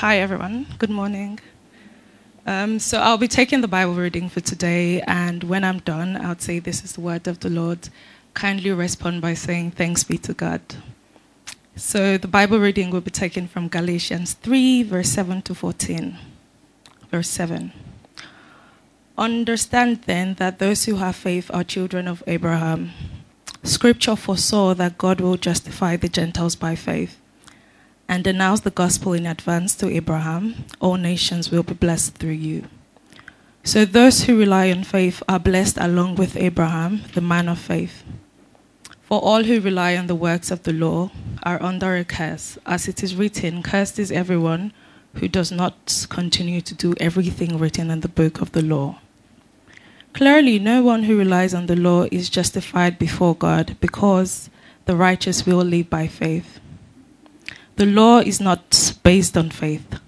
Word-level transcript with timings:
Hi, 0.00 0.18
everyone. 0.18 0.66
Good 0.78 0.90
morning. 0.90 1.40
Um, 2.44 2.78
so, 2.78 2.98
I'll 2.98 3.16
be 3.16 3.28
taking 3.28 3.62
the 3.62 3.66
Bible 3.66 3.94
reading 3.94 4.28
for 4.28 4.40
today, 4.42 5.00
and 5.00 5.42
when 5.42 5.64
I'm 5.64 5.78
done, 5.78 6.18
I'll 6.22 6.38
say, 6.38 6.58
This 6.58 6.84
is 6.84 6.92
the 6.92 7.00
word 7.00 7.26
of 7.26 7.40
the 7.40 7.48
Lord. 7.48 7.88
Kindly 8.34 8.72
respond 8.72 9.22
by 9.22 9.32
saying, 9.32 9.70
Thanks 9.70 10.04
be 10.04 10.18
to 10.18 10.34
God. 10.34 10.60
So, 11.76 12.18
the 12.18 12.28
Bible 12.28 12.58
reading 12.58 12.90
will 12.90 13.00
be 13.00 13.10
taken 13.10 13.48
from 13.48 13.68
Galatians 13.68 14.34
3, 14.34 14.82
verse 14.82 15.08
7 15.08 15.40
to 15.40 15.54
14. 15.54 16.18
Verse 17.10 17.30
7. 17.30 17.72
Understand 19.16 20.02
then 20.02 20.34
that 20.34 20.58
those 20.58 20.84
who 20.84 20.96
have 20.96 21.16
faith 21.16 21.50
are 21.54 21.64
children 21.64 22.06
of 22.06 22.22
Abraham. 22.26 22.90
Scripture 23.62 24.14
foresaw 24.14 24.74
that 24.74 24.98
God 24.98 25.22
will 25.22 25.38
justify 25.38 25.96
the 25.96 26.10
Gentiles 26.10 26.54
by 26.54 26.74
faith 26.74 27.18
and 28.08 28.26
announce 28.26 28.60
the 28.60 28.70
gospel 28.70 29.12
in 29.12 29.26
advance 29.26 29.74
to 29.76 29.88
Abraham, 29.88 30.64
all 30.80 30.96
nations 30.96 31.50
will 31.50 31.62
be 31.62 31.74
blessed 31.74 32.14
through 32.14 32.30
you. 32.30 32.64
So 33.64 33.84
those 33.84 34.24
who 34.24 34.38
rely 34.38 34.70
on 34.70 34.84
faith 34.84 35.22
are 35.28 35.40
blessed 35.40 35.76
along 35.78 36.14
with 36.14 36.36
Abraham, 36.36 37.02
the 37.14 37.20
man 37.20 37.48
of 37.48 37.58
faith. 37.58 38.04
For 39.02 39.20
all 39.20 39.42
who 39.44 39.60
rely 39.60 39.96
on 39.96 40.06
the 40.06 40.14
works 40.14 40.50
of 40.50 40.62
the 40.62 40.72
law 40.72 41.10
are 41.42 41.62
under 41.62 41.96
a 41.96 42.04
curse, 42.04 42.58
as 42.64 42.88
it 42.88 43.02
is 43.02 43.16
written, 43.16 43.62
Cursed 43.62 43.98
is 43.98 44.12
everyone 44.12 44.72
who 45.14 45.28
does 45.28 45.50
not 45.50 46.06
continue 46.08 46.60
to 46.60 46.74
do 46.74 46.94
everything 47.00 47.58
written 47.58 47.90
in 47.90 48.00
the 48.00 48.08
book 48.08 48.40
of 48.40 48.52
the 48.52 48.62
law. 48.62 49.00
Clearly, 50.12 50.58
no 50.58 50.82
one 50.82 51.02
who 51.04 51.18
relies 51.18 51.54
on 51.54 51.66
the 51.66 51.76
law 51.76 52.06
is 52.10 52.30
justified 52.30 52.98
before 52.98 53.34
God 53.34 53.76
because 53.80 54.48
the 54.86 54.96
righteous 54.96 55.44
will 55.44 55.58
live 55.58 55.90
by 55.90 56.06
faith. 56.06 56.58
The 57.76 57.84
law 57.84 58.20
is 58.20 58.40
not 58.40 58.94
based 59.02 59.36
on 59.36 59.50
faith. 59.50 60.00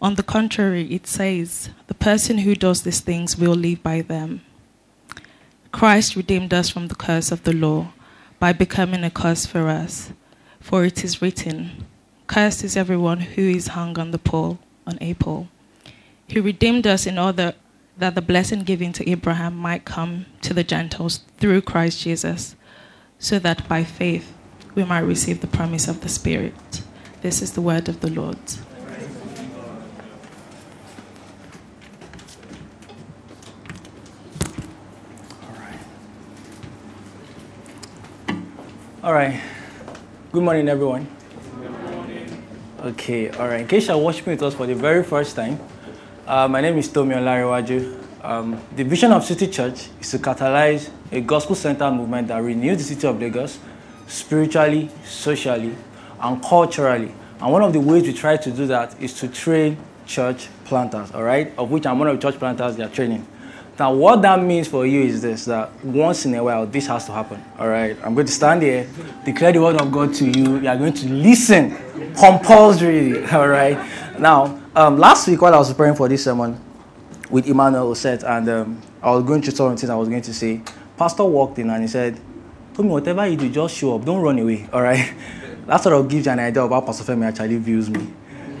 On 0.00 0.14
the 0.14 0.22
contrary, 0.22 0.86
it 0.94 1.08
says, 1.08 1.70
the 1.88 1.94
person 1.94 2.38
who 2.38 2.54
does 2.54 2.82
these 2.82 3.00
things 3.00 3.36
will 3.36 3.54
live 3.54 3.82
by 3.82 4.02
them. 4.02 4.42
Christ 5.72 6.14
redeemed 6.14 6.54
us 6.54 6.70
from 6.70 6.86
the 6.86 6.94
curse 6.94 7.32
of 7.32 7.42
the 7.42 7.52
law 7.52 7.92
by 8.38 8.52
becoming 8.52 9.02
a 9.02 9.10
curse 9.10 9.44
for 9.44 9.66
us. 9.66 10.12
For 10.60 10.84
it 10.84 11.02
is 11.02 11.20
written, 11.20 11.86
Cursed 12.28 12.62
is 12.62 12.76
everyone 12.76 13.18
who 13.18 13.42
is 13.42 13.68
hung 13.68 13.98
on 13.98 14.12
the 14.12 14.18
pole, 14.18 14.60
on 14.86 14.96
a 15.00 15.14
pole. 15.14 15.48
He 16.28 16.38
redeemed 16.38 16.86
us 16.86 17.06
in 17.06 17.18
order 17.18 17.54
that 17.98 18.14
the 18.14 18.22
blessing 18.22 18.62
given 18.62 18.92
to 18.92 19.10
Abraham 19.10 19.56
might 19.56 19.84
come 19.84 20.26
to 20.42 20.54
the 20.54 20.62
Gentiles 20.62 21.24
through 21.38 21.62
Christ 21.62 22.02
Jesus, 22.02 22.54
so 23.18 23.40
that 23.40 23.68
by 23.68 23.82
faith 23.82 24.32
we 24.76 24.84
might 24.84 25.00
receive 25.00 25.40
the 25.40 25.48
promise 25.48 25.88
of 25.88 26.02
the 26.02 26.08
Spirit. 26.08 26.82
This 27.26 27.42
is 27.42 27.50
the 27.50 27.60
word 27.60 27.88
of 27.88 27.98
the 27.98 28.08
Lord. 28.08 28.38
All 39.02 39.12
right. 39.12 39.40
Good 40.30 40.44
morning, 40.44 40.68
everyone. 40.68 41.08
Good 41.58 41.70
morning. 41.72 42.46
Okay, 42.84 43.30
all 43.30 43.48
right. 43.48 43.62
In 43.62 43.66
case 43.66 43.88
you're 43.88 43.98
watching 43.98 44.26
with 44.26 44.44
us 44.44 44.54
for 44.54 44.68
the 44.68 44.76
very 44.76 45.02
first 45.02 45.34
time, 45.34 45.58
uh, 46.28 46.46
my 46.46 46.60
name 46.60 46.78
is 46.78 46.88
Tomi 46.88 47.16
Olanrewaju. 47.16 48.04
Um, 48.22 48.62
the 48.76 48.84
vision 48.84 49.10
of 49.10 49.24
City 49.24 49.48
Church 49.48 49.88
is 50.00 50.12
to 50.12 50.18
catalyze 50.18 50.90
a 51.10 51.20
gospel-centered 51.20 51.90
movement 51.90 52.28
that 52.28 52.38
renews 52.40 52.78
the 52.78 52.94
city 52.94 53.08
of 53.08 53.20
Lagos 53.20 53.58
spiritually, 54.06 54.90
socially, 55.04 55.74
and 56.20 56.42
culturally. 56.42 57.14
And 57.40 57.52
one 57.52 57.62
of 57.62 57.72
the 57.72 57.80
ways 57.80 58.04
we 58.04 58.12
try 58.12 58.36
to 58.36 58.50
do 58.50 58.66
that 58.66 59.00
is 59.00 59.14
to 59.20 59.28
train 59.28 59.76
church 60.06 60.48
planters, 60.64 61.12
all 61.12 61.22
right? 61.22 61.52
Of 61.58 61.70
which 61.70 61.86
I'm 61.86 61.98
one 61.98 62.08
of 62.08 62.20
the 62.20 62.30
church 62.30 62.38
planters 62.38 62.76
they 62.76 62.84
are 62.84 62.88
training. 62.88 63.26
Now, 63.78 63.92
what 63.92 64.22
that 64.22 64.42
means 64.42 64.68
for 64.68 64.86
you 64.86 65.02
is 65.02 65.20
this 65.20 65.44
that 65.44 65.84
once 65.84 66.24
in 66.24 66.34
a 66.34 66.42
while, 66.42 66.64
this 66.64 66.86
has 66.86 67.04
to 67.06 67.12
happen, 67.12 67.44
all 67.58 67.68
right? 67.68 67.94
I'm 68.02 68.14
going 68.14 68.26
to 68.26 68.32
stand 68.32 68.62
here, 68.62 68.88
declare 69.24 69.52
the 69.52 69.60
word 69.60 69.78
of 69.78 69.92
God 69.92 70.14
to 70.14 70.24
you. 70.24 70.60
You 70.60 70.68
are 70.68 70.78
going 70.78 70.94
to 70.94 71.08
listen 71.08 71.76
compulsorily, 72.14 73.26
all 73.32 73.48
right? 73.48 73.76
Now, 74.18 74.62
um, 74.74 74.96
last 74.96 75.28
week 75.28 75.42
while 75.42 75.54
I 75.54 75.58
was 75.58 75.68
preparing 75.68 75.94
for 75.94 76.08
this 76.08 76.24
sermon 76.24 76.58
with 77.28 77.46
Emmanuel 77.46 77.90
Osset, 77.90 78.22
and 78.22 78.48
um, 78.48 78.82
I 79.02 79.10
was 79.10 79.24
going 79.24 79.42
through 79.42 79.52
some 79.52 79.76
things 79.76 79.90
I 79.90 79.94
was 79.94 80.08
going 80.08 80.22
to 80.22 80.32
say, 80.32 80.62
Pastor 80.96 81.24
walked 81.24 81.58
in 81.58 81.68
and 81.68 81.82
he 81.82 81.88
said, 81.88 82.18
Tomi, 82.74 82.88
whatever 82.88 83.26
you 83.26 83.36
do, 83.36 83.50
just 83.50 83.76
show 83.76 83.96
up. 83.96 84.04
Don't 84.06 84.22
run 84.22 84.38
away, 84.38 84.68
all 84.72 84.82
right? 84.82 85.12
that 85.66 85.82
sort 85.82 85.94
of 85.96 86.08
gives 86.08 86.26
you 86.26 86.32
an 86.32 86.38
idea 86.38 86.62
of 86.62 86.70
how 86.70 86.80
Pastor 86.80 87.04
Femi 87.04 87.24
actually 87.24 87.58
views 87.58 87.90
me. 87.90 88.06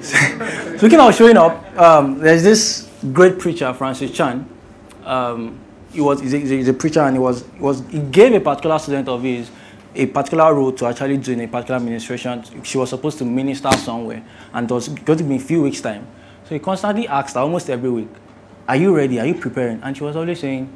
Speaking 0.78 1.00
of 1.00 1.14
showing 1.14 1.36
up, 1.36 1.78
um, 1.78 2.18
there's 2.18 2.42
this 2.42 2.90
great 3.12 3.38
preacher, 3.38 3.72
Francis 3.74 4.10
Chan. 4.10 4.48
Um, 5.04 5.58
he 5.92 6.00
was 6.00 6.20
he's 6.20 6.34
a, 6.34 6.38
he's 6.38 6.68
a, 6.68 6.74
preacher, 6.74 7.00
and 7.00 7.16
he 7.16 7.20
was 7.20 7.44
he 7.54 7.60
was 7.60 7.82
he 7.88 8.00
gave 8.00 8.34
a 8.34 8.40
particular 8.40 8.78
student 8.78 9.08
of 9.08 9.22
his 9.22 9.50
a 9.94 10.06
particular 10.06 10.52
role 10.52 10.72
to 10.72 10.86
actually 10.86 11.16
do 11.16 11.32
in 11.32 11.40
a 11.40 11.48
particular 11.48 11.76
administration. 11.76 12.44
She 12.62 12.76
was 12.76 12.90
supposed 12.90 13.18
to 13.18 13.24
minister 13.24 13.70
somewhere, 13.72 14.22
and 14.52 14.70
it 14.70 14.74
was 14.74 14.88
going 14.88 15.18
to 15.18 15.24
be 15.24 15.36
a 15.36 15.40
few 15.40 15.62
weeks 15.62 15.80
time. 15.80 16.06
So 16.44 16.54
he 16.54 16.58
constantly 16.58 17.08
asked 17.08 17.34
her 17.34 17.40
almost 17.40 17.70
every 17.70 17.88
week, 17.88 18.08
"Are 18.68 18.76
you 18.76 18.94
ready? 18.94 19.18
Are 19.20 19.26
you 19.26 19.34
preparing?" 19.34 19.80
And 19.82 19.96
she 19.96 20.04
was 20.04 20.16
always 20.16 20.40
saying, 20.40 20.70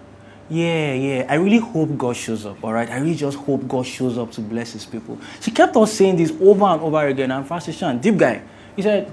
yeah, 0.51 0.95
yeah. 0.95 1.27
I 1.29 1.37
really 1.37 1.59
hope 1.59 1.97
God 1.97 2.17
shows 2.17 2.45
up, 2.45 2.63
all 2.63 2.73
right? 2.73 2.91
I 2.91 2.99
really 2.99 3.15
just 3.15 3.39
hope 3.39 3.67
God 3.69 3.87
shows 3.87 4.19
up 4.19 4.33
to 4.33 4.41
bless 4.41 4.73
his 4.73 4.85
people. 4.85 5.17
She 5.41 5.53
kept 5.53 5.77
on 5.77 5.87
saying 5.87 6.17
this 6.17 6.33
over 6.41 6.65
and 6.65 6.83
over 6.83 7.07
again. 7.07 7.31
And 7.31 7.47
Francis 7.47 7.79
Chan, 7.79 8.01
deep 8.01 8.17
guy, 8.17 8.43
he 8.75 8.83
said, 8.83 9.13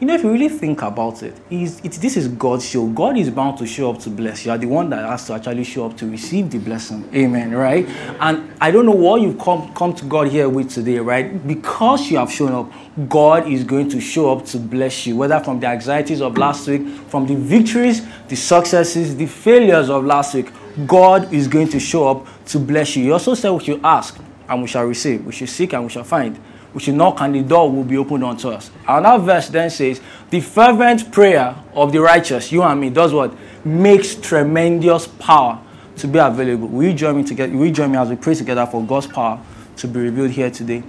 you 0.00 0.08
know, 0.08 0.14
if 0.14 0.24
you 0.24 0.32
really 0.32 0.48
think 0.48 0.82
about 0.82 1.22
it, 1.22 1.34
this 1.48 2.16
is 2.16 2.26
God's 2.28 2.68
show. 2.68 2.86
God 2.88 3.16
is 3.16 3.30
bound 3.30 3.58
to 3.58 3.66
show 3.66 3.92
up 3.92 4.00
to 4.00 4.10
bless 4.10 4.44
you. 4.44 4.50
You 4.50 4.56
are 4.56 4.58
the 4.58 4.66
one 4.66 4.90
that 4.90 5.08
has 5.08 5.26
to 5.28 5.34
actually 5.34 5.62
show 5.62 5.86
up 5.86 5.96
to 5.98 6.10
receive 6.10 6.50
the 6.50 6.58
blessing. 6.58 7.08
Amen, 7.14 7.52
right? 7.52 7.88
And 8.20 8.52
I 8.60 8.72
don't 8.72 8.86
know 8.86 8.92
what 8.92 9.22
you've 9.22 9.38
come, 9.38 9.72
come 9.72 9.94
to 9.94 10.04
God 10.04 10.28
here 10.28 10.48
with 10.48 10.70
today, 10.70 10.98
right? 10.98 11.46
Because 11.46 12.10
you 12.10 12.18
have 12.18 12.30
shown 12.30 12.52
up, 12.52 13.08
God 13.08 13.48
is 13.48 13.62
going 13.62 13.88
to 13.90 14.00
show 14.00 14.36
up 14.36 14.44
to 14.46 14.58
bless 14.58 15.06
you, 15.06 15.16
whether 15.16 15.38
from 15.40 15.60
the 15.60 15.68
anxieties 15.68 16.20
of 16.20 16.36
last 16.36 16.66
week, 16.66 16.86
from 17.08 17.26
the 17.26 17.36
victories, 17.36 18.04
the 18.26 18.36
successes, 18.36 19.16
the 19.16 19.26
failures 19.26 19.88
of 19.88 20.04
last 20.04 20.34
week. 20.34 20.50
God 20.86 21.32
is 21.32 21.46
going 21.48 21.68
to 21.68 21.80
show 21.80 22.08
up 22.08 22.26
to 22.46 22.58
bless 22.58 22.96
you. 22.96 23.04
He 23.04 23.10
also 23.12 23.34
said 23.34 23.50
we 23.50 23.64
should 23.64 23.84
ask 23.84 24.18
and 24.48 24.62
we 24.62 24.68
shall 24.68 24.84
receive. 24.84 25.24
We 25.24 25.32
should 25.32 25.48
seek 25.48 25.72
and 25.72 25.84
we 25.84 25.90
shall 25.90 26.04
find. 26.04 26.38
We 26.72 26.80
should 26.80 26.96
knock 26.96 27.20
and 27.20 27.34
the 27.34 27.42
door 27.42 27.70
will 27.70 27.84
be 27.84 27.96
opened 27.96 28.24
unto 28.24 28.48
us. 28.48 28.70
And 28.88 29.04
that 29.04 29.20
verse 29.20 29.48
then 29.48 29.70
says, 29.70 30.00
The 30.30 30.40
fervent 30.40 31.12
prayer 31.12 31.54
of 31.72 31.92
the 31.92 32.00
righteous, 32.00 32.50
you 32.50 32.62
and 32.62 32.80
me, 32.80 32.90
does 32.90 33.12
what? 33.12 33.32
Makes 33.64 34.16
tremendous 34.16 35.06
power 35.06 35.60
to 35.96 36.08
be 36.08 36.18
available. 36.18 36.66
Will 36.66 36.88
you 36.88 36.94
join 36.94 37.16
me 37.16 37.24
together? 37.24 37.56
Will 37.56 37.66
you 37.66 37.72
join 37.72 37.92
me 37.92 37.98
as 37.98 38.10
we 38.10 38.16
pray 38.16 38.34
together 38.34 38.66
for 38.66 38.84
God's 38.84 39.06
power 39.06 39.40
to 39.76 39.88
be 39.88 40.00
revealed 40.00 40.32
here 40.32 40.50
today? 40.50 40.82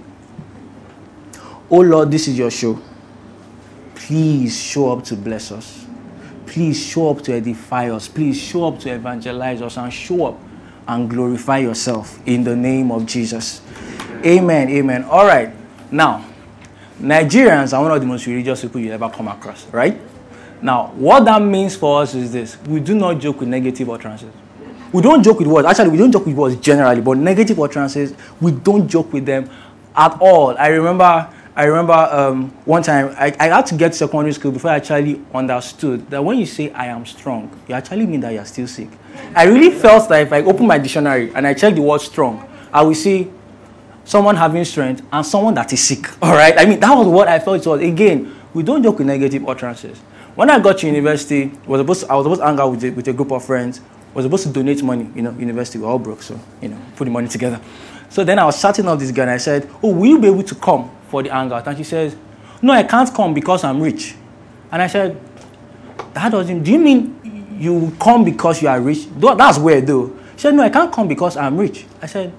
Oh 1.70 1.80
Lord, 1.80 2.10
this 2.10 2.26
is 2.26 2.36
your 2.36 2.50
show. 2.50 2.80
Please 3.94 4.60
show 4.60 4.92
up 4.92 5.04
to 5.04 5.16
bless 5.16 5.52
us. 5.52 5.85
Please 6.56 6.82
show 6.82 7.10
up 7.10 7.20
to 7.20 7.34
edify 7.34 7.90
us. 7.90 8.08
Please 8.08 8.40
show 8.40 8.68
up 8.68 8.78
to 8.80 8.90
evangelize 8.90 9.60
us 9.60 9.76
and 9.76 9.92
show 9.92 10.28
up 10.28 10.40
and 10.88 11.10
glorify 11.10 11.58
yourself 11.58 12.18
in 12.26 12.44
the 12.44 12.56
name 12.56 12.90
of 12.90 13.04
Jesus. 13.04 13.60
Amen. 14.24 14.70
Amen. 14.70 15.04
All 15.04 15.26
right. 15.26 15.52
Now, 15.90 16.24
Nigerians 16.98 17.76
are 17.76 17.82
one 17.82 17.92
of 17.92 18.00
the 18.00 18.06
most 18.06 18.26
religious 18.26 18.62
people 18.62 18.80
you 18.80 18.90
ever 18.90 19.10
come 19.10 19.28
across, 19.28 19.66
right? 19.66 20.00
Now, 20.62 20.86
what 20.94 21.26
that 21.26 21.42
means 21.42 21.76
for 21.76 22.00
us 22.00 22.14
is 22.14 22.32
this 22.32 22.56
we 22.62 22.80
do 22.80 22.94
not 22.94 23.18
joke 23.18 23.40
with 23.40 23.50
negative 23.50 23.90
utterances. 23.90 24.32
We 24.94 25.02
don't 25.02 25.22
joke 25.22 25.40
with 25.40 25.48
words. 25.48 25.66
Actually, 25.68 25.90
we 25.90 25.98
don't 25.98 26.10
joke 26.10 26.24
with 26.24 26.36
words 26.36 26.56
generally, 26.56 27.02
but 27.02 27.18
negative 27.18 27.60
utterances, 27.60 28.14
we 28.40 28.52
don't 28.52 28.88
joke 28.88 29.12
with 29.12 29.26
them 29.26 29.50
at 29.94 30.16
all. 30.22 30.56
I 30.56 30.68
remember 30.68 31.30
I 31.56 31.64
remember 31.64 31.94
um, 31.94 32.50
one 32.66 32.82
time 32.82 33.14
I, 33.18 33.34
I 33.40 33.46
had 33.48 33.64
to 33.66 33.74
get 33.76 33.92
to 33.92 33.98
secondary 33.98 34.34
school 34.34 34.52
before 34.52 34.72
I 34.72 34.76
actually 34.76 35.24
understood 35.32 36.08
that 36.10 36.22
when 36.22 36.36
you 36.38 36.44
say 36.44 36.70
I 36.70 36.86
am 36.86 37.06
strong, 37.06 37.50
you 37.66 37.74
actually 37.74 38.04
mean 38.04 38.20
that 38.20 38.34
you're 38.34 38.44
still 38.44 38.66
sick. 38.66 38.90
I 39.34 39.44
really 39.44 39.70
felt 39.70 40.06
that 40.10 40.20
if 40.20 40.32
I 40.34 40.42
open 40.42 40.66
my 40.66 40.76
dictionary 40.76 41.32
and 41.34 41.46
I 41.46 41.54
check 41.54 41.74
the 41.74 41.80
word 41.80 42.02
strong, 42.02 42.46
I 42.70 42.82
will 42.82 42.94
see 42.94 43.30
someone 44.04 44.36
having 44.36 44.64
strength, 44.66 45.02
and 45.10 45.26
someone 45.26 45.54
that 45.54 45.72
is 45.72 45.82
sick. 45.82 46.06
All 46.22 46.32
right? 46.32 46.56
I 46.58 46.66
mean, 46.66 46.78
that 46.80 46.94
was 46.94 47.08
what 47.08 47.26
I 47.26 47.38
felt 47.38 47.64
it 47.64 47.68
was. 47.68 47.80
Again, 47.80 48.34
we 48.52 48.62
don't 48.62 48.82
joke 48.82 48.98
with 48.98 49.06
negative 49.06 49.48
utterances. 49.48 49.98
When 50.34 50.50
I 50.50 50.58
got 50.60 50.78
to 50.78 50.86
university, 50.86 51.46
was 51.66 51.80
supposed 51.80 52.00
to, 52.02 52.12
I 52.12 52.16
was 52.16 52.24
supposed 52.24 52.40
to 52.42 52.46
hang 52.46 52.60
out 52.60 52.70
with 52.70 52.84
a, 52.84 52.90
with 52.90 53.08
a 53.08 53.12
group 53.14 53.32
of 53.32 53.44
friends, 53.44 53.80
was 54.12 54.24
supposed 54.24 54.44
to 54.44 54.50
donate 54.50 54.82
money. 54.82 55.10
You 55.14 55.22
know, 55.22 55.32
university, 55.32 55.78
we're 55.78 55.88
all 55.88 55.98
broke, 55.98 56.22
so, 56.22 56.38
you 56.60 56.68
know, 56.68 56.78
put 56.96 57.06
the 57.06 57.10
money 57.10 57.28
together. 57.28 57.60
So 58.08 58.24
then 58.24 58.38
I 58.38 58.44
was 58.44 58.60
chatting 58.60 58.86
up 58.86 58.98
this 58.98 59.10
guy 59.10 59.22
and 59.22 59.30
I 59.32 59.38
said, 59.38 59.68
Oh, 59.82 59.92
will 59.92 60.06
you 60.06 60.18
be 60.18 60.28
able 60.28 60.44
to 60.44 60.54
come 60.54 60.90
for 61.08 61.22
the 61.22 61.30
hangout? 61.30 61.66
And 61.66 61.76
she 61.76 61.84
says, 61.84 62.16
No, 62.62 62.72
I 62.72 62.82
can't 62.82 63.12
come 63.12 63.34
because 63.34 63.64
I'm 63.64 63.80
rich. 63.80 64.14
And 64.70 64.82
I 64.82 64.86
said, 64.86 65.20
That 66.14 66.30
doesn't, 66.30 66.62
do 66.62 66.72
you 66.72 66.78
mean 66.78 67.56
you 67.58 67.94
come 68.00 68.24
because 68.24 68.62
you 68.62 68.68
are 68.68 68.80
rich? 68.80 69.06
That's 69.16 69.58
weird 69.58 69.86
though. 69.86 70.16
She 70.36 70.42
said, 70.42 70.54
No, 70.54 70.62
I 70.62 70.70
can't 70.70 70.92
come 70.92 71.08
because 71.08 71.36
I'm 71.36 71.56
rich. 71.56 71.86
I 72.02 72.06
said, 72.06 72.32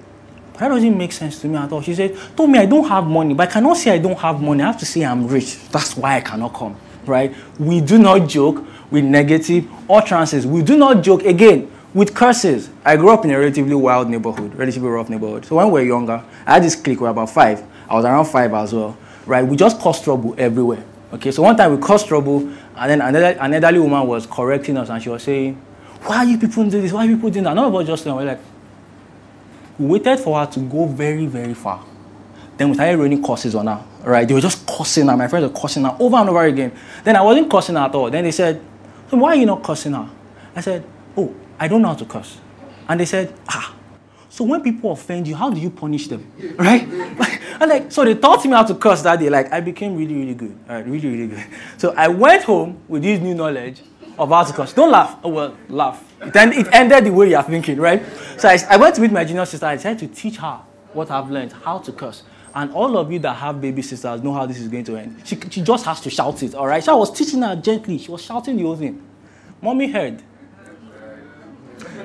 That 0.54 0.68
doesn't 0.68 0.96
make 0.96 1.12
sense 1.12 1.40
to 1.40 1.48
me 1.48 1.56
at 1.56 1.72
all. 1.72 1.82
She 1.82 1.94
said, 1.94 2.16
Tomi 2.36 2.58
I 2.58 2.66
don't 2.66 2.88
have 2.88 3.06
money, 3.06 3.34
but 3.34 3.48
I 3.48 3.52
cannot 3.52 3.76
say 3.76 3.92
I 3.92 3.98
don't 3.98 4.18
have 4.18 4.40
money. 4.40 4.62
I 4.62 4.66
have 4.66 4.78
to 4.78 4.86
say 4.86 5.04
I'm 5.04 5.26
rich. 5.26 5.68
That's 5.70 5.96
why 5.96 6.16
I 6.16 6.20
cannot 6.20 6.54
come. 6.54 6.76
Right? 7.06 7.34
We 7.58 7.80
do 7.80 7.98
not 7.98 8.28
joke 8.28 8.64
with 8.90 9.04
negative 9.04 9.66
utterances. 9.90 10.46
We 10.46 10.62
do 10.62 10.76
not 10.76 11.02
joke 11.02 11.22
again 11.24 11.70
with 11.94 12.14
curses. 12.14 12.70
I 12.84 12.96
grew 12.96 13.10
up 13.10 13.24
in 13.24 13.30
a 13.30 13.38
relatively 13.38 13.74
wild 13.74 14.08
neighborhood, 14.08 14.54
relatively 14.54 14.88
rough 14.88 15.08
neighborhood. 15.08 15.44
So 15.44 15.56
when 15.56 15.66
we 15.66 15.80
were 15.80 15.86
younger, 15.86 16.22
I 16.46 16.54
had 16.54 16.62
this 16.62 16.76
clique, 16.76 17.00
we 17.00 17.04
were 17.04 17.10
about 17.10 17.30
five. 17.30 17.62
I 17.88 17.94
was 17.94 18.04
around 18.04 18.26
five 18.26 18.52
as 18.54 18.72
well. 18.72 18.96
Right? 19.26 19.46
We 19.46 19.56
just 19.56 19.78
caused 19.80 20.04
trouble 20.04 20.34
everywhere. 20.38 20.84
Okay, 21.12 21.30
so 21.30 21.42
one 21.42 21.56
time 21.56 21.74
we 21.74 21.82
caused 21.82 22.06
trouble, 22.06 22.40
and 22.40 22.90
then 22.90 23.00
another, 23.00 23.38
an 23.40 23.54
elderly 23.54 23.78
woman 23.78 24.06
was 24.06 24.26
correcting 24.26 24.76
us, 24.76 24.90
and 24.90 25.02
she 25.02 25.08
was 25.08 25.22
saying, 25.22 25.54
Why 26.02 26.18
are 26.18 26.24
you 26.24 26.38
people 26.38 26.68
doing 26.68 26.82
this? 26.82 26.92
Why 26.92 27.06
are 27.06 27.08
you 27.08 27.16
people 27.16 27.30
doing 27.30 27.44
that? 27.44 27.54
None 27.54 27.64
of 27.64 27.74
us 27.74 27.86
just 27.86 28.04
we're 28.04 28.24
like, 28.24 28.40
we 29.78 29.86
waited 29.86 30.18
for 30.18 30.38
her 30.38 30.46
to 30.46 30.60
go 30.60 30.86
very, 30.86 31.26
very 31.26 31.54
far. 31.54 31.84
Then 32.56 32.68
we 32.68 32.74
started 32.74 32.98
raining 32.98 33.22
curses 33.22 33.54
on 33.54 33.68
her. 33.68 33.82
Right? 34.04 34.26
They 34.26 34.34
were 34.34 34.40
just 34.40 34.66
cursing 34.66 35.06
her. 35.06 35.16
My 35.16 35.28
friends 35.28 35.50
were 35.50 35.60
cursing 35.60 35.84
her 35.84 35.96
over 35.98 36.16
and 36.16 36.28
over 36.28 36.42
again. 36.42 36.72
Then 37.04 37.16
I 37.16 37.22
wasn't 37.22 37.50
cursing 37.50 37.76
her 37.76 37.82
at 37.82 37.94
all. 37.94 38.10
Then 38.10 38.24
they 38.24 38.32
said, 38.32 38.60
so 39.08 39.16
Why 39.16 39.30
are 39.30 39.36
you 39.36 39.46
not 39.46 39.62
cursing 39.62 39.92
her? 39.92 40.10
I 40.54 40.60
said, 40.60 40.84
Oh, 41.16 41.34
I 41.58 41.68
don't 41.68 41.80
know 41.80 41.88
how 41.88 41.94
to 41.94 42.04
curse. 42.04 42.38
And 42.88 43.00
they 43.00 43.06
said, 43.06 43.32
Ah, 43.48 43.74
so 44.28 44.44
when 44.44 44.62
people 44.62 44.92
offend 44.92 45.26
you, 45.26 45.34
how 45.34 45.50
do 45.50 45.58
you 45.60 45.70
punish 45.70 46.08
them? 46.08 46.30
Right? 46.56 46.82
and 47.60 47.68
like, 47.68 47.92
so 47.92 48.04
they 48.04 48.14
taught 48.14 48.44
me 48.44 48.50
how 48.52 48.64
to 48.64 48.74
curse 48.74 49.02
that 49.02 49.18
day. 49.18 49.30
Like, 49.30 49.52
I 49.52 49.60
became 49.60 49.96
really, 49.96 50.14
really 50.14 50.34
good. 50.34 50.58
All 50.68 50.76
right, 50.76 50.86
really, 50.86 51.08
really 51.08 51.26
good. 51.28 51.44
So 51.78 51.94
I 51.96 52.08
went 52.08 52.44
home 52.44 52.80
with 52.88 53.02
this 53.02 53.20
new 53.20 53.34
knowledge 53.34 53.82
of 54.18 54.28
how 54.28 54.44
to 54.44 54.52
curse. 54.52 54.72
Don't 54.72 54.90
laugh. 54.90 55.16
Oh, 55.22 55.28
well, 55.30 55.56
laugh. 55.68 56.04
It, 56.20 56.34
end, 56.34 56.54
it 56.54 56.66
ended 56.72 57.04
the 57.04 57.12
way 57.12 57.30
you're 57.30 57.42
thinking, 57.42 57.78
right? 57.78 58.02
So 58.38 58.48
I, 58.48 58.58
I 58.68 58.76
went 58.76 58.98
meet 58.98 59.12
my 59.12 59.24
junior 59.24 59.46
sister. 59.46 59.66
I 59.66 59.76
tried 59.76 59.98
to 60.00 60.08
teach 60.08 60.36
her 60.38 60.60
what 60.92 61.10
I've 61.10 61.30
learned, 61.30 61.52
how 61.52 61.78
to 61.78 61.92
curse. 61.92 62.24
And 62.54 62.72
all 62.72 62.98
of 62.98 63.12
you 63.12 63.18
that 63.20 63.34
have 63.34 63.60
baby 63.60 63.82
sisters 63.82 64.22
know 64.22 64.32
how 64.32 64.46
this 64.46 64.58
is 64.58 64.68
going 64.68 64.84
to 64.84 64.96
end. 64.96 65.22
She, 65.24 65.38
she 65.50 65.62
just 65.62 65.84
has 65.84 66.00
to 66.00 66.10
shout 66.10 66.42
it, 66.42 66.54
all 66.54 66.66
right? 66.66 66.82
So 66.82 66.92
I 66.92 66.96
was 66.96 67.12
teaching 67.16 67.42
her 67.42 67.54
gently. 67.54 67.98
She 67.98 68.10
was 68.10 68.22
shouting 68.22 68.56
the 68.56 68.64
whole 68.64 68.76
thing. 68.76 69.02
Mommy 69.62 69.90
heard 69.90 70.22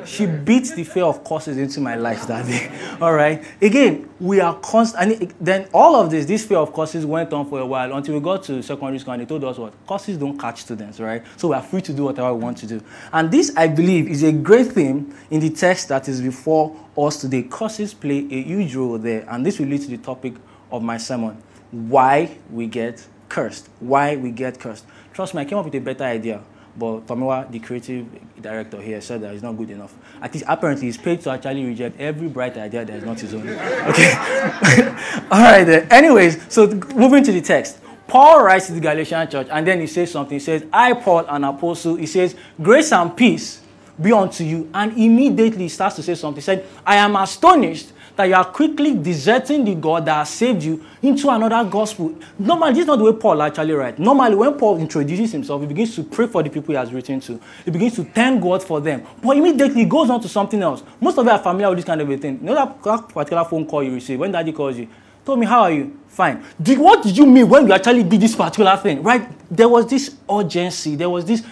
she 0.05 0.25
beat 0.25 0.71
the 0.75 0.83
fear 0.83 1.03
of 1.03 1.23
curses 1.23 1.57
into 1.57 1.79
my 1.81 1.95
life 1.95 2.27
that 2.27 2.45
day. 2.45 2.71
All 3.01 3.13
right. 3.13 3.43
Again, 3.61 4.09
we 4.19 4.39
are 4.39 4.55
constant. 4.59 5.21
And 5.21 5.33
then 5.39 5.67
all 5.73 5.95
of 5.95 6.09
this, 6.09 6.25
this 6.25 6.45
fear 6.45 6.57
of 6.57 6.73
curses 6.73 7.05
went 7.05 7.33
on 7.33 7.49
for 7.49 7.59
a 7.59 7.65
while 7.65 7.93
until 7.93 8.15
we 8.15 8.21
got 8.21 8.43
to 8.43 8.61
secondary 8.61 8.99
school 8.99 9.13
and 9.13 9.21
they 9.21 9.25
told 9.25 9.43
us 9.43 9.57
what 9.57 9.73
curses 9.87 10.17
don't 10.17 10.37
catch 10.39 10.61
students, 10.61 10.99
right? 10.99 11.23
So 11.37 11.49
we 11.49 11.55
are 11.55 11.61
free 11.61 11.81
to 11.81 11.93
do 11.93 12.05
whatever 12.05 12.33
we 12.33 12.43
want 12.43 12.57
to 12.59 12.67
do. 12.67 12.81
And 13.11 13.31
this, 13.31 13.53
I 13.55 13.67
believe, 13.67 14.07
is 14.07 14.23
a 14.23 14.31
great 14.31 14.71
theme 14.71 15.15
in 15.29 15.39
the 15.39 15.49
text 15.49 15.89
that 15.89 16.07
is 16.07 16.21
before 16.21 16.75
us 16.97 17.21
today. 17.21 17.43
Curses 17.43 17.93
play 17.93 18.19
a 18.29 18.43
huge 18.43 18.75
role 18.75 18.97
there, 18.97 19.25
and 19.29 19.45
this 19.45 19.59
will 19.59 19.67
lead 19.67 19.81
to 19.81 19.87
the 19.87 19.97
topic 19.97 20.33
of 20.71 20.83
my 20.83 20.97
sermon: 20.97 21.37
why 21.71 22.37
we 22.51 22.67
get 22.67 23.05
cursed. 23.29 23.69
Why 23.79 24.15
we 24.15 24.31
get 24.31 24.59
cursed. 24.59 24.85
Trust 25.13 25.33
me, 25.33 25.41
I 25.41 25.45
came 25.45 25.57
up 25.57 25.65
with 25.65 25.75
a 25.75 25.79
better 25.79 26.03
idea. 26.03 26.41
But 26.75 27.05
Tomiwa, 27.05 27.51
the 27.51 27.59
creative 27.59 28.07
director 28.41 28.81
here, 28.81 28.99
said 28.99 29.21
that 29.21 29.33
it's 29.33 29.43
not 29.43 29.53
good 29.53 29.69
enough. 29.69 29.93
At 30.21 30.33
least 30.33 30.45
apparently 30.47 30.87
he's 30.87 30.97
paid 30.97 31.21
to 31.21 31.29
actually 31.29 31.65
reject 31.65 31.99
every 31.99 32.27
bright 32.27 32.57
idea 32.57 32.83
that 32.83 32.95
is 32.95 33.03
not 33.03 33.19
his 33.19 33.33
own. 33.33 33.47
Okay. 33.47 34.11
All 35.31 35.41
right. 35.41 35.63
Then. 35.63 35.87
Anyways, 35.91 36.51
so 36.51 36.67
moving 36.95 37.23
to 37.23 37.31
the 37.31 37.41
text. 37.41 37.79
Paul 38.07 38.43
writes 38.43 38.67
to 38.67 38.73
the 38.73 38.79
Galatian 38.79 39.29
church 39.29 39.47
and 39.49 39.65
then 39.65 39.79
he 39.79 39.87
says 39.87 40.11
something. 40.11 40.35
He 40.35 40.43
says, 40.43 40.65
I, 40.71 40.93
Paul, 40.93 41.25
an 41.27 41.43
apostle, 41.43 41.95
he 41.95 42.05
says, 42.05 42.35
grace 42.61 42.91
and 42.91 43.15
peace 43.15 43.61
be 44.01 44.11
unto 44.11 44.43
you. 44.43 44.69
And 44.73 44.91
immediately 44.97 45.63
he 45.63 45.69
starts 45.69 45.95
to 45.97 46.03
say 46.03 46.15
something. 46.15 46.37
He 46.37 46.41
said, 46.41 46.65
I 46.85 46.95
am 46.95 47.15
astonished 47.15 47.91
that 48.15 48.25
you 48.25 48.35
are 48.35 48.45
quickly 48.45 48.95
deserting 48.95 49.65
the 49.65 49.75
God 49.75 50.05
that 50.05 50.15
has 50.15 50.29
saved 50.29 50.63
you 50.63 50.83
into 51.01 51.29
another 51.29 51.67
gospel. 51.69 52.15
Normally, 52.37 52.73
this 52.73 52.81
is 52.81 52.87
not 52.87 52.97
the 52.97 53.05
way 53.05 53.13
Paul 53.13 53.41
actually 53.41 53.73
writes. 53.73 53.99
Normally, 53.99 54.35
when 54.35 54.53
Paul 54.53 54.77
introduces 54.77 55.31
himself, 55.31 55.61
he 55.61 55.67
begins 55.67 55.95
to 55.95 56.03
pray 56.03 56.27
for 56.27 56.43
the 56.43 56.49
people 56.49 56.73
he 56.73 56.77
has 56.77 56.93
written 56.93 57.19
to. 57.21 57.39
He 57.65 57.71
begins 57.71 57.95
to 57.95 58.03
thank 58.03 58.41
God 58.41 58.63
for 58.63 58.79
them. 58.79 59.03
But 59.21 59.37
immediately 59.37 59.83
he 59.83 59.85
goes 59.85 60.09
on 60.09 60.21
to 60.21 60.29
something 60.29 60.61
else. 60.61 60.83
Most 61.01 61.17
of 61.17 61.25
you 61.25 61.31
are 61.31 61.39
familiar 61.39 61.69
with 61.69 61.79
this 61.79 61.85
kind 61.85 62.01
of 62.01 62.09
a 62.09 62.17
thing. 62.17 62.39
You 62.39 62.45
know 62.45 62.55
that, 62.55 62.83
that 62.83 63.09
particular 63.09 63.45
phone 63.45 63.65
call 63.65 63.83
you 63.83 63.93
receive 63.93 64.19
when 64.19 64.31
daddy 64.31 64.51
calls 64.51 64.77
you? 64.77 64.87
Told 65.25 65.39
me, 65.39 65.45
how 65.45 65.61
are 65.61 65.71
you? 65.71 65.99
Fine. 66.09 66.43
Did, 66.61 66.77
what 66.77 67.01
did 67.01 67.17
you 67.17 67.25
mean 67.25 67.49
when 67.49 67.65
you 67.65 67.73
actually 67.73 68.03
did 68.03 68.21
this 68.21 68.35
particular 68.35 68.75
thing? 68.77 69.01
Right? 69.01 69.27
There 69.49 69.69
was 69.69 69.87
this 69.87 70.15
urgency. 70.29 70.95
There 70.95 71.09
was 71.09 71.25
this 71.25 71.43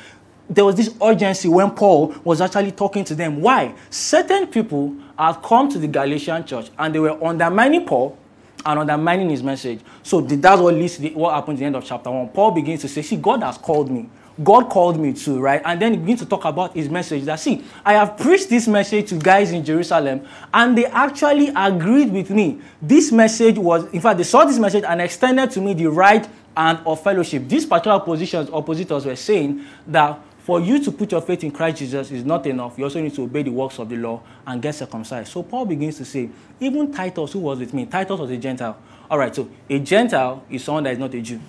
there 0.52 0.66
was 0.66 0.75
this 0.75 0.94
urgency 1.02 1.48
when 1.48 1.72
Paul 1.72 2.14
was 2.25 2.42
actually 2.42 2.72
talking 2.74 3.06
to 3.06 3.16
them. 3.16 3.40
Why? 3.40 3.74
Certain 3.90 4.48
people 4.48 4.94
had 5.21 5.41
come 5.44 5.69
to 5.69 5.77
the 5.77 5.88
Galatian 5.88 6.44
church 6.45 6.71
and 6.79 6.95
they 6.95 7.00
were 7.00 7.23
undermining 7.23 7.85
Paul 7.85 8.18
and 8.65 8.79
undermining 8.79 9.29
his 9.29 9.44
message. 9.44 9.79
So 10.03 10.21
that's 10.21 10.59
what 10.62 10.73
leads 10.73 10.95
to 10.95 11.01
the, 11.01 11.13
what 11.13 11.33
happened 11.33 11.57
at 11.57 11.59
the 11.59 11.65
end 11.65 11.75
of 11.75 11.85
chapter 11.85 12.09
1. 12.09 12.29
Paul 12.29 12.51
begins 12.51 12.81
to 12.81 12.88
say, 12.88 13.01
See, 13.01 13.18
God 13.18 13.44
has 13.44 13.57
called 13.57 13.91
me. 13.91 14.09
God 14.44 14.69
called 14.69 15.00
me 15.00 15.13
too, 15.13 15.39
right? 15.39 15.62
And 15.63 15.79
then 15.79 15.94
he 15.94 16.00
begins 16.00 16.21
to 16.21 16.25
talk 16.25 16.45
about 16.45 16.73
his 16.75 16.89
message 16.89 17.25
that, 17.25 17.39
see, 17.39 17.63
I 17.85 17.94
have 17.94 18.18
preached 18.18 18.50
this 18.50 18.68
message 18.68 19.09
to 19.09 19.15
guys 19.15 19.51
in 19.51 19.63
Jerusalem, 19.63 20.25
and 20.53 20.75
they 20.75 20.85
actually 20.85 21.51
agreed 21.56 22.12
with 22.12 22.29
me. 22.31 22.59
This 22.81 23.12
message 23.12 23.57
was, 23.57 23.85
in 23.91 24.01
fact, 24.01 24.18
they 24.18 24.23
saw 24.23 24.45
this 24.45 24.57
message 24.57 24.83
and 24.88 25.01
extended 25.01 25.51
to 25.51 25.62
me 25.62 25.73
the 25.73 25.88
right 25.88 26.27
and 26.57 26.79
of 26.85 27.03
fellowship. 27.03 27.47
These 27.47 27.65
particular 27.65 28.00
positions, 28.00 28.50
oppositors 28.51 29.06
were 29.06 29.15
saying 29.15 29.65
that 29.88 30.19
for 30.44 30.60
you 30.60 30.84
to 30.84 30.92
put 30.92 31.12
your 31.12 31.22
faith 31.22 31.44
in 31.44 31.52
Christ 31.52 31.78
Jesus 31.78 32.12
is 32.12 32.26
not 32.26 32.46
enough. 32.48 32.78
You 32.78 32.86
also 32.86 33.00
need 33.02 33.14
to 33.16 33.24
obey 33.24 33.44
the 33.44 33.52
works 33.52 33.80
of 33.80 33.90
the 33.90 33.96
law 33.96 34.22
and 34.46 34.62
get 34.62 34.76
circumcised. 34.76 35.32
So 35.32 35.44
Paul 35.44 35.66
begins 35.66 35.98
to 35.98 36.06
say, 36.06 36.30
even 36.60 36.92
Titus, 36.92 37.34
who 37.34 37.40
was 37.40 37.60
with 37.60 37.74
me, 37.74 37.86
Titus 37.86 38.19
was 38.19 38.30
a 38.31 38.38
Gentile. 38.38 38.78
All 39.10 39.18
right, 39.18 39.33
so 39.36 39.50
a 39.69 39.80
Gentile 39.80 40.44
is 40.50 40.64
someone 40.64 40.83
that 40.86 40.94
is 40.94 41.00
not 41.00 41.14
a 41.14 41.21
Jew. 41.21 41.40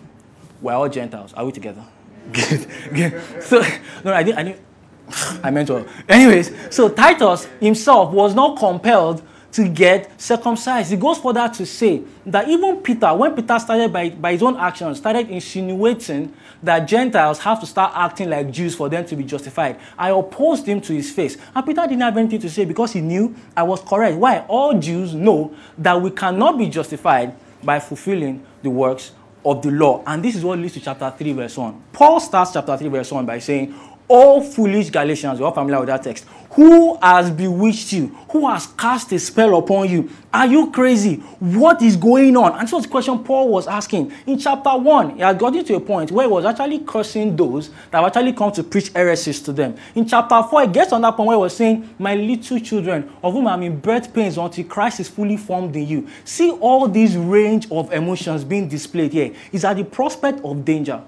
We're 0.60 0.74
all 0.74 0.88
Gentiles. 0.88 1.32
Are 1.32 1.44
we 1.44 1.52
together? 1.52 1.84
Good. 2.32 2.68
So, 3.42 3.62
no, 4.04 4.12
I 4.12 4.22
didn't. 4.22 4.38
I, 4.38 4.42
didn't, 4.42 4.60
I 5.44 5.50
meant 5.50 5.68
to. 5.68 5.88
Anyways, 6.08 6.52
so 6.74 6.88
Titus 6.88 7.46
himself 7.60 8.12
was 8.12 8.34
not 8.34 8.58
compelled 8.58 9.22
to 9.52 9.68
get 9.68 10.20
circumcised. 10.20 10.90
He 10.90 10.96
goes 10.96 11.18
further 11.18 11.48
to 11.48 11.66
say 11.66 12.02
that 12.26 12.48
even 12.48 12.78
Peter, 12.78 13.12
when 13.14 13.34
Peter 13.34 13.58
started 13.58 13.92
by, 13.92 14.10
by 14.10 14.32
his 14.32 14.42
own 14.42 14.56
actions, 14.56 14.98
started 14.98 15.28
insinuating 15.28 16.34
that 16.62 16.80
Gentiles 16.80 17.38
have 17.40 17.60
to 17.60 17.66
start 17.66 17.92
acting 17.94 18.30
like 18.30 18.50
Jews 18.50 18.74
for 18.74 18.88
them 18.88 19.04
to 19.06 19.14
be 19.14 19.24
justified, 19.24 19.78
I 19.98 20.10
opposed 20.10 20.66
him 20.66 20.80
to 20.82 20.92
his 20.92 21.10
face. 21.10 21.36
And 21.54 21.66
Peter 21.66 21.82
didn't 21.82 22.00
have 22.00 22.16
anything 22.16 22.40
to 22.40 22.50
say 22.50 22.64
because 22.64 22.92
he 22.92 23.00
knew 23.00 23.34
I 23.56 23.62
was 23.62 23.80
correct. 23.82 24.16
Why? 24.16 24.40
All 24.48 24.78
Jews 24.78 25.14
know 25.14 25.54
that 25.78 26.00
we 26.00 26.10
cannot 26.10 26.56
be 26.58 26.68
justified 26.68 27.34
by 27.62 27.78
fulfilling 27.78 28.44
the 28.62 28.70
works 28.70 29.12
of 29.44 29.62
the 29.62 29.70
law. 29.70 30.02
And 30.06 30.24
this 30.24 30.36
is 30.36 30.44
what 30.44 30.58
leads 30.58 30.74
to 30.74 30.80
chapter 30.80 31.12
3, 31.16 31.32
verse 31.32 31.56
1. 31.56 31.82
Paul 31.92 32.20
starts 32.20 32.52
chapter 32.52 32.76
3, 32.76 32.88
verse 32.88 33.10
1 33.10 33.26
by 33.26 33.38
saying, 33.38 33.74
all 34.12 34.42
foolish 34.42 34.90
Galatians, 34.90 35.40
you're 35.40 35.52
familiar 35.52 35.80
with 35.80 35.88
that 35.88 36.02
text. 36.02 36.26
Who 36.50 36.98
has 37.00 37.30
bewitched 37.30 37.94
you? 37.94 38.08
Who 38.30 38.46
has 38.46 38.66
cast 38.66 39.10
a 39.12 39.18
spell 39.18 39.56
upon 39.56 39.88
you? 39.88 40.10
Are 40.34 40.46
you 40.46 40.70
crazy? 40.70 41.16
What 41.38 41.80
is 41.80 41.96
going 41.96 42.36
on? 42.36 42.58
And 42.58 42.68
so 42.68 42.78
the 42.78 42.88
question 42.88 43.24
Paul 43.24 43.48
was 43.48 43.66
asking. 43.66 44.12
In 44.26 44.38
chapter 44.38 44.68
1, 44.76 45.16
he 45.16 45.20
had 45.22 45.38
gotten 45.38 45.64
to 45.64 45.76
a 45.76 45.80
point 45.80 46.10
where 46.10 46.26
he 46.26 46.30
was 46.30 46.44
actually 46.44 46.80
cursing 46.80 47.34
those 47.34 47.70
that 47.90 48.02
have 48.02 48.04
actually 48.04 48.34
come 48.34 48.52
to 48.52 48.62
preach 48.62 48.90
heresies 48.90 49.40
to 49.40 49.52
them. 49.54 49.76
In 49.94 50.06
chapter 50.06 50.42
4, 50.42 50.66
he 50.66 50.68
gets 50.68 50.92
on 50.92 51.00
that 51.00 51.16
point 51.16 51.28
where 51.28 51.38
he 51.38 51.40
was 51.40 51.56
saying, 51.56 51.88
My 51.98 52.14
little 52.14 52.60
children, 52.60 53.10
of 53.22 53.32
whom 53.32 53.46
I'm 53.46 53.62
in 53.62 53.80
birth 53.80 54.12
pains 54.12 54.36
until 54.36 54.64
Christ 54.64 55.00
is 55.00 55.08
fully 55.08 55.38
formed 55.38 55.74
in 55.74 55.88
you. 55.88 56.06
See 56.26 56.50
all 56.50 56.86
these 56.86 57.16
range 57.16 57.66
of 57.70 57.90
emotions 57.94 58.44
being 58.44 58.68
displayed 58.68 59.14
here. 59.14 59.32
Is 59.52 59.64
at 59.64 59.78
the 59.78 59.84
prospect 59.84 60.44
of 60.44 60.66
danger. 60.66 61.02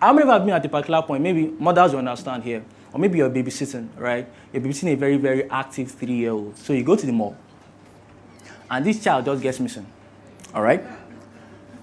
How 0.00 0.12
many 0.12 0.22
of 0.22 0.26
you 0.28 0.32
have 0.32 0.44
been 0.44 0.54
at 0.54 0.64
a 0.64 0.68
particular 0.68 1.02
point? 1.02 1.22
Maybe 1.22 1.48
mothers 1.58 1.92
will 1.92 1.98
understand 1.98 2.44
here. 2.44 2.64
Or 2.92 3.00
maybe 3.00 3.18
you're 3.18 3.30
babysitting, 3.30 3.88
right? 3.96 4.28
You're 4.52 4.62
babysitting 4.62 4.92
a 4.92 4.96
very, 4.96 5.16
very 5.16 5.50
active 5.50 5.90
three 5.90 6.14
year 6.14 6.30
old. 6.30 6.56
So 6.56 6.72
you 6.72 6.82
go 6.82 6.96
to 6.96 7.04
the 7.04 7.12
mall, 7.12 7.36
and 8.70 8.84
this 8.84 9.02
child 9.02 9.24
just 9.24 9.42
gets 9.42 9.60
missing. 9.60 9.86
All 10.54 10.62
right? 10.62 10.82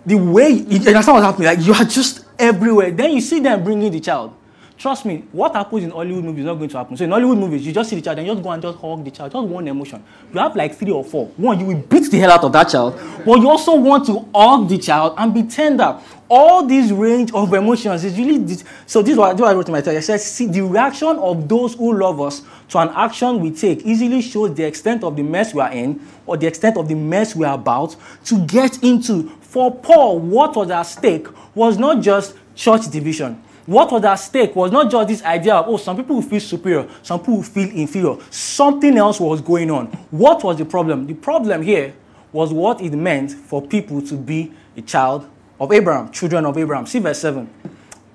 The 0.05 0.15
way, 0.15 0.49
you 0.49 0.77
understand 0.77 1.07
what's 1.07 1.25
happening? 1.25 1.47
Like 1.47 1.61
you 1.61 1.73
are 1.73 1.83
just 1.83 2.25
everywhere. 2.39 2.91
Then 2.91 3.11
you 3.11 3.21
see 3.21 3.39
them 3.39 3.63
bringing 3.63 3.91
the 3.91 3.99
child. 3.99 4.35
Trust 4.77 5.05
me, 5.05 5.23
what 5.31 5.55
happens 5.55 5.85
in 5.85 5.91
Hollywood 5.91 6.25
movies 6.25 6.41
is 6.41 6.45
not 6.45 6.55
going 6.55 6.69
to 6.69 6.77
happen. 6.77 6.97
So 6.97 7.05
in 7.05 7.11
Hollywood 7.11 7.37
movies, 7.37 7.65
you 7.65 7.71
just 7.71 7.89
see 7.89 7.95
the 7.95 8.01
child 8.01 8.19
and 8.19 8.27
just 8.27 8.43
go 8.43 8.51
and 8.51 8.61
just 8.61 8.77
hug 8.77 9.05
the 9.05 9.11
child, 9.11 9.31
just 9.31 9.47
one 9.47 9.67
emotion. 9.67 10.03
You 10.33 10.39
have 10.39 10.53
like 10.55 10.75
three 10.75 10.91
or 10.91 11.03
four. 11.03 11.27
One, 11.37 11.59
you 11.59 11.65
will 11.65 11.77
beat 11.77 12.11
the 12.11 12.19
hell 12.19 12.31
out 12.31 12.43
of 12.43 12.51
that 12.51 12.69
child, 12.69 12.99
but 13.25 13.39
you 13.39 13.49
also 13.49 13.75
want 13.75 14.05
to 14.07 14.27
hug 14.35 14.67
the 14.67 14.77
child 14.77 15.15
and 15.17 15.33
be 15.33 15.43
tender. 15.43 15.97
All 16.27 16.65
these 16.65 16.91
range 16.91 17.31
of 17.33 17.53
emotions 17.53 18.03
is 18.03 18.17
really 18.17 18.39
this, 18.39 18.63
so. 18.87 19.01
This 19.01 19.11
is 19.11 19.17
what, 19.17 19.31
this 19.31 19.35
is 19.37 19.41
what 19.41 19.51
I 19.51 19.53
wrote 19.53 19.67
in 19.67 19.73
my 19.73 19.81
text. 19.81 19.97
I 19.97 19.99
said, 19.99 20.21
"See, 20.21 20.47
the 20.47 20.61
reaction 20.61 21.17
of 21.17 21.47
those 21.47 21.75
who 21.75 21.93
love 21.93 22.19
us 22.19 22.41
to 22.69 22.79
an 22.79 22.89
action 22.95 23.39
we 23.39 23.51
take 23.51 23.85
easily 23.85 24.21
shows 24.21 24.55
the 24.55 24.63
extent 24.63 25.03
of 25.03 25.15
the 25.15 25.21
mess 25.21 25.53
we 25.53 25.61
are 25.61 25.71
in, 25.71 26.01
or 26.25 26.35
the 26.35 26.47
extent 26.47 26.77
of 26.77 26.87
the 26.87 26.95
mess 26.95 27.35
we 27.35 27.45
are 27.45 27.53
about 27.53 27.95
to 28.25 28.39
get 28.45 28.83
into." 28.83 29.29
For 29.41 29.71
Paul, 29.71 30.19
what 30.19 30.55
was 30.55 30.71
at 30.71 30.83
stake 30.83 31.27
was 31.53 31.77
not 31.77 32.01
just 32.01 32.33
church 32.55 32.89
division. 32.89 33.41
What 33.67 33.91
was 33.91 34.03
at 34.03 34.15
stake 34.15 34.55
was 34.55 34.71
not 34.71 34.91
just 34.91 35.07
this 35.07 35.23
idea 35.23 35.55
of, 35.55 35.67
oh, 35.67 35.77
some 35.77 35.97
people 35.97 36.17
will 36.17 36.23
feel 36.23 36.39
superior, 36.39 36.87
some 37.01 37.19
people 37.19 37.37
will 37.37 37.43
feel 37.43 37.69
inferior. 37.69 38.17
Something 38.29 38.97
else 38.97 39.19
was 39.19 39.41
going 39.41 39.71
on. 39.71 39.87
What 40.11 40.43
was 40.43 40.57
the 40.57 40.65
problem? 40.65 41.07
The 41.07 41.15
problem 41.15 41.61
here 41.61 41.93
was 42.31 42.51
what 42.53 42.81
it 42.81 42.93
meant 42.93 43.31
for 43.31 43.61
people 43.61 44.01
to 44.03 44.15
be 44.15 44.51
a 44.77 44.81
child 44.81 45.27
of 45.59 45.71
Abraham, 45.71 46.11
children 46.11 46.45
of 46.45 46.57
Abraham. 46.57 46.85
See 46.85 46.99
verse 46.99 47.19
7. 47.19 47.49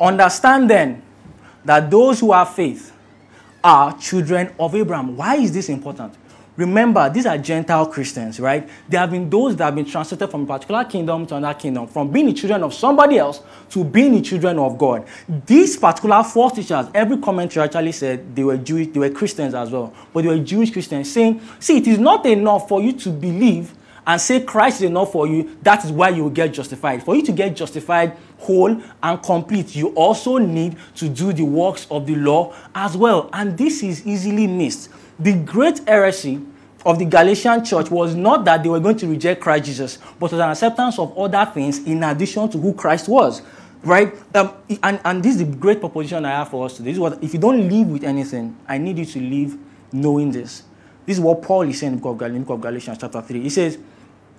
Understand 0.00 0.70
then 0.70 1.02
that 1.64 1.90
those 1.90 2.20
who 2.20 2.32
have 2.32 2.54
faith 2.54 2.92
are 3.62 3.96
children 3.98 4.52
of 4.58 4.74
Abraham. 4.74 5.16
Why 5.16 5.36
is 5.36 5.52
this 5.52 5.68
important? 5.68 6.14
Remember, 6.56 7.08
these 7.08 7.24
are 7.24 7.38
Gentile 7.38 7.86
Christians, 7.86 8.38
right? 8.38 8.68
There 8.86 9.00
have 9.00 9.10
been 9.10 9.30
those 9.30 9.56
that 9.56 9.64
have 9.64 9.74
been 9.74 9.86
translated 9.86 10.30
from 10.30 10.42
a 10.42 10.46
particular 10.46 10.84
kingdom 10.84 11.26
to 11.26 11.36
another 11.36 11.58
kingdom, 11.58 11.86
from 11.86 12.10
being 12.10 12.26
the 12.26 12.34
children 12.34 12.62
of 12.62 12.74
somebody 12.74 13.16
else 13.18 13.40
to 13.70 13.82
being 13.82 14.12
the 14.12 14.20
children 14.20 14.58
of 14.58 14.76
God. 14.76 15.06
These 15.46 15.78
particular 15.78 16.22
four 16.22 16.50
teachers, 16.50 16.86
every 16.92 17.16
commentary 17.18 17.64
actually 17.64 17.92
said 17.92 18.36
they 18.36 18.44
were 18.44 18.58
Jewish, 18.58 18.88
they 18.88 19.00
were 19.00 19.08
Christians 19.08 19.54
as 19.54 19.70
well, 19.70 19.94
but 20.12 20.22
they 20.22 20.28
were 20.28 20.38
Jewish 20.38 20.70
Christians, 20.70 21.10
saying, 21.10 21.40
see, 21.60 21.78
it 21.78 21.86
is 21.86 21.98
not 21.98 22.26
enough 22.26 22.68
for 22.68 22.82
you 22.82 22.92
to 22.92 23.10
believe 23.10 23.72
and 24.06 24.20
say 24.20 24.40
Christ 24.40 24.80
is 24.80 24.88
enough 24.90 25.12
for 25.12 25.26
you, 25.26 25.56
that 25.62 25.84
is 25.84 25.92
why 25.92 26.10
you 26.10 26.24
will 26.24 26.30
get 26.30 26.52
justified. 26.52 27.02
For 27.02 27.14
you 27.14 27.22
to 27.22 27.32
get 27.32 27.54
justified 27.56 28.16
whole 28.38 28.80
and 29.02 29.22
complete, 29.22 29.74
you 29.74 29.88
also 29.88 30.38
need 30.38 30.76
to 30.96 31.08
do 31.08 31.32
the 31.32 31.44
works 31.44 31.86
of 31.90 32.06
the 32.06 32.16
law 32.16 32.54
as 32.74 32.96
well. 32.96 33.28
And 33.32 33.56
this 33.56 33.82
is 33.82 34.06
easily 34.06 34.46
missed. 34.46 34.90
The 35.18 35.34
great 35.34 35.86
heresy 35.86 36.40
of 36.84 36.98
the 36.98 37.04
Galatian 37.04 37.64
church 37.64 37.90
was 37.90 38.14
not 38.14 38.44
that 38.46 38.62
they 38.62 38.68
were 38.68 38.80
going 38.80 38.96
to 38.98 39.06
reject 39.06 39.40
Christ 39.40 39.66
Jesus, 39.66 39.98
but 40.18 40.32
was 40.32 40.40
an 40.40 40.50
acceptance 40.50 40.98
of 40.98 41.16
other 41.18 41.50
things 41.52 41.84
in 41.86 42.02
addition 42.02 42.48
to 42.50 42.58
who 42.58 42.72
Christ 42.72 43.08
was. 43.08 43.42
Right? 43.82 44.14
Um, 44.34 44.54
and, 44.82 45.00
and 45.04 45.22
this 45.22 45.36
is 45.36 45.38
the 45.38 45.56
great 45.56 45.80
proposition 45.80 46.24
I 46.24 46.30
have 46.30 46.48
for 46.50 46.66
us 46.66 46.76
today. 46.76 46.90
This 46.90 46.96
is 46.96 47.00
what, 47.00 47.22
if 47.22 47.32
you 47.32 47.40
don't 47.40 47.68
live 47.68 47.88
with 47.88 48.04
anything, 48.04 48.56
I 48.68 48.76
need 48.78 48.98
you 48.98 49.06
to 49.06 49.20
live 49.20 49.58
knowing 49.92 50.30
this. 50.30 50.64
This 51.06 51.16
is 51.16 51.20
what 51.22 51.42
Paul 51.42 51.62
is 51.62 51.78
saying 51.80 51.94
in 51.94 51.98
the 51.98 52.02
book 52.02 52.50
of 52.50 52.60
Galatians, 52.60 52.98
chapter 53.00 53.22
3. 53.22 53.40
He 53.40 53.50
says, 53.50 53.78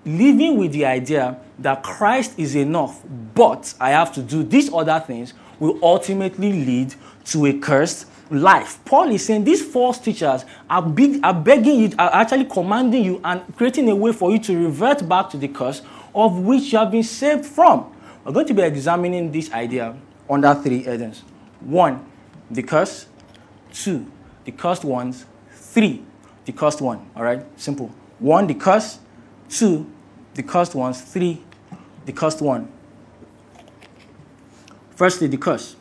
living 0.06 0.58
with 0.58 0.72
the 0.72 0.86
idea 0.86 1.38
that 1.60 1.84
Christ 1.84 2.38
is 2.38 2.56
enough, 2.56 3.02
but 3.36 3.74
I 3.80 3.92
have 3.92 4.14
to 4.14 4.22
do 4.22 4.44
these 4.44 4.72
other 4.74 5.00
things, 5.00 5.34
will 5.60 5.78
ultimately 5.84 6.66
lead 6.66 6.96
to 7.26 7.46
a 7.46 7.54
cursed 7.60 8.08
life. 8.32 8.84
Paul 8.86 9.12
is 9.12 9.26
saying 9.26 9.44
these 9.44 9.64
false 9.64 10.00
teachers 10.00 10.46
are, 10.70 10.82
big, 10.82 11.24
are 11.24 11.34
begging 11.34 11.80
you, 11.80 11.92
are 12.00 12.14
actually 12.14 12.46
commanding 12.46 13.04
you 13.04 13.22
and 13.24 13.42
creating 13.56 13.90
a 13.90 13.96
way 13.96 14.12
for 14.12 14.32
you 14.32 14.40
to 14.40 14.66
revert 14.66 15.08
back 15.08 15.30
to 15.30 15.38
the 15.38 15.48
curse 15.48 15.82
of 16.16 16.40
which 16.40 16.72
you 16.72 16.80
have 16.80 16.92
been 16.92 17.04
saved 17.04 17.46
from. 17.46 17.94
We're 18.24 18.32
going 18.32 18.48
to 18.48 18.54
be 18.54 18.62
examining 18.62 19.32
this 19.32 19.52
idea 19.52 19.96
under 20.30 20.54
three 20.56 20.84
headings. 20.84 21.24
One, 21.60 22.06
the 22.50 22.64
curse. 22.64 23.08
Two, 23.74 24.12
the 24.46 24.52
cursed 24.52 24.84
ones. 24.84 25.26
Three, 25.54 26.04
the 26.46 26.52
cursed 26.52 26.82
one. 26.82 27.10
All 27.16 27.24
right, 27.24 27.44
simple. 27.60 27.92
One, 28.20 28.48
the 28.48 28.56
curse. 28.56 29.00
Two, 29.52 29.86
the 30.34 30.44
cursed 30.44 30.74
ones. 30.76 31.02
Three, 31.02 31.44
the 32.06 32.14
cursed 32.14 32.42
one. 32.42 32.72
Firstly, 34.96 35.28
the 35.28 35.38
curse. 35.38 35.76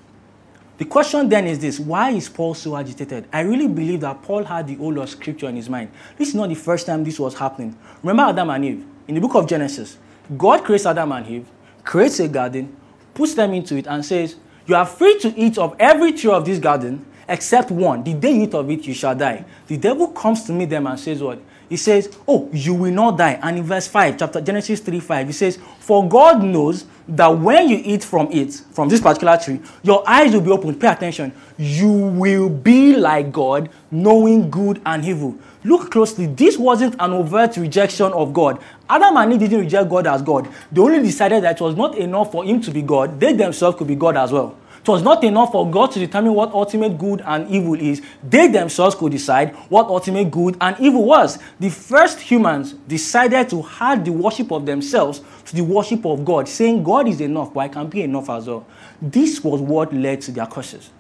The 0.76 0.84
question 0.86 1.28
then 1.28 1.46
is 1.46 1.58
this 1.58 1.78
why 1.78 2.10
is 2.10 2.28
Paul 2.28 2.54
so 2.54 2.76
agitated? 2.76 3.28
I 3.32 3.40
really 3.40 3.68
believe 3.68 4.00
that 4.00 4.22
Paul 4.22 4.44
had 4.44 4.66
the 4.66 4.74
whole 4.74 4.98
of 4.98 5.08
scripture 5.08 5.48
in 5.48 5.56
his 5.56 5.68
mind. 5.68 5.90
This 6.16 6.28
is 6.28 6.34
not 6.34 6.48
the 6.48 6.54
first 6.54 6.86
time 6.86 7.04
this 7.04 7.20
was 7.20 7.34
happening. 7.34 7.78
Remember 8.02 8.30
Adam 8.30 8.50
and 8.50 8.64
Eve? 8.64 8.86
In 9.06 9.14
the 9.14 9.20
book 9.20 9.34
of 9.34 9.46
Genesis, 9.46 9.98
God 10.36 10.64
creates 10.64 10.86
Adam 10.86 11.12
and 11.12 11.26
Eve, 11.28 11.46
creates 11.84 12.18
a 12.18 12.28
garden, 12.28 12.74
puts 13.14 13.34
them 13.34 13.52
into 13.52 13.76
it, 13.76 13.86
and 13.86 14.04
says, 14.04 14.36
You 14.66 14.74
are 14.74 14.86
free 14.86 15.18
to 15.20 15.38
eat 15.38 15.58
of 15.58 15.76
every 15.78 16.12
tree 16.12 16.32
of 16.32 16.44
this 16.44 16.58
garden 16.58 17.04
except 17.28 17.70
one. 17.70 18.02
The 18.02 18.14
day 18.14 18.32
you 18.32 18.42
eat 18.44 18.54
of 18.54 18.68
it, 18.68 18.84
you 18.86 18.94
shall 18.94 19.14
die. 19.14 19.44
The 19.68 19.76
devil 19.76 20.08
comes 20.08 20.44
to 20.44 20.52
meet 20.52 20.70
them 20.70 20.86
and 20.86 20.98
says, 20.98 21.22
What? 21.22 21.40
He 21.70 21.76
says, 21.76 22.14
Oh, 22.26 22.50
you 22.52 22.74
will 22.74 22.92
not 22.92 23.16
die. 23.16 23.38
And 23.40 23.56
in 23.58 23.62
verse 23.64 23.86
5, 23.86 24.18
chapter 24.18 24.40
Genesis 24.40 24.80
3 24.80 24.98
5, 24.98 25.26
he 25.28 25.32
says, 25.32 25.56
For 25.78 26.06
God 26.06 26.42
knows 26.42 26.84
that 27.06 27.28
when 27.28 27.68
you 27.68 27.80
eat 27.84 28.02
from 28.02 28.30
it, 28.32 28.52
from 28.72 28.88
this 28.88 29.00
particular 29.00 29.36
tree, 29.36 29.60
your 29.84 30.02
eyes 30.08 30.34
will 30.34 30.40
be 30.40 30.50
opened. 30.50 30.80
Pay 30.80 30.88
attention. 30.88 31.32
You 31.56 31.88
will 31.88 32.48
be 32.48 32.96
like 32.96 33.30
God, 33.30 33.70
knowing 33.90 34.50
good 34.50 34.82
and 34.84 35.04
evil. 35.04 35.36
Look 35.62 35.92
closely. 35.92 36.26
This 36.26 36.58
wasn't 36.58 36.96
an 36.98 37.12
overt 37.12 37.56
rejection 37.56 38.12
of 38.12 38.32
God. 38.32 38.60
Adam 38.88 39.16
and 39.16 39.32
Eve 39.32 39.40
didn't 39.40 39.60
reject 39.60 39.88
God 39.88 40.08
as 40.08 40.22
God. 40.22 40.48
They 40.72 40.80
only 40.80 41.00
decided 41.00 41.44
that 41.44 41.60
it 41.60 41.62
was 41.62 41.76
not 41.76 41.96
enough 41.96 42.32
for 42.32 42.44
him 42.44 42.60
to 42.62 42.72
be 42.72 42.82
God. 42.82 43.20
They 43.20 43.32
themselves 43.32 43.78
could 43.78 43.86
be 43.86 43.94
God 43.94 44.16
as 44.16 44.32
well. 44.32 44.56
It 44.80 44.88
was 44.88 45.02
not 45.02 45.22
enough 45.24 45.52
for 45.52 45.70
God 45.70 45.92
to 45.92 45.98
determine 45.98 46.32
what 46.32 46.52
ultimate 46.52 46.96
good 46.96 47.22
and 47.26 47.48
evil 47.50 47.74
is. 47.74 48.00
They 48.22 48.48
themselves 48.48 48.94
could 48.94 49.12
decide 49.12 49.54
what 49.68 49.86
ultimate 49.86 50.30
good 50.30 50.56
and 50.58 50.74
evil 50.80 51.04
was. 51.04 51.38
The 51.58 51.68
first 51.68 52.18
humans 52.18 52.72
decided 52.72 53.50
to 53.50 53.66
add 53.78 54.06
the 54.06 54.12
worship 54.12 54.50
of 54.50 54.64
themselves 54.64 55.20
to 55.44 55.54
the 55.54 55.62
worship 55.62 56.06
of 56.06 56.24
God, 56.24 56.48
saying 56.48 56.82
God 56.82 57.08
is 57.08 57.20
enough, 57.20 57.52
but 57.52 57.60
I 57.60 57.68
can 57.68 57.88
be 57.88 58.02
enough 58.02 58.30
as 58.30 58.46
well. 58.46 58.66
This 59.02 59.44
was 59.44 59.60
what 59.60 59.92
led 59.92 60.22
to 60.22 60.32
their 60.32 60.46
curses. 60.46 60.90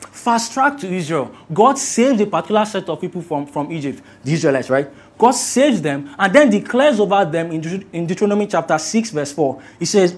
Fast 0.00 0.52
track 0.52 0.78
to 0.78 0.86
Israel. 0.86 1.34
God 1.52 1.78
saved 1.78 2.20
a 2.20 2.26
particular 2.26 2.64
set 2.66 2.88
of 2.88 3.00
people 3.00 3.22
from, 3.22 3.46
from 3.46 3.72
Egypt, 3.72 4.02
the 4.22 4.34
Israelites, 4.34 4.68
right? 4.68 4.90
God 5.16 5.32
saves 5.32 5.80
them 5.80 6.14
and 6.18 6.32
then 6.32 6.50
declares 6.50 7.00
over 7.00 7.24
them 7.24 7.50
in, 7.50 7.88
in 7.92 8.06
Deuteronomy 8.06 8.46
chapter 8.46 8.76
6, 8.76 9.10
verse 9.10 9.32
4. 9.32 9.62
He 9.78 9.84
says, 9.86 10.16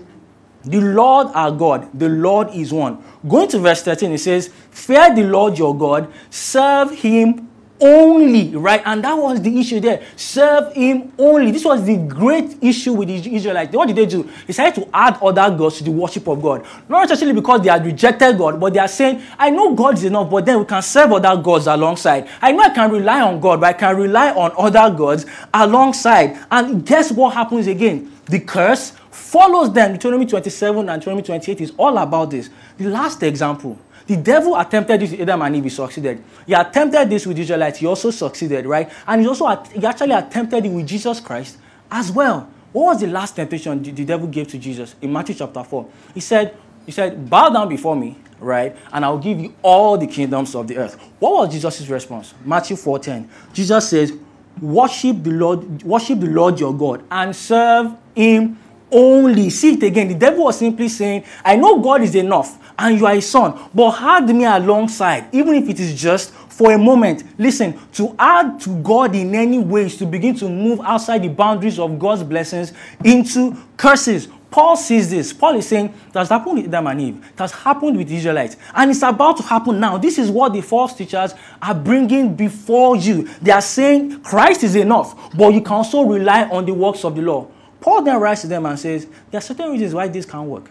the 0.65 0.81
Lord 0.81 1.29
our 1.35 1.51
God, 1.51 1.89
the 1.99 2.09
Lord 2.09 2.51
is 2.55 2.73
one. 2.73 3.03
Going 3.27 3.49
to 3.49 3.59
verse 3.59 3.83
13, 3.83 4.13
it 4.13 4.19
says, 4.19 4.51
Fear 4.71 5.15
the 5.15 5.25
Lord 5.25 5.59
your 5.59 5.77
God, 5.77 6.13
serve 6.31 6.91
him 6.93 7.49
only, 7.81 8.55
right? 8.57 8.83
And 8.85 9.05
that 9.05 9.15
was 9.15 9.43
the 9.43 9.59
issue 9.59 9.81
there. 9.81 10.03
Serve 10.17 10.73
him 10.75 11.13
only. 11.19 11.51
This 11.51 11.65
was 11.65 11.85
the 11.85 11.97
great 11.97 12.63
issue 12.63 12.93
with 12.93 13.09
the 13.09 13.35
Israelites. 13.35 13.75
What 13.75 13.89
did 13.89 13.97
they 13.97 14.07
do? 14.07 14.23
They 14.23 14.47
decided 14.47 14.83
to 14.83 14.89
add 14.95 15.19
other 15.21 15.55
gods 15.57 15.79
to 15.79 15.85
the 15.85 15.91
worship 15.91 16.27
of 16.29 16.41
God. 16.41 16.65
Not 16.89 17.09
necessarily 17.09 17.35
because 17.35 17.63
they 17.63 17.69
had 17.69 17.85
rejected 17.85 18.39
God, 18.39 18.61
but 18.61 18.73
they 18.73 18.79
are 18.79 18.89
saying, 18.89 19.23
I 19.39 19.51
know 19.51 19.75
God 19.75 19.95
is 19.95 20.05
enough, 20.05 20.31
but 20.31 20.47
then 20.47 20.61
we 20.61 20.65
can 20.65 20.83
serve 20.83 21.13
other 21.13 21.41
gods 21.41 21.67
alongside. 21.67 22.29
I 22.41 22.53
know 22.53 22.63
I 22.63 22.71
can 22.71 22.91
rely 22.91 23.21
on 23.21 23.41
God, 23.41 23.61
but 23.61 23.67
I 23.67 23.73
can 23.73 23.97
rely 23.97 24.31
on 24.31 24.53
other 24.57 24.95
gods 24.97 25.27
alongside. 25.53 26.39
And 26.51 26.87
guess 26.87 27.11
what 27.13 27.35
happens 27.35 27.67
again? 27.67 28.11
The 28.27 28.41
curse 28.41 28.95
follows 29.15 29.73
them. 29.73 29.93
Deuteronomy 29.93 30.27
27 30.27 30.89
and 30.89 31.01
Deuteronomy 31.01 31.25
28 31.25 31.61
is 31.61 31.73
all 31.77 31.97
about 31.99 32.31
this. 32.31 32.51
The 32.77 32.89
last 32.89 33.23
example. 33.23 33.79
The 34.07 34.17
devil 34.17 34.59
attempted 34.59 35.01
this 35.01 35.13
with 35.13 35.21
Adam 35.23 35.41
and 35.43 35.57
Eve, 35.57 35.65
he 35.65 35.71
succeeded. 35.71 36.23
He 36.47 36.53
attempted 36.53 37.09
this 37.09 37.27
with 37.27 37.39
Israelites, 37.39 37.79
he 37.79 37.87
also 37.87 38.11
succeeded, 38.11 38.67
right? 38.67 38.93
And 39.07 39.23
he 39.23 39.29
also 39.29 39.47
he 39.73 39.87
actually 39.87 40.13
attempted 40.13 40.67
it 40.67 40.69
with 40.69 40.87
Jesus 40.87 41.21
Christ 41.21 41.57
as 41.91 42.13
well. 42.13 42.51
What 42.73 42.87
was 42.87 43.01
the 43.01 43.07
last 43.07 43.37
temptation 43.37 43.83
the 43.83 44.05
devil 44.05 44.27
gave 44.27 44.49
to 44.49 44.59
Jesus 44.59 44.95
in 45.01 45.13
Matthew 45.13 45.37
chapter 45.37 45.63
4? 45.63 45.89
He 46.13 46.21
said, 46.21 46.57
he 46.85 46.93
said, 46.93 47.31
bow 47.31 47.49
down 47.49 47.69
before 47.69 47.97
me, 47.97 48.19
right? 48.41 48.77
And 48.93 49.05
I'll 49.07 49.17
give 49.17 49.39
you 49.41 49.55
all 49.63 49.97
the 49.97 50.09
kingdoms 50.09 50.55
of 50.55 50.69
the 50.69 50.77
earth. 50.77 51.01
What 51.19 51.33
was 51.33 51.53
Jesus' 51.55 51.89
response? 51.89 52.35
Matthew 52.45 52.77
4:10. 52.77 53.27
Jesus 53.55 53.89
says, 53.89 54.13
worship 54.61 55.23
the 55.23 55.31
Lord, 55.31 55.83
worship 55.83 56.21
the 56.21 56.27
Lord 56.27 56.61
your 56.61 56.77
God 56.77 57.05
and 57.11 57.35
serve 57.35 57.95
him 58.15 58.59
only. 58.95 59.51
See 59.51 59.75
it 59.75 59.83
again. 59.83 60.09
The 60.09 60.15
devil 60.15 60.45
was 60.45 60.59
simply 60.59 60.89
saying, 60.89 61.25
I 61.45 61.57
know 61.57 61.81
God 61.81 62.03
is 62.03 62.15
enough 62.15 62.59
and 62.79 62.99
you 62.99 63.07
are 63.07 63.15
a 63.15 63.21
son, 63.21 63.59
but 63.75 64.01
add 64.01 64.29
me 64.29 64.45
alongside, 64.45 65.29
even 65.33 65.55
if 65.55 65.69
it 65.69 65.79
is 65.79 66.01
just 66.01 66.33
for 66.55 66.73
a 66.73 66.79
moment. 66.79 67.25
Listen, 67.39 67.79
to 67.93 68.15
add 68.19 68.61
to 68.61 68.71
God 68.83 69.15
in 69.15 69.35
any 69.35 69.59
way 69.59 69.87
is 69.87 69.97
to 69.99 70.07
begin 70.07 70.35
to 70.37 70.49
move 70.49 70.81
outside 70.81 71.23
the 71.23 71.29
boundaries 71.29 71.79
of 71.79 71.99
God's 71.99 72.23
blessings 72.23 72.73
into 73.05 73.57
curses. 73.77 74.29
Paul 74.51 74.77
sees 74.77 75.11
this. 75.11 75.33
Paul 75.33 75.57
is 75.57 75.67
saying 75.67 75.93
that 76.13 76.21
has 76.21 76.29
happened 76.29 76.59
with 76.59 76.67
Adam 76.69 76.87
and 76.87 77.01
Eve. 77.01 77.27
It 77.33 77.39
has 77.41 77.51
happened 77.51 77.97
with 77.97 78.07
the 78.07 78.15
Israelites. 78.15 78.57
And 78.73 78.89
it's 78.89 79.03
about 79.03 79.39
to 79.39 79.43
happen 79.43 79.81
now. 79.81 79.99
This 79.99 80.17
is 80.17 80.31
what 80.31 80.53
the 80.53 80.61
false 80.61 80.95
teachers 80.95 81.35
are 81.61 81.75
bringing 81.75 82.37
before 82.37 82.95
you. 82.95 83.25
They 83.43 83.51
are 83.51 83.61
saying 83.61 84.21
Christ 84.21 84.63
is 84.63 84.77
enough, 84.77 85.37
but 85.37 85.53
you 85.53 85.61
can 85.61 85.73
also 85.73 86.05
rely 86.05 86.45
on 86.45 86.67
the 86.67 86.73
works 86.73 87.05
of 87.05 87.17
the 87.17 87.23
law. 87.23 87.49
Paul 87.85 88.01
then 88.01 88.19
writes 88.19 88.41
to 88.41 88.47
them 88.47 88.65
and 88.65 88.79
says, 88.79 89.07
There 89.31 89.37
are 89.37 89.43
certain 89.43 89.71
reasons 89.71 89.93
why 89.93 90.09
this 90.09 90.25
can't 90.25 90.49
work. 90.49 90.71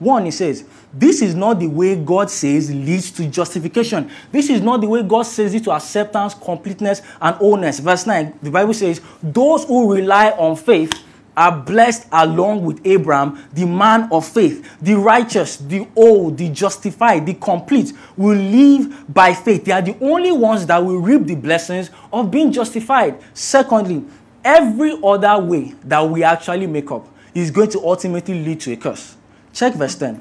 1, 0.00 0.24
he 0.24 0.32
says, 0.32 0.64
This 0.92 1.22
is 1.22 1.36
not 1.36 1.60
the 1.60 1.68
way 1.68 1.94
God 1.94 2.28
says 2.28 2.74
leads 2.74 3.12
to 3.12 3.28
justification. 3.28 4.10
This 4.32 4.50
is 4.50 4.60
not 4.62 4.80
the 4.80 4.88
way 4.88 5.04
God 5.04 5.22
says 5.22 5.54
it 5.54 5.62
to 5.62 5.70
acceptance, 5.70 6.34
completeness, 6.34 7.02
and 7.20 7.36
wholeness. 7.36 7.78
Verse 7.78 8.04
9, 8.04 8.36
the 8.42 8.50
Bible 8.50 8.74
says, 8.74 9.00
Those 9.22 9.62
who 9.62 9.94
rely 9.94 10.30
on 10.30 10.56
faith 10.56 10.92
are 11.36 11.56
blessed 11.56 12.08
along 12.10 12.64
with 12.64 12.84
Abraham, 12.84 13.40
the 13.52 13.64
man 13.64 14.08
of 14.10 14.26
faith. 14.26 14.68
The 14.82 14.94
righteous, 14.94 15.56
the 15.56 15.86
old, 15.94 16.36
the 16.36 16.48
justified, 16.48 17.26
the 17.26 17.34
complete 17.34 17.92
will 18.16 18.36
live 18.36 19.04
by 19.14 19.34
faith. 19.34 19.64
They 19.64 19.72
are 19.72 19.80
the 19.80 19.96
only 20.00 20.32
ones 20.32 20.66
that 20.66 20.84
will 20.84 20.98
reap 20.98 21.26
the 21.26 21.36
blessings 21.36 21.90
of 22.12 22.28
being 22.28 22.50
justified. 22.50 23.22
Secondly, 23.34 24.04
every 24.44 24.98
other 25.02 25.38
way 25.42 25.74
that 25.84 26.08
we 26.08 26.22
actually 26.22 26.66
make 26.66 26.90
up 26.90 27.08
is 27.34 27.50
going 27.50 27.70
to 27.70 27.80
ultimately 27.80 28.44
lead 28.44 28.60
to 28.60 28.72
a 28.72 28.76
curse. 28.76 29.16
Check 29.52 29.74
verse 29.74 29.94
10. 29.94 30.20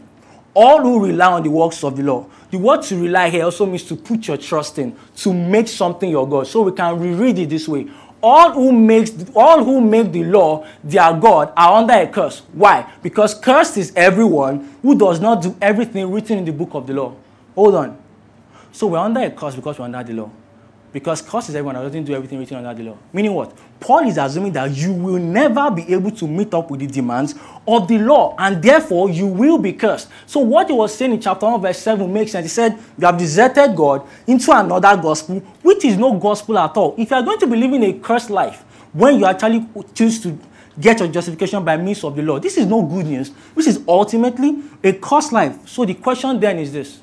All 0.53 0.81
who 0.81 1.05
rely 1.05 1.31
on 1.31 1.43
the 1.43 1.49
works 1.49 1.83
of 1.83 1.95
the 1.95 2.03
law. 2.03 2.25
The 2.49 2.57
word 2.57 2.81
to 2.83 3.01
rely 3.01 3.29
here 3.29 3.45
also 3.45 3.65
means 3.65 3.83
to 3.85 3.95
put 3.95 4.27
your 4.27 4.37
trust 4.37 4.77
in, 4.79 4.95
to 5.17 5.33
make 5.33 5.67
something 5.69 6.09
your 6.09 6.27
God. 6.27 6.47
So 6.47 6.63
we 6.63 6.73
can 6.73 6.99
reread 6.99 7.39
it 7.39 7.49
this 7.49 7.67
way 7.67 7.89
all 8.21 8.51
who 8.53 8.71
makes 8.71 9.11
all 9.35 9.63
who 9.63 9.81
make 9.81 10.11
the 10.11 10.23
law 10.23 10.65
their 10.83 11.11
god 11.13 11.51
are 11.57 11.77
under 11.81 11.93
a 11.93 12.07
curse 12.07 12.39
why 12.53 12.87
because 13.01 13.33
cursed 13.33 13.77
is 13.77 13.91
everyone 13.95 14.75
who 14.81 14.97
does 14.97 15.19
not 15.19 15.41
do 15.41 15.55
everything 15.61 16.11
written 16.11 16.37
in 16.37 16.45
the 16.45 16.51
book 16.51 16.69
of 16.73 16.85
the 16.85 16.93
law 16.93 17.13
hold 17.55 17.75
on 17.75 17.97
so 18.71 18.87
we're 18.87 18.99
under 18.99 19.21
a 19.21 19.31
curse 19.31 19.55
because 19.55 19.79
we're 19.79 19.85
under 19.85 20.03
the 20.03 20.13
law 20.13 20.29
because 20.93 21.21
curse 21.21 21.49
is 21.49 21.55
everyone 21.55 21.75
that 21.75 21.83
doesn't 21.83 22.03
do 22.03 22.13
everything 22.13 22.39
written 22.39 22.57
under 22.57 22.73
the 22.73 22.89
law. 22.89 22.97
Meaning 23.13 23.33
what? 23.33 23.53
Paul 23.79 24.07
is 24.07 24.17
assuming 24.17 24.51
that 24.53 24.71
you 24.71 24.93
will 24.93 25.19
never 25.19 25.71
be 25.71 25.91
able 25.93 26.11
to 26.11 26.27
meet 26.27 26.53
up 26.53 26.69
with 26.69 26.81
the 26.81 26.87
demands 26.87 27.35
of 27.67 27.87
the 27.87 27.97
law 27.97 28.35
and 28.37 28.61
therefore 28.61 29.09
you 29.09 29.27
will 29.27 29.57
be 29.57 29.73
cursed. 29.73 30.09
So 30.25 30.39
what 30.39 30.67
he 30.67 30.73
was 30.73 30.93
saying 30.93 31.13
in 31.13 31.21
chapter 31.21 31.45
1 31.45 31.61
verse 31.61 31.79
7 31.79 32.11
makes 32.11 32.31
sense. 32.33 32.45
He 32.45 32.49
said 32.49 32.77
you 32.97 33.05
have 33.05 33.17
deserted 33.17 33.75
god 33.75 34.07
into 34.27 34.51
another 34.51 35.01
gospel 35.01 35.39
which 35.61 35.85
is 35.85 35.97
no 35.97 36.13
gospel 36.17 36.57
at 36.59 36.75
all. 36.75 36.95
If 36.97 37.09
you 37.09 37.15
are 37.15 37.23
going 37.23 37.39
to 37.39 37.47
be 37.47 37.55
living 37.55 37.83
a 37.83 37.93
cursed 37.93 38.29
life 38.29 38.61
when 38.93 39.17
you 39.17 39.25
actually 39.25 39.65
choose 39.93 40.21
to 40.21 40.37
get 40.79 40.99
your 40.99 41.07
justification 41.07 41.63
by 41.63 41.77
means 41.77 42.03
of 42.03 42.15
the 42.15 42.21
law 42.21 42.39
this 42.39 42.57
is 42.57 42.65
no 42.65 42.81
good 42.83 43.05
news. 43.05 43.31
This 43.55 43.67
is 43.67 43.81
ultimately 43.87 44.61
a 44.83 44.93
cursed 44.93 45.31
life. 45.31 45.67
So 45.67 45.85
the 45.85 45.93
question 45.93 46.39
then 46.39 46.59
is 46.59 46.73
this 46.73 46.99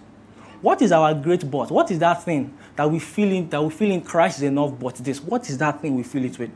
what 0.60 0.82
is 0.82 0.92
our 0.92 1.14
great 1.14 1.48
but 1.50 1.70
what 1.70 1.90
is 1.90 1.98
that 1.98 2.22
thing 2.22 2.56
that 2.76 2.90
we 2.90 2.98
feel 2.98 3.30
in, 3.30 3.48
that 3.48 3.62
we 3.62 3.70
feel 3.70 3.90
in 3.90 4.00
christ 4.00 4.38
is 4.38 4.44
enough 4.44 4.72
but 4.78 4.94
this 4.96 5.20
what 5.20 5.48
is 5.48 5.58
that 5.58 5.80
thing 5.80 5.94
we 5.94 6.02
feel 6.02 6.24
it 6.24 6.38
with 6.38 6.50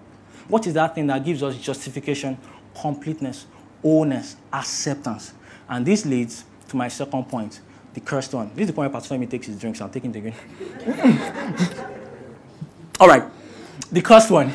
what 0.49 0.67
is 0.67 0.75
that 0.75 0.95
thing 0.95 1.07
that 1.07 1.25
gives 1.25 1.43
us 1.43 1.57
justification 1.57 2.37
completeness 2.81 3.47
wholeness, 3.83 4.37
acceptance. 4.53 5.35
And 5.69 5.85
this 5.85 6.07
leads 6.07 6.45
to 6.69 6.77
my 6.77 6.89
second 6.89 7.25
point, 7.29 7.61
the 7.95 8.01
cursed 8.01 8.33
one. 8.33 8.51
This 8.55 8.63
is 8.63 8.67
the 8.69 8.73
point 8.73 8.93
where 8.93 9.01
Pastor 9.01 9.15
Femi 9.15 9.29
takes 9.29 9.49
his 9.49 9.59
drinks. 9.59 9.81
I'm 9.81 9.91
taking 9.91 10.13
the 10.13 10.19
again. 10.21 10.35
All 13.01 13.09
right, 13.09 13.25
the 13.91 14.01
cursed 14.01 14.31
one. 14.31 14.53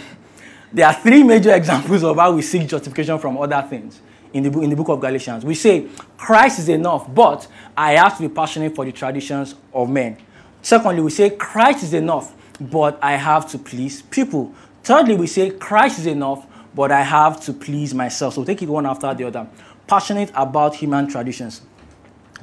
There 0.72 0.86
are 0.86 0.94
three 0.94 1.24
major 1.24 1.54
examples 1.54 2.04
of 2.04 2.18
how 2.18 2.32
we 2.34 2.42
seek 2.42 2.68
justification 2.68 3.18
from 3.20 3.38
other 3.38 3.66
things 3.70 4.02
in 4.38 4.44
the, 4.44 4.60
in 4.62 4.70
the 4.70 4.76
book 4.76 4.90
of 4.90 5.00
Galatians. 5.00 5.44
We 5.44 5.56
say, 5.56 5.88
Christ 6.18 6.60
is 6.60 6.70
enough, 6.70 7.14
but 7.14 7.48
I 7.76 7.94
have 7.94 8.18
to 8.18 8.28
be 8.28 8.34
passionate 8.34 8.76
for 8.76 8.86
the 8.86 8.92
traditions 8.92 9.56
of 9.74 9.90
men. 9.90 10.18
Secondly, 10.62 11.02
we 11.02 11.12
say, 11.12 11.32
Christ 11.32 11.84
is 11.84 11.94
enough, 11.94 12.34
but 12.60 13.00
I 13.02 13.14
have 13.14 13.50
to 13.52 13.58
please 13.58 14.02
people. 14.02 14.54
Thirdly, 14.84 15.16
we 15.16 15.28
say, 15.28 15.50
Christ 15.52 16.00
is 16.00 16.06
enough, 16.06 16.46
but 16.74 16.92
I 16.92 17.02
have 17.02 17.42
to 17.46 17.54
please 17.54 17.94
myself. 17.94 18.36
So 18.36 18.44
take 18.44 18.62
it 18.62 18.70
one 18.70 18.86
after 18.86 19.14
the 19.14 19.26
other. 19.26 19.48
Passionate 19.88 20.32
about 20.36 20.76
human 20.76 21.08
traditions. 21.08 21.62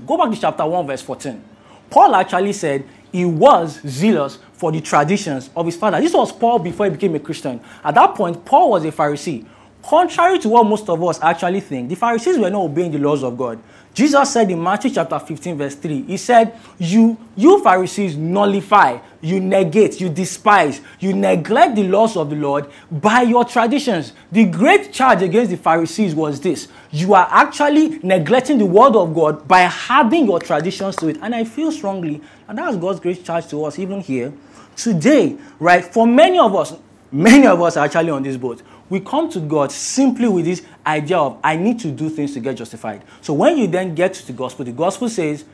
Go 0.07 0.17
back 0.17 0.31
to 0.33 0.41
chapter 0.41 0.67
1, 0.67 0.87
verse 0.87 1.03
14. 1.03 1.43
Paul 1.91 2.15
actually 2.17 2.53
said 2.53 2.85
he 3.13 3.25
was 3.25 3.81
zealous 3.87 4.39
for 4.55 4.73
the 4.73 4.81
traditions 4.81 5.51
of 5.55 5.67
his 5.67 5.77
father. 5.77 6.01
This 6.01 6.13
was 6.13 6.33
Paul 6.33 6.59
before 6.59 6.87
he 6.87 6.91
became 6.93 7.15
a 7.15 7.21
Christian. 7.21 7.61
At 7.85 7.95
that 7.95 8.15
point, 8.15 8.45
Paul 8.45 8.71
was 8.71 8.85
a 8.85 8.91
Pharisee. 8.91 9.47
Contrary 9.87 10.39
to 10.39 10.49
what 10.49 10.65
most 10.65 10.89
of 10.89 11.03
us 11.05 11.21
actually 11.21 11.61
think, 11.61 11.91
the 11.91 11.95
Pharisees 11.95 12.39
were 12.39 12.49
not 12.49 12.63
obeying 12.63 12.91
the 12.91 12.99
laws 12.99 13.23
of 13.23 13.37
God. 13.37 13.59
Jesus 13.93 14.33
said 14.33 14.51
in 14.51 14.61
Matthew 14.61 14.91
chapter 14.91 15.19
15, 15.19 15.59
verse 15.59 15.75
3, 15.75 16.03
He 16.03 16.17
said, 16.17 16.59
You, 16.79 17.19
you 17.37 17.63
Pharisees 17.63 18.17
nullify, 18.17 18.99
you 19.21 19.41
negate, 19.41 20.01
you 20.01 20.09
despise, 20.09 20.81
you 20.99 21.13
neglect 21.13 21.77
the 21.77 21.83
laws 21.85 22.17
of 22.17 22.31
the 22.31 22.37
Lord 22.37 22.71
by 22.91 23.23
your 23.23 23.45
traditions. 23.45 24.15
The 24.33 24.47
great 24.47 24.91
charge 24.91 25.21
against 25.21 25.51
the 25.51 25.59
Pharisees 25.59 26.15
was 26.15 26.41
this 26.41 26.69
you 26.91 27.13
are 27.13 27.29
actually 27.31 27.99
neglecting 28.03 28.57
the 28.57 28.67
word 28.67 28.97
of 28.97 29.15
God 29.15 29.47
by 29.47 29.71
adding 29.91 30.25
your 30.25 30.41
traditions 30.41 30.97
to 30.97 31.09
it. 31.09 31.19
And 31.21 31.35
I 31.35 31.45
feel 31.45 31.71
strongly, 31.71 32.23
and 32.49 32.57
that's 32.57 32.79
God's 32.79 33.01
great 33.01 33.23
charge 33.23 33.49
to 33.49 33.65
us, 33.67 33.79
even 33.79 34.01
here 34.01 34.33
today, 34.77 35.37
right? 35.59 35.85
For 35.85 36.07
many 36.07 36.39
of 36.39 36.55
us, 36.55 36.75
many 37.13 37.47
of 37.47 37.61
us 37.61 37.77
are 37.77 37.85
actually 37.85 38.11
on 38.11 38.23
this 38.23 38.39
boat 38.39 38.63
we 38.91 39.01
come 39.01 39.31
to 39.31 39.41
God 39.41 39.73
simply 39.73 40.29
with 40.29 40.45
this 40.45 40.63
idea 40.87 41.19
of 41.19 41.39
I 41.43 41.57
need 41.57 41.81
to 41.81 41.91
do 41.91 42.09
things 42.09 42.35
to 42.35 42.41
get 42.41 42.57
justified. 42.57 43.03
So 43.21 43.33
when 43.33 43.57
you 43.57 43.67
then 43.67 43.95
get 43.95 44.15
to 44.15 44.27
the 44.27 44.33
gospel, 44.33 44.65
the 44.65 44.73
gospel 44.73 45.09
says, 45.09 45.45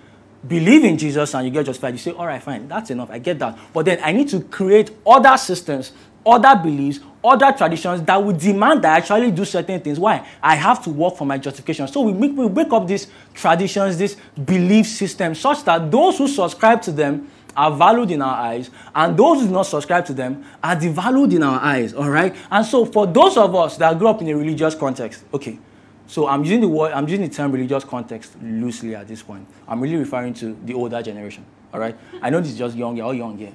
believe 0.47 0.85
in 0.85 0.99
Jesus 0.99 1.35
and 1.35 1.45
you 1.45 1.53
get 1.53 1.67
justified. 1.67 1.95
You 1.95 1.99
say, 1.99 2.13
all 2.13 2.27
right, 2.27 2.43
fine, 2.43 2.67
that's 2.69 2.91
enough. 2.91 3.11
I 3.11 3.19
get 3.19 3.39
that. 3.39 3.59
But 3.73 3.85
then 3.85 4.01
I 4.03 4.13
need 4.13 4.29
to 4.31 4.41
create 4.41 4.91
other 5.07 5.37
systems, 5.37 5.93
other 6.25 6.61
beliefs, 6.61 7.01
other 7.23 7.53
traditions 7.53 8.03
that 8.03 8.23
would 8.23 8.39
demand 8.39 8.83
that 8.83 8.95
I 8.95 8.99
actually 8.99 9.31
do 9.31 9.45
certain 9.45 9.81
things. 9.81 9.99
Why? 9.99 10.27
I 10.43 10.55
have 10.55 10.83
to 10.85 10.91
work 10.91 11.17
for 11.17 11.27
my 11.27 11.39
justification. 11.39 11.87
So 11.89 12.01
we 12.01 12.13
make 12.13 12.37
we 12.37 12.47
wake 12.47 12.73
up 12.73 12.87
these 12.87 13.09
traditions, 13.35 13.99
this 13.99 14.17
belief 14.45 14.87
system, 14.87 15.35
such 15.35 15.65
that 15.65 15.91
those 15.91 16.19
who 16.19 16.27
subscribe 16.27 16.81
to 16.83 16.93
them 16.93 17.31
are 17.57 17.71
valued 17.71 18.11
in 18.11 18.23
our 18.23 18.37
eyes, 18.37 18.71
and 18.95 19.17
those 19.17 19.41
who 19.41 19.47
do 19.47 19.53
not 19.53 19.65
subscribe 19.65 20.07
to 20.07 20.15
them 20.15 20.45
are 20.63 20.77
devalued 20.77 21.35
in 21.35 21.43
our 21.43 21.61
eyes. 21.61 21.95
All 21.95 22.11
right. 22.11 22.35
And 22.51 22.65
so, 22.65 22.85
for 22.85 23.07
those 23.07 23.37
of 23.37 23.55
us 23.55 23.77
that 23.79 23.99
grew 23.99 24.09
up 24.09 24.21
in 24.21 24.29
a 24.29 24.37
religious 24.37 24.75
context, 24.75 25.25
okay. 25.33 25.59
So 26.07 26.27
I'm 26.27 26.43
using 26.43 26.61
the 26.61 26.69
word, 26.69 26.93
I'm 26.93 27.07
using 27.07 27.29
the 27.29 27.33
term 27.33 27.53
religious 27.53 27.85
context 27.85 28.35
loosely 28.43 28.97
at 28.97 29.07
this 29.07 29.23
point. 29.23 29.47
I'm 29.69 29.81
really 29.81 29.97
referring 29.97 30.35
to 30.35 30.59
the 30.65 30.75
older 30.75 31.01
generation. 31.03 31.45
All 31.73 31.79
right. 31.79 31.97
I 32.21 32.31
know 32.31 32.41
this 32.41 32.51
is 32.51 32.59
just 32.59 32.77
young, 32.77 32.97
you're 32.97 33.07
all 33.07 33.15
young, 33.15 33.39
yeah 33.39 33.51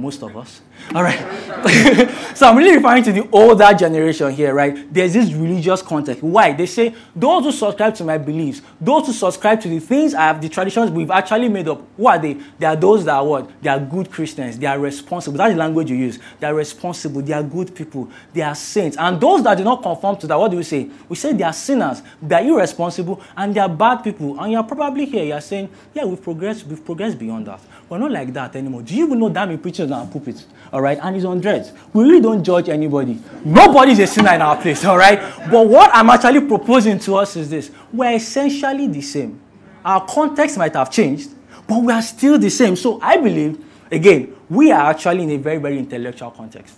most 0.00 0.22
of 0.22 0.36
us. 0.36 0.60
All 0.94 1.02
right. 1.02 1.18
so 2.34 2.46
I'm 2.46 2.56
really 2.56 2.76
referring 2.76 3.02
to 3.04 3.12
the 3.12 3.28
older 3.30 3.72
generation 3.74 4.32
here, 4.32 4.54
right? 4.54 4.92
There's 4.92 5.14
this 5.14 5.32
religious 5.32 5.80
context. 5.82 6.22
Why? 6.22 6.52
They 6.52 6.66
say 6.66 6.94
those 7.14 7.44
who 7.44 7.52
subscribe 7.52 7.94
to 7.96 8.04
my 8.04 8.18
beliefs, 8.18 8.60
those 8.80 9.06
who 9.06 9.12
subscribe 9.12 9.60
to 9.62 9.68
the 9.68 9.80
things 9.80 10.14
I 10.14 10.22
have, 10.22 10.42
the 10.42 10.48
traditions 10.48 10.90
we've 10.90 11.10
actually 11.10 11.48
made 11.48 11.68
up, 11.68 11.82
who 11.96 12.06
are 12.06 12.18
they? 12.18 12.34
They 12.58 12.66
are 12.66 12.76
those 12.76 13.04
that 13.04 13.14
are 13.14 13.24
what? 13.26 13.50
They 13.62 13.70
are 13.70 13.80
good 13.80 14.10
Christians. 14.10 14.58
They 14.58 14.66
are 14.66 14.78
responsible. 14.78 15.38
That's 15.38 15.54
the 15.54 15.58
language 15.58 15.90
you 15.90 15.96
use. 15.96 16.18
They 16.38 16.46
are 16.46 16.54
responsible. 16.54 17.22
They 17.22 17.32
are 17.32 17.42
good 17.42 17.74
people. 17.74 18.10
They 18.32 18.42
are 18.42 18.54
saints. 18.54 18.96
And 18.98 19.20
those 19.20 19.42
that 19.44 19.56
do 19.56 19.64
not 19.64 19.82
conform 19.82 20.16
to 20.18 20.26
that, 20.26 20.38
what 20.38 20.50
do 20.50 20.58
we 20.58 20.64
say? 20.64 20.90
We 21.08 21.16
say 21.16 21.32
they 21.32 21.44
are 21.44 21.52
sinners. 21.52 22.02
They 22.20 22.34
are 22.34 22.44
irresponsible 22.44 23.22
and 23.36 23.54
they 23.54 23.60
are 23.60 23.68
bad 23.68 23.98
people. 23.98 24.38
And 24.38 24.52
you're 24.52 24.62
probably 24.64 25.06
here, 25.06 25.24
you're 25.24 25.40
saying, 25.40 25.70
yeah, 25.94 26.04
we've 26.04 26.22
progressed, 26.22 26.66
we've 26.66 26.84
progressed 26.84 27.18
beyond 27.18 27.46
that. 27.46 27.60
We're 27.94 28.00
not 28.00 28.10
like 28.10 28.32
that 28.32 28.56
anymore. 28.56 28.82
Do 28.82 28.92
you 28.92 29.06
even 29.06 29.20
know 29.20 29.28
that 29.28 29.48
in 29.48 29.56
preachers 29.56 29.88
and 29.88 30.10
pulpits? 30.10 30.46
All 30.72 30.80
right, 30.80 30.98
and 31.00 31.14
he's 31.14 31.24
on 31.24 31.40
dreads. 31.40 31.72
We 31.92 32.02
really 32.02 32.20
don't 32.20 32.42
judge 32.42 32.68
anybody. 32.68 33.20
Nobody's 33.44 34.00
a 34.00 34.06
sinner 34.08 34.34
in 34.34 34.42
our 34.42 34.60
place, 34.60 34.84
all 34.84 34.98
right? 34.98 35.20
But 35.48 35.68
what 35.68 35.92
I'm 35.94 36.10
actually 36.10 36.40
proposing 36.40 36.98
to 36.98 37.14
us 37.14 37.36
is 37.36 37.50
this 37.50 37.70
we're 37.92 38.14
essentially 38.14 38.88
the 38.88 39.00
same. 39.00 39.40
Our 39.84 40.04
context 40.06 40.58
might 40.58 40.74
have 40.74 40.90
changed, 40.90 41.30
but 41.68 41.84
we 41.84 41.92
are 41.92 42.02
still 42.02 42.36
the 42.36 42.50
same. 42.50 42.74
So 42.74 42.98
I 43.00 43.16
believe, 43.16 43.64
again, 43.92 44.34
we 44.50 44.72
are 44.72 44.90
actually 44.90 45.22
in 45.22 45.30
a 45.30 45.36
very, 45.36 45.58
very 45.58 45.78
intellectual 45.78 46.32
context, 46.32 46.74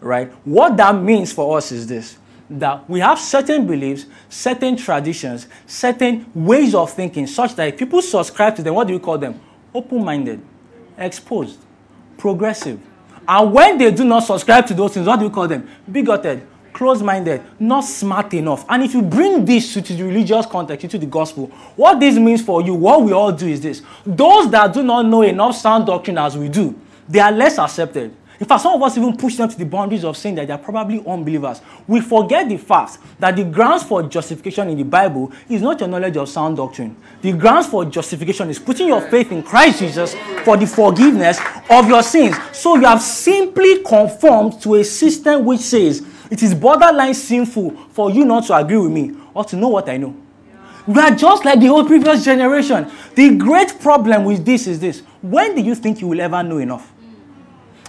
right? 0.00 0.32
What 0.46 0.78
that 0.78 0.94
means 0.94 1.30
for 1.30 1.58
us 1.58 1.72
is 1.72 1.86
this 1.86 2.16
that 2.48 2.88
we 2.88 3.00
have 3.00 3.18
certain 3.18 3.66
beliefs, 3.66 4.06
certain 4.30 4.78
traditions, 4.78 5.46
certain 5.66 6.24
ways 6.34 6.74
of 6.74 6.90
thinking, 6.90 7.26
such 7.26 7.54
that 7.56 7.68
if 7.68 7.76
people 7.78 8.00
subscribe 8.00 8.56
to 8.56 8.62
them, 8.62 8.74
what 8.74 8.86
do 8.86 8.94
we 8.94 8.98
call 8.98 9.18
them? 9.18 9.38
Open 9.74 10.04
minded, 10.04 10.40
exposed, 10.96 11.58
progressive. 12.16 12.80
And 13.26 13.52
when 13.52 13.78
they 13.78 13.90
do 13.90 14.04
not 14.04 14.20
subscribe 14.20 14.66
to 14.68 14.74
those 14.74 14.94
things, 14.94 15.06
what 15.06 15.18
do 15.18 15.26
we 15.28 15.34
call 15.34 15.46
them? 15.46 15.68
Bigoted, 15.90 16.46
closed 16.72 17.04
minded, 17.04 17.42
not 17.58 17.82
smart 17.82 18.32
enough. 18.34 18.64
And 18.68 18.82
if 18.82 18.94
you 18.94 19.02
bring 19.02 19.44
this 19.44 19.74
to 19.74 19.80
the 19.80 20.02
religious 20.02 20.46
context, 20.46 20.84
into 20.84 20.98
the 20.98 21.06
gospel, 21.06 21.46
what 21.76 22.00
this 22.00 22.16
means 22.16 22.42
for 22.42 22.62
you, 22.62 22.74
what 22.74 23.02
we 23.02 23.12
all 23.12 23.32
do 23.32 23.46
is 23.46 23.60
this 23.60 23.82
those 24.06 24.50
that 24.50 24.72
do 24.72 24.82
not 24.82 25.06
know 25.06 25.22
enough 25.22 25.56
sound 25.56 25.86
doctrine 25.86 26.18
as 26.18 26.36
we 26.38 26.48
do, 26.48 26.78
they 27.08 27.20
are 27.20 27.32
less 27.32 27.58
accepted. 27.58 28.14
In 28.40 28.46
fact, 28.46 28.62
some 28.62 28.74
of 28.74 28.82
us 28.82 28.96
even 28.96 29.16
push 29.16 29.34
them 29.36 29.48
to 29.48 29.58
the 29.58 29.64
boundaries 29.64 30.04
of 30.04 30.16
saying 30.16 30.36
that 30.36 30.46
they're 30.46 30.58
probably 30.58 31.02
unbelievers. 31.04 31.60
We 31.88 32.00
forget 32.00 32.48
the 32.48 32.56
fact 32.56 32.98
that 33.18 33.34
the 33.34 33.42
grounds 33.42 33.82
for 33.82 34.02
justification 34.04 34.68
in 34.68 34.76
the 34.76 34.84
Bible 34.84 35.32
is 35.48 35.60
not 35.60 35.80
your 35.80 35.88
knowledge 35.88 36.16
of 36.16 36.28
sound 36.28 36.56
doctrine. 36.56 36.96
The 37.20 37.32
grounds 37.32 37.66
for 37.66 37.84
justification 37.84 38.48
is 38.48 38.60
putting 38.60 38.88
your 38.88 39.00
faith 39.00 39.32
in 39.32 39.42
Christ 39.42 39.80
Jesus 39.80 40.14
for 40.44 40.56
the 40.56 40.66
forgiveness 40.66 41.40
of 41.68 41.88
your 41.88 42.02
sins. 42.04 42.36
So 42.52 42.76
you 42.76 42.84
have 42.84 43.02
simply 43.02 43.82
conformed 43.82 44.62
to 44.62 44.76
a 44.76 44.84
system 44.84 45.44
which 45.44 45.60
says 45.60 46.06
it 46.30 46.40
is 46.40 46.54
borderline 46.54 47.14
sinful 47.14 47.72
for 47.90 48.10
you 48.10 48.24
not 48.24 48.46
to 48.46 48.56
agree 48.56 48.76
with 48.76 48.92
me 48.92 49.16
or 49.34 49.44
to 49.46 49.56
know 49.56 49.68
what 49.68 49.88
I 49.88 49.96
know. 49.96 50.14
We 50.86 51.00
are 51.00 51.10
just 51.10 51.44
like 51.44 51.58
the 51.58 51.66
whole 51.66 51.84
previous 51.84 52.24
generation. 52.24 52.90
The 53.14 53.36
great 53.36 53.80
problem 53.80 54.24
with 54.24 54.44
this 54.44 54.68
is 54.68 54.78
this. 54.78 55.02
When 55.20 55.56
do 55.56 55.60
you 55.60 55.74
think 55.74 56.00
you 56.00 56.06
will 56.06 56.20
ever 56.20 56.42
know 56.42 56.58
enough? 56.58 56.94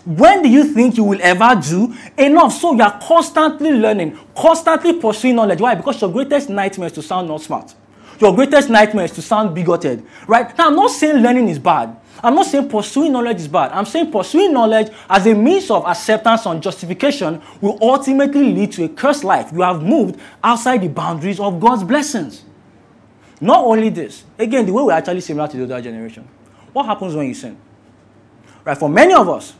When 0.09 0.41
do 0.41 0.49
you 0.49 0.63
think 0.63 0.97
you 0.97 1.03
will 1.03 1.19
ever 1.21 1.61
do 1.61 1.93
enough? 2.17 2.53
So 2.53 2.73
you 2.73 2.81
are 2.81 2.99
constantly 2.99 3.69
learning, 3.69 4.17
constantly 4.35 4.93
pursuing 4.93 5.35
knowledge. 5.35 5.61
Why? 5.61 5.75
Because 5.75 6.01
your 6.01 6.11
greatest 6.11 6.49
nightmare 6.49 6.87
is 6.87 6.93
to 6.93 7.03
sound 7.03 7.27
not 7.27 7.41
smart. 7.41 7.75
Your 8.19 8.33
greatest 8.33 8.71
nightmare 8.71 9.05
is 9.05 9.11
to 9.11 9.21
sound 9.21 9.53
bigoted. 9.53 10.03
Right? 10.25 10.57
Now, 10.57 10.69
I'm 10.69 10.75
not 10.75 10.89
saying 10.89 11.17
learning 11.17 11.49
is 11.49 11.59
bad. 11.59 11.95
I'm 12.23 12.33
not 12.33 12.47
saying 12.47 12.69
pursuing 12.69 13.11
knowledge 13.11 13.37
is 13.37 13.47
bad. 13.47 13.71
I'm 13.71 13.85
saying 13.85 14.11
pursuing 14.11 14.51
knowledge 14.51 14.91
as 15.07 15.27
a 15.27 15.35
means 15.35 15.69
of 15.69 15.85
acceptance 15.85 16.43
and 16.47 16.59
justification 16.59 17.39
will 17.61 17.77
ultimately 17.79 18.51
lead 18.51 18.71
to 18.71 18.85
a 18.85 18.89
cursed 18.89 19.23
life. 19.23 19.51
You 19.53 19.61
have 19.61 19.83
moved 19.83 20.19
outside 20.43 20.81
the 20.81 20.87
boundaries 20.87 21.39
of 21.39 21.59
God's 21.59 21.83
blessings. 21.83 22.45
Not 23.39 23.63
only 23.63 23.89
this, 23.89 24.23
again, 24.39 24.65
the 24.65 24.73
way 24.73 24.81
we're 24.81 24.91
actually 24.93 25.21
similar 25.21 25.47
to 25.49 25.55
the 25.55 25.65
other 25.65 25.83
generation. 25.83 26.27
What 26.73 26.87
happens 26.87 27.13
when 27.13 27.27
you 27.27 27.35
sin? 27.35 27.55
Right, 28.65 28.75
for 28.75 28.89
many 28.89 29.13
of 29.13 29.29
us, 29.29 29.53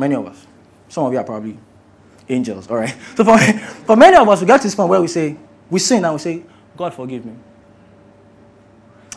many 0.00 0.14
of 0.14 0.26
us, 0.26 0.46
some 0.88 1.04
of 1.06 1.12
you 1.12 1.18
are 1.18 1.24
probably 1.24 1.56
angels, 2.28 2.68
all 2.68 2.76
right? 2.76 2.94
So 3.16 3.24
for, 3.24 3.38
for 3.38 3.96
many 3.96 4.16
of 4.16 4.28
us, 4.28 4.40
we 4.40 4.46
get 4.46 4.58
to 4.58 4.66
this 4.66 4.74
point 4.74 4.88
where 4.88 5.00
we 5.00 5.08
say, 5.08 5.36
we 5.68 5.78
sin 5.78 6.04
and 6.04 6.14
we 6.14 6.18
say, 6.18 6.42
God 6.76 6.94
forgive 6.94 7.24
me. 7.24 7.34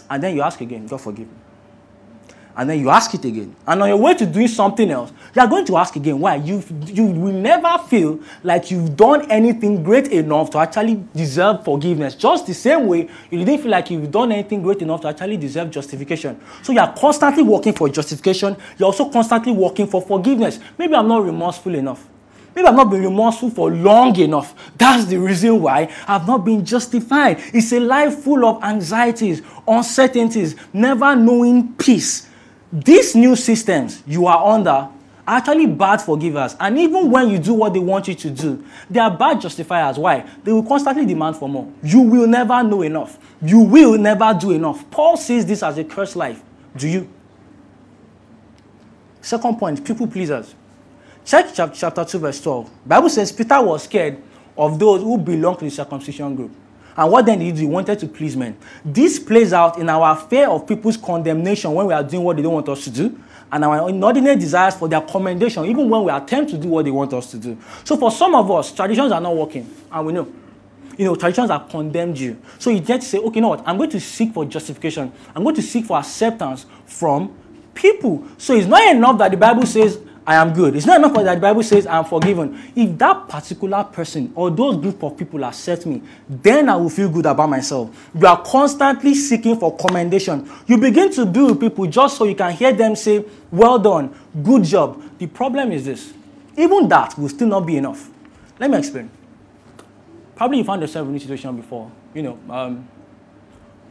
And 0.10 0.22
then 0.22 0.36
you 0.36 0.42
ask 0.42 0.62
again, 0.62 0.86
God 0.86 1.02
forgive 1.02 1.28
me 1.28 1.43
and 2.56 2.70
then 2.70 2.80
you 2.80 2.90
ask 2.90 3.14
it 3.14 3.26
again. 3.26 3.56
And 3.66 3.82
on 3.82 3.90
your 3.90 3.98
way 3.98 4.14
to 4.14 4.26
doing 4.26 4.48
something 4.48 4.90
else, 4.92 5.12
you 5.36 5.42
are 5.42 5.48
going 5.48 5.66
to 5.66 5.78
ask 5.78 5.96
again. 5.96 6.20
Why? 6.20 6.36
You, 6.36 6.64
you 6.86 7.06
will 7.06 7.34
never 7.34 7.78
feel 7.88 8.20
like 8.44 8.70
you've 8.70 8.96
done 8.96 9.30
anything 9.32 9.82
great 9.84 10.08
enough 10.10 10.52
to 10.52 10.60
actually 10.60 11.04
deserve 11.16 11.66
forgiveness. 11.66 12.14
Just 12.14 12.46
the 12.46 12.54
same 12.54 12.86
way 12.88 13.10
you 13.32 13.44
didn't 13.44 13.62
feel 13.62 13.72
like 13.72 13.90
you've 13.90 14.12
done 14.12 14.32
anything 14.32 14.62
great 14.62 14.82
enough 14.82 15.02
to 15.02 15.08
actually 15.08 15.38
deserve 15.38 15.72
justification. 15.72 16.40
So 16.62 16.74
you 16.74 16.80
are 16.80 16.94
constantly 16.96 17.42
working 17.44 17.74
for 17.74 17.90
justification. 17.90 18.56
You're 18.78 18.88
also 18.88 19.10
constantly 19.10 19.52
working 19.52 19.88
for 19.88 20.02
forgiveness. 20.02 20.60
Maybe 20.78 20.94
I'm 20.94 21.08
not 21.08 21.24
remorseful 21.24 21.74
enough. 21.74 22.08
Maybe 22.56 22.68
I've 22.68 22.76
not 22.76 22.92
been 22.92 23.02
remorseful 23.02 23.50
for 23.50 23.72
long 23.72 24.16
enough. 24.20 24.54
That's 24.78 25.06
the 25.06 25.18
reason 25.18 25.60
why 25.60 25.92
I've 26.08 26.28
not 26.28 26.46
been 26.46 26.64
justified. 26.64 27.40
It's 27.52 27.74
a 27.74 27.80
life 27.80 28.20
full 28.20 28.46
of 28.46 28.64
anxieties, 28.64 29.42
uncertainties, 29.68 30.56
never 30.72 31.16
knowing 31.16 31.74
peace 31.74 32.30
these 32.74 33.14
new 33.16 33.36
systems 33.36 34.02
you 34.08 34.26
are 34.26 34.52
under 34.56 34.90
are 35.26 35.38
actually 35.38 35.68
bad 35.68 36.02
forgivers. 36.02 36.56
And 36.60 36.78
even 36.80 37.12
when 37.12 37.30
you 37.30 37.38
do 37.38 37.54
what 37.54 37.72
they 37.72 37.80
want 37.80 38.08
you 38.08 38.16
to 38.16 38.30
do, 38.32 38.66
they 38.90 39.00
are 39.00 39.16
bad 39.16 39.40
justifiers. 39.40 39.98
Why? 39.98 40.26
They 40.44 40.52
will 40.52 40.64
constantly 40.64 41.06
demand 41.06 41.38
for 41.38 41.48
more. 41.48 41.72
You 41.84 42.02
will 42.02 42.28
never 42.28 42.64
know 42.64 42.82
enough. 42.82 43.20
You 43.42 43.60
will 43.60 43.98
never 43.98 44.36
do 44.38 44.52
enough. 44.52 44.90
Paul 44.90 45.16
sees 45.18 45.46
this 45.46 45.62
as 45.62 45.78
a 45.78 45.84
cursed 45.84 46.16
life. 46.16 46.42
Do 46.76 46.88
you? 46.88 47.08
Second 49.22 49.58
point, 49.60 49.86
people 49.86 50.08
pleasers. 50.08 50.56
Check 51.24 51.54
chapter 51.54 52.04
2, 52.04 52.20
verse 52.20 52.42
12. 52.42 52.70
Bible 52.86 53.10
says 53.10 53.32
Peter 53.32 53.62
was 53.62 53.84
scared 53.84 54.22
of 54.58 54.78
those 54.80 55.02
who 55.02 55.18
belong 55.18 55.58
to 55.58 55.66
the 55.66 55.72
circumcision 55.72 56.36
group. 56.36 56.52
And 56.96 57.12
what 57.12 57.26
then 57.26 57.40
did 57.40 57.46
he 57.46 57.52
do? 57.52 57.62
He 57.62 57.68
wanted 57.68 58.00
to 58.00 58.08
please 58.08 58.38
men. 58.38 58.58
This 58.86 59.20
plays 59.20 59.54
out 59.54 59.80
in 59.80 59.90
our 59.90 60.16
fear 60.16 60.48
of 60.48 60.68
people's 60.68 60.98
condemnation 60.98 61.74
when 61.74 61.88
we 61.88 61.94
are 61.94 62.04
doing 62.04 62.24
what 62.24 62.36
they 62.36 62.44
don't 62.44 62.54
want 62.54 62.70
us 62.70 62.84
to 62.84 62.90
do, 62.92 63.20
and 63.52 63.64
our 63.64 63.90
inordinate 63.90 64.40
desires 64.40 64.76
for 64.76 64.88
their 64.88 65.02
commendation, 65.02 65.66
even 65.66 65.90
when 65.90 66.04
we 66.04 66.12
attempt 66.12 66.52
to 66.52 66.58
do 66.58 66.68
what 66.68 66.86
they 66.86 66.92
want 66.92 67.14
us 67.14 67.32
to 67.32 67.38
do. 67.38 67.58
So 67.84 67.98
for 67.98 68.12
some 68.12 68.36
of 68.36 68.50
us, 68.52 68.72
traditions 68.72 69.12
are 69.12 69.22
not 69.22 69.36
working, 69.36 69.70
and 69.92 70.06
we 70.06 70.14
know. 70.14 70.32
You 70.96 71.06
know, 71.06 71.16
traditions 71.16 71.50
have 71.50 71.70
condemned 71.70 72.20
you. 72.20 72.40
So 72.60 72.70
you 72.70 72.80
get 72.80 73.02
to 73.02 73.08
say, 73.08 73.18
okay, 73.18 73.38
you 73.38 73.42
know 73.42 73.50
what? 73.50 73.68
I'm 73.68 73.78
going 73.78 73.90
to 73.90 74.00
seek 74.00 74.32
for 74.32 74.46
justification. 74.46 75.12
I'm 75.36 75.42
going 75.42 75.56
to 75.56 75.62
seek 75.64 75.86
for 75.86 75.98
acceptance 75.98 76.68
from 76.86 77.36
people. 77.74 78.28
So 78.38 78.54
it's 78.54 78.68
not 78.68 78.96
enough 78.96 79.18
that 79.18 79.32
the 79.32 79.38
Bible 79.38 79.66
says, 79.66 80.00
I 80.26 80.36
am 80.36 80.54
good. 80.54 80.76
It's 80.76 80.86
not 80.86 81.00
enough 81.00 81.14
that 81.16 81.36
the 81.36 81.42
Bible 81.42 81.64
says 81.64 81.86
I 81.86 81.98
am 81.98 82.06
forgiven. 82.06 82.58
If 82.76 82.98
that 82.98 83.28
particular 83.28 83.84
person 83.84 84.32
or 84.36 84.50
those 84.50 84.78
group 84.78 85.04
of 85.04 85.18
people 85.18 85.44
accept 85.44 85.86
me, 85.86 86.02
then 86.30 86.70
I 86.70 86.78
will 86.78 86.90
feel 86.90 87.10
good 87.10 87.26
about 87.26 87.50
myself. 87.50 88.10
You 88.16 88.26
are 88.28 88.42
constantly 88.42 89.16
seeking 89.16 89.60
for 89.60 89.76
commendation. 89.76 90.50
You 90.66 90.78
begin 90.78 91.12
to 91.14 91.26
be 91.26 91.42
with 91.42 91.60
people 91.60 91.86
just 91.88 92.18
so 92.18 92.24
you 92.24 92.36
can 92.36 92.54
hear 92.54 92.72
them 92.72 92.96
say, 92.96 93.26
Well 93.52 93.78
done, 93.80 94.16
good 94.42 94.64
job. 94.64 95.02
The 95.18 95.28
problem 95.28 95.72
is 95.74 95.86
this 95.86 96.14
even 96.56 96.88
that 96.88 97.18
will 97.18 97.30
still 97.30 97.48
not 97.48 97.66
be 97.66 97.78
enough. 97.78 98.10
Let 98.60 98.70
me 98.70 98.78
explain. 98.78 99.10
Probably 100.36 100.60
you 100.60 100.64
found 100.64 100.82
yourself 100.82 101.08
in 101.08 101.14
this 101.14 101.24
situation 101.24 101.56
before. 101.58 101.92
You 102.14 102.24
know, 102.24 102.40
um, 102.50 102.88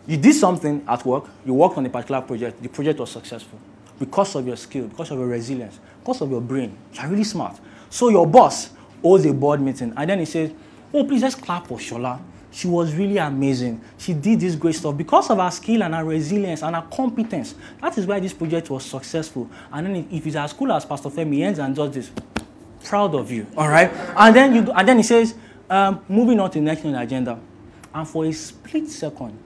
you 0.06 0.16
did 0.16 0.34
something 0.34 0.84
at 0.88 1.04
work, 1.04 1.24
you 1.44 1.52
worked 1.54 1.76
on 1.76 1.84
a 1.84 1.90
particular 1.90 2.22
project, 2.22 2.62
the 2.62 2.68
project 2.68 2.98
was 3.00 3.10
successful 3.10 3.58
because 3.98 4.34
of 4.34 4.46
your 4.46 4.56
skill, 4.56 4.88
because 4.88 5.10
of 5.10 5.18
your 5.18 5.28
resilience, 5.28 5.78
because 6.00 6.20
of 6.20 6.30
your 6.30 6.40
brain. 6.40 6.76
You're 6.92 7.08
really 7.08 7.24
smart. 7.24 7.58
So 7.90 8.08
your 8.08 8.26
boss 8.26 8.70
holds 9.02 9.24
a 9.26 9.32
board 9.32 9.60
meeting 9.60 9.92
and 9.96 10.10
then 10.10 10.18
he 10.18 10.24
says, 10.24 10.50
Oh, 10.94 11.04
please 11.04 11.22
let's 11.22 11.34
clap 11.34 11.66
for 11.66 11.78
Shola. 11.78 12.20
She 12.50 12.68
was 12.68 12.94
really 12.94 13.16
amazing. 13.16 13.80
She 13.96 14.12
did 14.12 14.40
this 14.40 14.54
great 14.56 14.74
stuff 14.74 14.94
because 14.96 15.30
of 15.30 15.38
her 15.38 15.50
skill 15.50 15.82
and 15.82 15.94
her 15.94 16.04
resilience 16.04 16.62
and 16.62 16.76
her 16.76 16.86
competence. 16.92 17.54
That 17.80 17.96
is 17.96 18.06
why 18.06 18.20
this 18.20 18.34
project 18.34 18.68
was 18.68 18.84
successful. 18.84 19.48
And 19.72 19.86
then 19.86 20.08
if 20.10 20.24
he's 20.24 20.36
as 20.36 20.52
cool 20.52 20.70
as 20.70 20.84
Pastor 20.84 21.08
Femi, 21.08 21.40
ends 21.42 21.58
and 21.58 21.74
does 21.74 21.94
this. 21.94 22.10
Proud 22.84 23.14
of 23.14 23.30
you. 23.30 23.46
All 23.56 23.68
right. 23.68 23.90
And 24.16 24.36
then 24.36 24.54
you 24.54 24.70
and 24.72 24.86
then 24.86 24.98
he 24.98 25.02
says, 25.02 25.34
um, 25.70 26.04
moving 26.08 26.38
on 26.40 26.50
to 26.50 26.58
the 26.58 26.64
next 26.64 26.84
on 26.84 26.92
the 26.92 27.00
agenda. 27.00 27.38
And 27.94 28.06
for 28.06 28.26
a 28.26 28.32
split 28.32 28.88
second, 28.88 29.38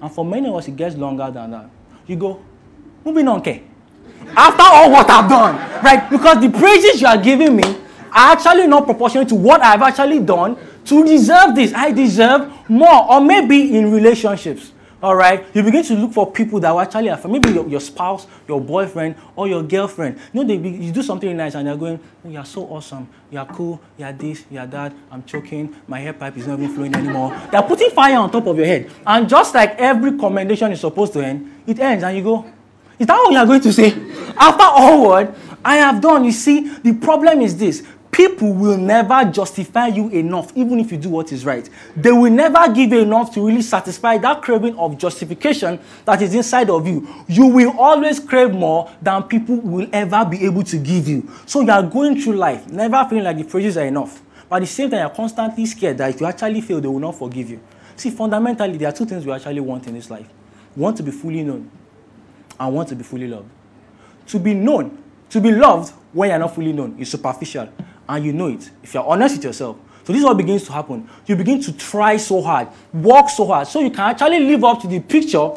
and 0.00 0.10
for 0.10 0.24
many 0.24 0.48
of 0.48 0.54
us 0.54 0.68
it 0.68 0.76
gets 0.76 0.96
longer 0.96 1.30
than 1.30 1.50
that. 1.50 1.68
You 2.06 2.16
go, 2.16 2.42
moving 3.04 3.28
on, 3.28 3.40
okay. 3.40 3.62
After 4.36 4.62
all 4.62 4.90
what 4.90 5.10
I've 5.10 5.28
done, 5.28 5.56
right? 5.82 6.08
Because 6.08 6.40
the 6.40 6.50
praises 6.50 7.00
you 7.00 7.06
are 7.06 7.18
giving 7.18 7.56
me 7.56 7.64
are 8.12 8.32
actually 8.32 8.66
not 8.66 8.84
proportional 8.84 9.26
to 9.26 9.34
what 9.34 9.60
I've 9.60 9.82
actually 9.82 10.20
done 10.20 10.56
to 10.84 11.04
deserve 11.04 11.54
this. 11.54 11.72
I 11.74 11.92
deserve 11.92 12.50
more. 12.68 13.10
Or 13.10 13.20
maybe 13.20 13.76
in 13.76 13.92
relationships, 13.92 14.72
all 15.02 15.16
right? 15.16 15.44
You 15.54 15.62
begin 15.62 15.84
to 15.84 15.94
look 15.94 16.12
for 16.12 16.30
people 16.30 16.60
that 16.60 16.70
will 16.70 16.80
actually 16.80 17.08
have, 17.08 17.28
maybe 17.28 17.50
your, 17.50 17.68
your 17.68 17.80
spouse, 17.80 18.26
your 18.48 18.60
boyfriend, 18.60 19.16
or 19.36 19.48
your 19.48 19.62
girlfriend. 19.62 20.18
You 20.32 20.44
know, 20.44 20.46
they, 20.46 20.68
you 20.68 20.92
do 20.92 21.02
something 21.02 21.36
nice 21.36 21.54
and 21.54 21.68
they're 21.68 21.76
going, 21.76 22.00
oh, 22.24 22.28
you're 22.28 22.44
so 22.44 22.64
awesome. 22.66 23.08
You're 23.30 23.44
cool. 23.46 23.80
You're 23.98 24.12
this, 24.12 24.44
you're 24.50 24.66
that. 24.66 24.94
I'm 25.10 25.24
choking. 25.24 25.76
My 25.86 26.00
hair 26.00 26.12
pipe 26.14 26.36
is 26.36 26.46
not 26.46 26.58
even 26.58 26.74
flowing 26.74 26.94
anymore. 26.94 27.38
They're 27.50 27.62
putting 27.62 27.90
fire 27.90 28.16
on 28.16 28.30
top 28.30 28.46
of 28.46 28.56
your 28.56 28.66
head. 28.66 28.90
And 29.06 29.28
just 29.28 29.54
like 29.54 29.74
every 29.78 30.16
commendation 30.16 30.72
is 30.72 30.80
supposed 30.80 31.12
to 31.14 31.20
end, 31.20 31.62
it 31.66 31.78
ends 31.78 32.02
and 32.02 32.16
you 32.16 32.22
go, 32.22 32.46
is 32.98 33.06
that 33.06 33.16
what 33.16 33.32
you 33.32 33.38
are 33.38 33.46
going 33.46 33.60
to 33.60 33.72
say? 33.72 33.92
After 34.36 34.64
all 34.64 35.06
what 35.06 35.36
I 35.64 35.76
have 35.76 36.00
done, 36.00 36.24
you 36.24 36.32
see, 36.32 36.68
the 36.78 36.94
problem 36.94 37.40
is 37.40 37.56
this. 37.56 37.86
People 38.10 38.52
will 38.52 38.76
never 38.76 39.24
justify 39.24 39.86
you 39.86 40.10
enough, 40.10 40.52
even 40.54 40.78
if 40.78 40.92
you 40.92 40.98
do 40.98 41.08
what 41.08 41.32
is 41.32 41.46
right. 41.46 41.68
They 41.96 42.12
will 42.12 42.30
never 42.30 42.70
give 42.70 42.92
you 42.92 43.00
enough 43.00 43.32
to 43.34 43.46
really 43.46 43.62
satisfy 43.62 44.18
that 44.18 44.42
craving 44.42 44.76
of 44.76 44.98
justification 44.98 45.80
that 46.04 46.20
is 46.20 46.34
inside 46.34 46.68
of 46.68 46.86
you. 46.86 47.08
You 47.26 47.46
will 47.46 47.74
always 47.78 48.20
crave 48.20 48.52
more 48.52 48.90
than 49.00 49.22
people 49.22 49.56
will 49.56 49.88
ever 49.94 50.26
be 50.26 50.44
able 50.44 50.62
to 50.64 50.76
give 50.76 51.08
you. 51.08 51.30
So 51.46 51.62
you 51.62 51.70
are 51.70 51.82
going 51.82 52.20
through 52.20 52.34
life, 52.34 52.68
never 52.68 53.02
feeling 53.08 53.24
like 53.24 53.38
the 53.38 53.44
praises 53.44 53.78
are 53.78 53.86
enough. 53.86 54.20
But 54.46 54.56
at 54.56 54.60
the 54.60 54.66
same 54.66 54.90
time, 54.90 55.00
you're 55.00 55.16
constantly 55.16 55.64
scared 55.64 55.96
that 55.96 56.10
if 56.10 56.20
you 56.20 56.26
actually 56.26 56.60
fail, 56.60 56.82
they 56.82 56.88
will 56.88 56.98
not 56.98 57.14
forgive 57.14 57.48
you. 57.48 57.60
See, 57.96 58.10
fundamentally, 58.10 58.76
there 58.76 58.90
are 58.90 58.92
two 58.92 59.06
things 59.06 59.24
we 59.24 59.32
actually 59.32 59.60
want 59.60 59.86
in 59.86 59.94
this 59.94 60.10
life. 60.10 60.28
We 60.76 60.82
want 60.82 60.98
to 60.98 61.02
be 61.02 61.12
fully 61.12 61.42
known 61.42 61.70
I 62.58 62.68
want 62.68 62.88
to 62.90 62.96
be 62.96 63.02
fully 63.02 63.28
loved. 63.28 63.48
To 64.28 64.38
be 64.38 64.54
known, 64.54 65.02
to 65.30 65.40
be 65.40 65.50
loved 65.50 65.92
when 66.12 66.30
you're 66.30 66.38
not 66.38 66.54
fully 66.54 66.72
known 66.72 66.98
is 66.98 67.10
superficial, 67.10 67.68
and 68.08 68.24
you 68.24 68.32
know 68.32 68.48
it 68.48 68.70
if 68.82 68.94
you're 68.94 69.04
honest 69.04 69.36
with 69.36 69.44
yourself. 69.44 69.76
So 70.04 70.12
this 70.12 70.20
is 70.20 70.24
what 70.24 70.36
begins 70.36 70.64
to 70.64 70.72
happen. 70.72 71.08
You 71.26 71.36
begin 71.36 71.60
to 71.62 71.72
try 71.72 72.16
so 72.16 72.42
hard, 72.42 72.68
work 72.92 73.28
so 73.28 73.46
hard, 73.46 73.68
so 73.68 73.80
you 73.80 73.90
can 73.90 74.10
actually 74.10 74.40
live 74.40 74.64
up 74.64 74.80
to 74.82 74.88
the 74.88 75.00
picture 75.00 75.50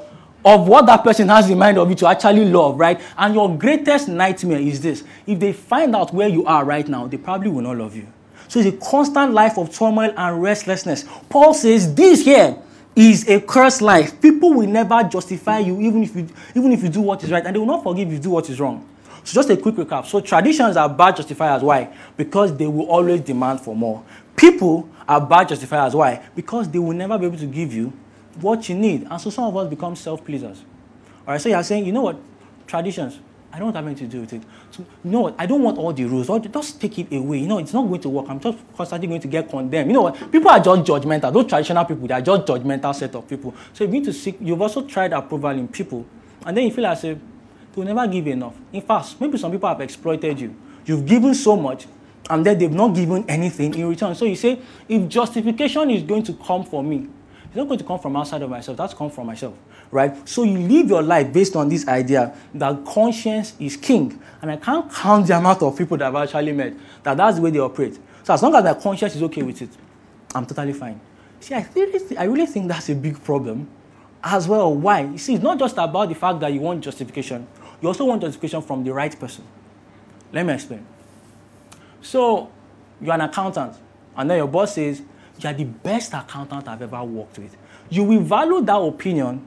of 0.46 0.68
what 0.68 0.86
that 0.86 1.04
person 1.04 1.28
has 1.28 1.50
in 1.50 1.58
mind 1.58 1.80
of 1.80 1.90
you 1.90 1.96
to 1.96 2.08
actually 2.08 2.46
love, 2.46 2.80
right? 2.80 3.02
And 3.18 3.34
your 3.34 3.58
greatest 3.58 4.08
nightmare 4.08 4.60
is 4.60 4.80
this. 4.80 5.04
If 5.26 5.40
they 5.40 5.52
find 5.52 5.96
out 5.96 6.14
where 6.14 6.28
you 6.28 6.46
are 6.46 6.64
right 6.64 6.88
now, 6.88 7.08
they 7.08 7.18
probably 7.18 7.50
will 7.50 7.64
not 7.64 7.78
love 7.78 7.96
you. 7.96 8.08
So 8.48 8.60
it's 8.60 8.70
a 8.70 8.90
constant 8.90 9.34
life 9.34 9.58
of 9.58 9.76
turmoil 9.76 10.14
and 10.16 10.42
restlessness. 10.44 11.06
Paul 11.30 11.56
says 11.56 11.96
this 11.96 12.24
here 12.24 12.58
is 12.96 13.28
a 13.28 13.42
cursed 13.42 13.82
life. 13.82 14.22
People 14.22 14.54
will 14.54 14.68
never 14.68 15.04
justify 15.04 15.60
you 15.60 15.80
even 15.82 16.04
if 16.04 16.16
you 16.16 16.28
even 16.56 16.72
if 16.72 16.82
you 16.84 16.90
do 16.90 17.02
what 17.02 17.24
is 17.24 17.32
right, 17.32 17.46
and 17.46 17.56
they 17.56 17.60
will 17.60 17.66
not 17.66 17.84
forgive 17.84 18.08
if 18.08 18.14
you 18.14 18.20
do 18.20 18.30
what 18.30 18.50
is 18.50 18.60
wrong. 18.60 18.88
So 19.24 19.34
just 19.34 19.50
a 19.50 19.58
quick 19.58 19.76
recap. 19.76 20.06
So 20.06 20.22
traditions 20.22 20.78
are 20.78 20.88
bad 20.88 21.18
justifiers. 21.18 21.64
Why? 21.64 21.90
Because 22.16 22.56
they 22.56 22.68
will 22.68 22.86
always 22.86 23.22
demand 23.22 23.60
for 23.60 23.76
more. 23.76 24.04
People 24.36 24.88
are 25.08 25.20
bad 25.20 25.50
justifiers. 25.50 25.96
Why? 25.96 26.24
Because 26.36 26.70
they 26.70 26.80
will 26.80 26.94
never 26.94 27.18
be 27.18 27.26
able 27.26 27.38
to 27.38 27.48
give 27.48 27.74
you 27.74 27.92
what 28.40 28.70
you 28.70 28.76
need. 28.76 29.08
And 29.10 29.20
so 29.20 29.30
some 29.30 29.46
of 29.46 29.58
us 29.58 29.68
become 29.68 29.96
self-pleasers. 29.96 30.64
All 31.28 31.34
right. 31.34 31.42
So 31.42 31.50
you 31.50 31.56
are 31.56 31.64
saying, 31.64 31.86
you 31.86 31.92
know 31.92 32.04
what? 32.04 32.18
Traditions. 32.68 33.20
I 33.56 33.60
don't 33.60 33.74
have 33.74 33.86
anything 33.86 34.10
to 34.10 34.18
do 34.18 34.22
with 34.22 34.34
it. 34.34 34.41
So, 34.70 34.86
what? 35.04 35.34
I 35.39 35.46
don't 35.46 35.63
want 35.63 35.78
all 35.78 35.94
the 35.94 36.04
rules. 36.04 36.28
Just 36.28 36.82
take 36.82 37.00
it 37.00 37.15
away. 37.15 37.38
You 37.38 37.48
know, 37.48 37.60
it's 37.60 37.72
not 37.72 37.84
going 37.88 38.02
to 38.02 38.10
work. 38.10 38.26
I'm 38.28 38.38
just 38.38 38.58
constantly 38.76 39.08
going 39.08 39.22
to 39.22 39.30
get 39.30 39.50
condemned. 39.50 39.89
You 39.89 39.94
know 39.94 40.02
what? 40.02 40.30
People 40.30 40.50
are 40.50 40.60
just 40.60 40.82
judgmental. 40.82 41.32
Those 41.32 41.46
traditional 41.46 41.86
people, 41.86 42.06
they 42.06 42.15
are 42.15 42.22
just 42.22 42.41
judgmental 42.48 42.94
set 42.94 43.15
of 43.15 43.26
people. 43.30 43.56
So 43.72 43.86
you 43.86 43.89
need 43.91 44.04
to 44.04 44.12
seek, 44.12 44.36
you've 44.41 44.62
also 44.62 44.86
tried 44.86 45.13
approval 45.13 45.52
in 45.52 45.70
people. 45.70 46.06
And 46.46 46.58
then 46.58 46.65
you 46.65 46.72
feel 46.72 46.84
like, 46.84 46.98
say, 46.98 47.18
they'll 47.74 47.86
never 47.86 48.06
give 48.08 48.28
enough. 48.28 48.56
In 48.74 48.82
fact, 48.82 49.15
maybe 49.22 49.38
some 49.38 49.54
people 49.54 49.70
have 49.70 49.80
exploited 49.80 50.38
you. 50.38 50.54
You've 50.86 51.06
given 51.06 51.34
so 51.34 51.56
much, 51.56 51.88
and 52.30 52.46
then 52.46 52.58
they've 52.58 52.70
not 52.70 52.94
given 52.94 53.24
anything 53.30 53.74
in 53.74 53.88
return. 53.88 54.15
So 54.15 54.26
you 54.26 54.36
say, 54.36 54.60
if 54.89 55.08
justification 55.08 55.89
is 55.91 56.04
going 56.04 56.24
to 56.24 56.34
come 56.34 56.65
for 56.65 56.84
me, 56.84 57.08
it's 57.56 57.60
not 57.60 57.70
going 57.70 57.80
to 57.80 57.86
come 57.86 58.00
from 58.00 58.18
outside 58.18 58.41
of 58.41 58.50
myself. 58.50 58.76
That's 58.76 58.94
come 58.94 59.10
from 59.10 59.28
myself, 59.28 59.54
right? 59.89 60.28
So 60.28 60.44
you 60.44 60.58
live 60.58 60.89
your 60.89 61.02
life 61.02 61.32
based 61.32 61.56
on 61.56 61.70
this 61.70 61.88
idea 61.88 62.36
that 62.54 62.84
conscience 62.84 63.54
is 63.58 63.78
king. 63.78 64.20
And 64.41 64.52
I 64.52 64.58
can't 64.58 64.91
count 64.91 65.28
the 65.28 65.38
amount 65.38 65.62
of 65.62 65.78
people 65.78 65.96
that 65.96 66.13
I've 66.13 66.15
actually 66.28 66.52
met 66.52 66.74
that 67.04 67.15
that's 67.15 67.38
the 67.38 67.41
way 67.41 67.52
they 67.52 67.60
operate. 67.60 67.98
So 68.24 68.34
as 68.34 68.44
long 68.44 68.54
as 68.56 68.62
my 68.62 68.74
conscience 68.74 69.15
is 69.15 69.24
okay 69.24 69.41
with 69.41 69.62
it, 69.62 69.70
I'm 70.34 70.46
totally 70.46 70.74
fine. 70.74 71.00
See, 71.39 71.56
I 71.56 71.65
really, 71.74 71.98
th- 71.98 72.20
I 72.20 72.26
really 72.26 72.46
think 72.46 72.68
that's 72.68 72.89
a 72.89 72.96
big 72.96 73.24
problem 73.24 73.70
as 74.22 74.50
well. 74.50 74.76
Why? 74.76 75.04
You 75.04 75.18
see, 75.18 75.36
it's 75.36 75.44
not 75.44 75.58
just 75.58 75.78
about 75.78 76.10
the 76.10 76.15
fact 76.15 76.41
that 76.41 76.52
you 76.52 76.60
want 76.60 76.84
justification. 76.84 77.48
You 77.82 77.88
also 77.88 78.04
want 78.04 78.22
justification 78.22 78.63
from 78.63 78.84
the 78.84 78.91
right 78.91 79.18
person. 79.18 79.46
Let 80.34 80.46
me 80.46 80.52
explain. 80.56 80.86
So, 82.02 82.52
you're 83.00 83.13
an 83.13 83.22
accountant, 83.22 83.78
and 84.18 84.30
then 84.30 84.39
your 84.39 84.48
boss 84.48 84.76
says, 84.76 85.02
you 85.39 85.50
are 85.50 85.54
the 85.54 85.65
best 85.65 86.13
accountant 86.13 86.67
I've 86.67 86.82
ever 86.82 87.04
worked 87.04 87.38
with. 87.38 87.56
You 87.89 88.04
will 88.04 88.21
value 88.21 88.62
that 88.62 88.76
opinion 88.78 89.45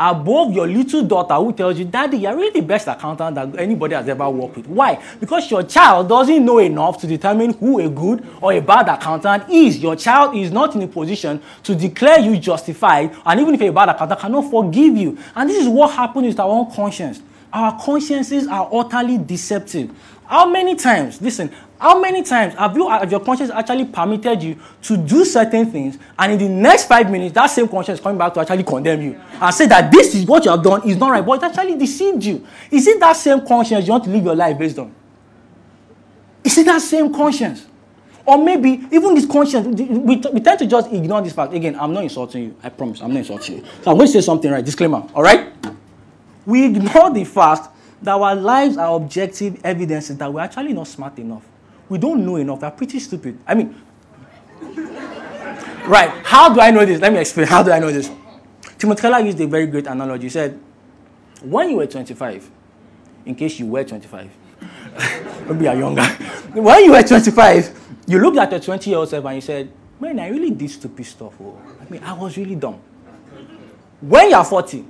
above 0.00 0.52
your 0.52 0.66
little 0.66 1.02
daughter 1.02 1.34
who 1.34 1.52
tells 1.52 1.78
you, 1.78 1.84
Daddy, 1.84 2.18
you're 2.18 2.36
really 2.36 2.60
the 2.60 2.66
best 2.66 2.86
accountant 2.86 3.34
that 3.34 3.58
anybody 3.58 3.94
has 3.94 4.08
ever 4.08 4.28
worked 4.30 4.56
with. 4.56 4.68
Why? 4.68 5.02
Because 5.18 5.50
your 5.50 5.64
child 5.64 6.08
doesn't 6.08 6.44
know 6.44 6.58
enough 6.58 7.00
to 7.00 7.06
determine 7.06 7.54
who 7.54 7.80
a 7.80 7.88
good 7.88 8.24
or 8.40 8.52
a 8.52 8.60
bad 8.60 8.88
accountant 8.88 9.50
is. 9.50 9.78
Your 9.78 9.96
child 9.96 10.36
is 10.36 10.50
not 10.52 10.74
in 10.76 10.82
a 10.82 10.86
position 10.86 11.42
to 11.64 11.74
declare 11.74 12.20
you 12.20 12.38
justified, 12.38 13.14
and 13.26 13.40
even 13.40 13.54
if 13.54 13.60
a 13.60 13.70
bad 13.70 13.88
accountant, 13.88 14.20
cannot 14.20 14.50
forgive 14.50 14.96
you. 14.96 15.18
And 15.34 15.50
this 15.50 15.60
is 15.60 15.68
what 15.68 15.90
happens 15.92 16.28
with 16.28 16.40
our 16.40 16.48
own 16.48 16.70
conscience. 16.70 17.20
Our 17.52 17.80
consciences 17.80 18.46
are 18.46 18.68
utterly 18.72 19.18
deceptive. 19.18 19.90
How 20.26 20.46
many 20.46 20.74
times, 20.74 21.22
listen, 21.22 21.50
how 21.80 22.00
many 22.00 22.22
times 22.22 22.54
have 22.54 22.76
you 22.76 22.88
have 22.88 23.10
your 23.10 23.20
conscience 23.20 23.50
actually 23.50 23.84
permitted 23.84 24.42
you 24.42 24.56
to 24.82 24.96
do 24.96 25.24
certain 25.24 25.70
things, 25.70 25.98
and 26.18 26.32
in 26.32 26.38
the 26.38 26.48
next 26.48 26.86
five 26.86 27.10
minutes, 27.10 27.34
that 27.34 27.46
same 27.46 27.68
conscience 27.68 27.98
is 27.98 28.02
coming 28.02 28.18
back 28.18 28.34
to 28.34 28.40
actually 28.40 28.64
condemn 28.64 29.00
you 29.00 29.20
and 29.40 29.54
say 29.54 29.66
that 29.66 29.90
this 29.92 30.14
is 30.14 30.26
what 30.26 30.44
you 30.44 30.50
have 30.50 30.62
done 30.62 30.88
is 30.88 30.96
not 30.96 31.10
right, 31.10 31.24
but 31.24 31.42
it 31.42 31.44
actually 31.44 31.76
deceived 31.76 32.24
you? 32.24 32.46
Is 32.70 32.86
it 32.86 32.98
that 33.00 33.14
same 33.14 33.46
conscience 33.46 33.86
you 33.86 33.92
want 33.92 34.04
to 34.04 34.10
live 34.10 34.24
your 34.24 34.34
life 34.34 34.58
based 34.58 34.78
on? 34.78 34.92
Is 36.44 36.58
it 36.58 36.66
that 36.66 36.80
same 36.80 37.12
conscience? 37.12 37.66
Or 38.24 38.36
maybe 38.42 38.86
even 38.92 39.14
this 39.14 39.24
conscience, 39.24 39.66
we, 39.80 40.16
we 40.16 40.40
tend 40.40 40.58
to 40.58 40.66
just 40.66 40.92
ignore 40.92 41.22
this 41.22 41.32
fact. 41.32 41.54
Again, 41.54 41.78
I'm 41.80 41.94
not 41.94 42.02
insulting 42.02 42.44
you. 42.44 42.56
I 42.62 42.68
promise, 42.68 43.00
I'm 43.00 43.08
not 43.08 43.20
insulting 43.20 43.58
you. 43.58 43.64
So 43.82 43.90
I'm 43.90 43.96
going 43.96 44.06
to 44.06 44.12
say 44.12 44.20
something 44.20 44.50
right. 44.50 44.64
Disclaimer, 44.64 45.06
all 45.14 45.22
right? 45.22 45.50
We 46.44 46.66
ignore 46.66 47.10
the 47.10 47.24
fact 47.24 47.68
that 48.02 48.12
our 48.12 48.34
lives 48.34 48.76
are 48.76 48.94
objective 48.96 49.60
evidences 49.64 50.16
that 50.18 50.32
we're 50.32 50.40
actually 50.40 50.72
not 50.72 50.88
smart 50.88 51.18
enough. 51.18 51.42
We 51.88 51.98
don't 51.98 52.24
know 52.24 52.36
enough. 52.36 52.62
We're 52.62 52.70
pretty 52.70 52.98
stupid. 53.00 53.38
I 53.46 53.54
mean, 53.54 53.74
right. 55.86 56.10
How 56.24 56.52
do 56.52 56.60
I 56.60 56.70
know 56.70 56.84
this? 56.84 57.00
Let 57.00 57.12
me 57.12 57.18
explain. 57.20 57.46
How 57.46 57.62
do 57.62 57.70
I 57.72 57.78
know 57.78 57.90
this? 57.90 58.10
Timothy 58.78 59.00
Keller 59.02 59.20
used 59.20 59.40
a 59.40 59.46
very 59.46 59.66
great 59.66 59.86
analogy. 59.86 60.24
He 60.24 60.28
said, 60.28 60.58
when 61.42 61.70
you 61.70 61.76
were 61.76 61.86
25, 61.86 62.50
in 63.26 63.34
case 63.34 63.58
you 63.58 63.66
were 63.66 63.84
25, 63.84 64.30
maybe 65.48 65.64
you're 65.64 65.74
younger, 65.74 66.04
when 66.54 66.84
you 66.84 66.92
were 66.92 67.02
25, 67.02 67.78
you 68.06 68.18
looked 68.20 68.38
at 68.38 68.50
your 68.50 68.60
20 68.60 68.90
year 68.90 68.98
old 68.98 69.08
self 69.08 69.24
and 69.24 69.34
you 69.34 69.40
said, 69.40 69.70
man, 70.00 70.18
I 70.18 70.28
really 70.28 70.50
did 70.50 70.70
stupid 70.70 71.06
stuff. 71.06 71.34
Oh. 71.40 71.60
I 71.80 71.90
mean, 71.90 72.02
I 72.02 72.12
was 72.12 72.36
really 72.36 72.54
dumb. 72.54 72.80
When 74.00 74.30
you're 74.30 74.44
40, 74.44 74.84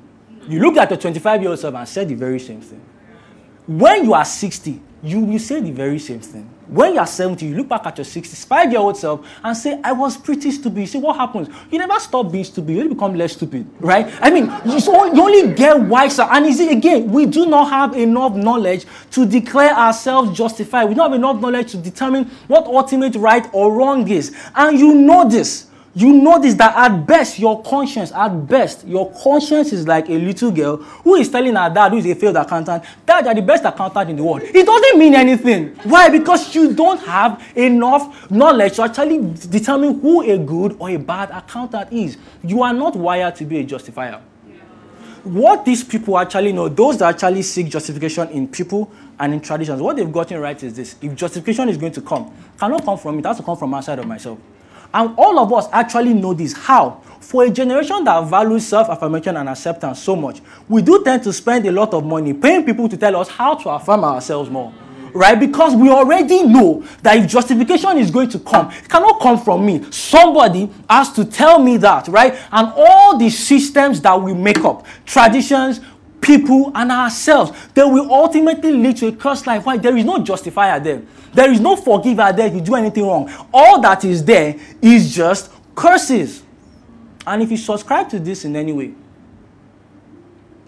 you 0.48 0.60
look 0.60 0.76
at 0.76 0.90
your 0.90 0.98
25 0.98 1.40
year 1.40 1.50
old 1.50 1.58
self 1.58 1.74
and 1.74 1.88
said 1.88 2.08
the 2.08 2.14
very 2.14 2.38
same 2.38 2.60
thing. 2.60 2.80
When 3.66 4.04
you 4.04 4.14
are 4.14 4.24
60, 4.24 4.80
you 5.02 5.20
will 5.20 5.38
say 5.38 5.60
the 5.60 5.70
very 5.70 5.98
same 5.98 6.20
thing. 6.20 6.48
When 6.68 6.94
you 6.94 7.00
are 7.00 7.06
70, 7.06 7.46
you 7.46 7.56
look 7.56 7.68
back 7.68 7.86
at 7.86 7.96
your 7.96 8.04
65 8.04 8.70
year 8.70 8.80
old 8.80 8.96
self 8.96 9.26
and 9.42 9.56
say, 9.56 9.80
I 9.82 9.92
was 9.92 10.18
pretty 10.18 10.50
stupid. 10.50 10.80
You 10.80 10.86
see 10.86 10.98
what 10.98 11.16
happens? 11.16 11.48
You 11.70 11.78
never 11.78 11.98
stop 11.98 12.30
being 12.30 12.44
stupid, 12.44 12.72
you 12.72 12.80
only 12.80 12.94
become 12.94 13.14
less 13.14 13.32
stupid, 13.32 13.66
right? 13.80 14.06
I 14.20 14.30
mean, 14.30 14.52
you, 14.66 14.78
you 14.78 15.22
only 15.22 15.54
get 15.54 15.80
wiser. 15.80 16.22
And 16.22 16.44
you 16.46 16.52
see, 16.52 16.70
again, 16.70 17.10
we 17.10 17.24
do 17.24 17.46
not 17.46 17.70
have 17.70 17.96
enough 17.96 18.34
knowledge 18.34 18.84
to 19.12 19.24
declare 19.24 19.74
ourselves 19.74 20.36
justified. 20.36 20.84
We 20.88 20.94
don't 20.94 21.10
have 21.10 21.18
enough 21.18 21.40
knowledge 21.40 21.72
to 21.72 21.78
determine 21.78 22.26
what 22.48 22.66
ultimate 22.66 23.14
right 23.16 23.46
or 23.52 23.72
wrong 23.72 24.06
is. 24.08 24.36
And 24.54 24.78
you 24.78 24.94
know 24.94 25.28
this 25.28 25.68
you 25.94 26.12
notice 26.12 26.54
that 26.54 26.76
at 26.76 27.06
best, 27.06 27.38
your 27.38 27.62
conscience, 27.62 28.12
at 28.12 28.28
best, 28.46 28.86
your 28.86 29.10
conscience 29.12 29.72
is 29.72 29.86
like 29.86 30.08
a 30.08 30.18
little 30.18 30.50
girl 30.50 30.76
who 30.76 31.16
is 31.16 31.28
telling 31.28 31.54
her 31.56 31.70
dad, 31.70 31.92
who 31.92 31.98
is 31.98 32.06
a 32.06 32.14
failed 32.14 32.36
accountant, 32.36 32.84
Dad, 33.06 33.24
you're 33.24 33.34
the 33.34 33.42
best 33.42 33.64
accountant 33.64 34.10
in 34.10 34.16
the 34.16 34.22
world. 34.22 34.42
It 34.42 34.66
doesn't 34.66 34.98
mean 34.98 35.14
anything. 35.14 35.74
Why? 35.84 36.08
Because 36.08 36.54
you 36.54 36.74
don't 36.74 37.00
have 37.00 37.42
enough 37.56 38.30
knowledge 38.30 38.76
to 38.76 38.82
actually 38.82 39.34
determine 39.50 39.98
who 40.00 40.22
a 40.22 40.38
good 40.38 40.76
or 40.78 40.90
a 40.90 40.96
bad 40.96 41.30
accountant 41.30 41.92
is. 41.92 42.16
You 42.44 42.62
are 42.62 42.72
not 42.74 42.94
wired 42.94 43.36
to 43.36 43.44
be 43.44 43.58
a 43.58 43.64
justifier. 43.64 44.20
What 45.24 45.64
these 45.64 45.82
people 45.82 46.16
actually 46.18 46.52
know, 46.52 46.68
those 46.68 46.98
that 46.98 47.14
actually 47.14 47.42
seek 47.42 47.68
justification 47.68 48.28
in 48.28 48.46
people 48.48 48.90
and 49.18 49.34
in 49.34 49.40
traditions, 49.40 49.80
what 49.82 49.96
they've 49.96 50.10
gotten 50.10 50.40
right 50.40 50.62
is 50.62 50.74
this. 50.74 50.96
If 51.02 51.14
justification 51.16 51.68
is 51.68 51.76
going 51.76 51.92
to 51.92 52.00
come, 52.00 52.32
cannot 52.58 52.84
come 52.84 52.98
from 52.98 53.16
me, 53.16 53.20
it 53.20 53.26
has 53.26 53.38
to 53.38 53.42
come 53.42 53.56
from 53.56 53.74
outside 53.74 53.98
of 53.98 54.06
myself. 54.06 54.38
And 54.92 55.14
all 55.18 55.38
of 55.38 55.52
us 55.52 55.68
actually 55.72 56.14
know 56.14 56.34
this. 56.34 56.52
How? 56.52 57.02
For 57.20 57.44
a 57.44 57.50
generation 57.50 58.04
that 58.04 58.20
values 58.26 58.66
self 58.66 58.88
affirmation 58.88 59.36
and 59.36 59.48
acceptance 59.48 60.02
so 60.02 60.16
much, 60.16 60.40
we 60.68 60.80
do 60.80 61.02
tend 61.04 61.22
to 61.24 61.32
spend 61.32 61.66
a 61.66 61.72
lot 61.72 61.92
of 61.92 62.04
money 62.04 62.32
paying 62.32 62.64
people 62.64 62.88
to 62.88 62.96
tell 62.96 63.16
us 63.16 63.28
how 63.28 63.54
to 63.54 63.68
affirm 63.70 64.04
ourselves 64.04 64.48
more. 64.48 64.72
Right? 65.12 65.38
Because 65.38 65.74
we 65.74 65.88
already 65.90 66.44
know 66.44 66.84
that 67.02 67.16
if 67.16 67.26
justification 67.30 67.98
is 67.98 68.10
going 68.10 68.28
to 68.30 68.38
come, 68.38 68.70
it 68.70 68.88
cannot 68.88 69.20
come 69.20 69.38
from 69.42 69.64
me. 69.64 69.90
Somebody 69.90 70.70
has 70.88 71.12
to 71.14 71.24
tell 71.24 71.58
me 71.58 71.76
that, 71.78 72.08
right? 72.08 72.34
And 72.52 72.72
all 72.76 73.18
the 73.18 73.30
systems 73.30 74.00
that 74.02 74.20
we 74.20 74.34
make 74.34 74.58
up, 74.64 74.86
traditions, 75.06 75.80
people, 76.20 76.72
and 76.74 76.90
ourselves, 76.90 77.52
they 77.74 77.82
will 77.82 78.12
ultimately 78.12 78.72
lead 78.72 78.96
to 78.98 79.08
a 79.08 79.12
cursed 79.12 79.46
life. 79.46 79.64
Why? 79.64 79.76
There 79.76 79.96
is 79.96 80.04
no 80.04 80.18
justifier 80.18 80.80
there. 80.80 81.02
There 81.32 81.50
is 81.50 81.60
no 81.60 81.76
forgiver 81.76 82.32
there 82.32 82.46
if 82.46 82.54
you 82.54 82.60
do 82.60 82.74
anything 82.74 83.06
wrong. 83.06 83.30
All 83.52 83.80
that 83.80 84.04
is 84.04 84.24
there 84.24 84.56
is 84.80 85.14
just 85.14 85.50
curses. 85.74 86.42
And 87.26 87.42
if 87.42 87.50
you 87.50 87.56
subscribe 87.56 88.08
to 88.10 88.18
this 88.18 88.44
in 88.44 88.56
any 88.56 88.72
way, 88.72 88.94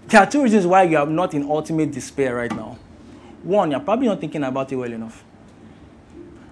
there 0.06 0.20
are 0.20 0.30
two 0.30 0.42
reasons 0.42 0.66
why 0.66 0.82
you 0.82 0.98
are 0.98 1.06
not 1.06 1.34
in 1.34 1.44
ultimate 1.44 1.92
despair 1.92 2.34
right 2.36 2.54
now. 2.54 2.76
One, 3.42 3.70
you're 3.70 3.80
probably 3.80 4.08
not 4.08 4.20
thinking 4.20 4.44
about 4.44 4.70
it 4.70 4.76
well 4.76 4.92
enough. 4.92 5.24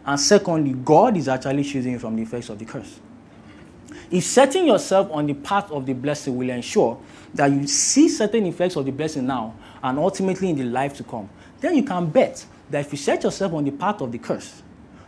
And 0.07 0.19
secondly, 0.19 0.73
God 0.73 1.17
is 1.17 1.29
actually 1.29 1.65
choosing 1.65 1.93
you 1.93 1.99
from 1.99 2.17
the 2.17 2.23
effects 2.23 2.49
of 2.49 2.59
the 2.59 2.65
curse. 2.65 2.99
If 4.11 4.25
setting 4.25 4.67
yourself 4.67 5.11
on 5.11 5.27
the 5.27 5.35
path 5.35 5.71
of 5.71 5.85
the 5.85 5.93
blessing 5.93 6.37
will 6.37 6.49
ensure 6.49 6.99
that 7.35 7.51
you 7.51 7.67
see 7.67 8.09
certain 8.09 8.47
effects 8.47 8.77
of 8.77 8.87
the 8.87 8.91
blessing 8.93 9.27
now 9.27 9.55
and 9.83 9.99
ultimately 9.99 10.51
in 10.51 10.57
the 10.57 10.65
life 10.65 10.95
to 10.95 11.05
come, 11.05 11.29
then 11.61 11.77
you 11.77 11.83
can 11.83 12.07
bet 12.07 12.45
that 12.71 12.81
if 12.81 12.93
you 12.93 12.99
set 12.99 13.23
yourself 13.23 13.53
on 13.53 13.65
the 13.65 13.71
path 13.71 14.01
of 14.01 14.11
the 14.11 14.19
curse, 14.19 14.63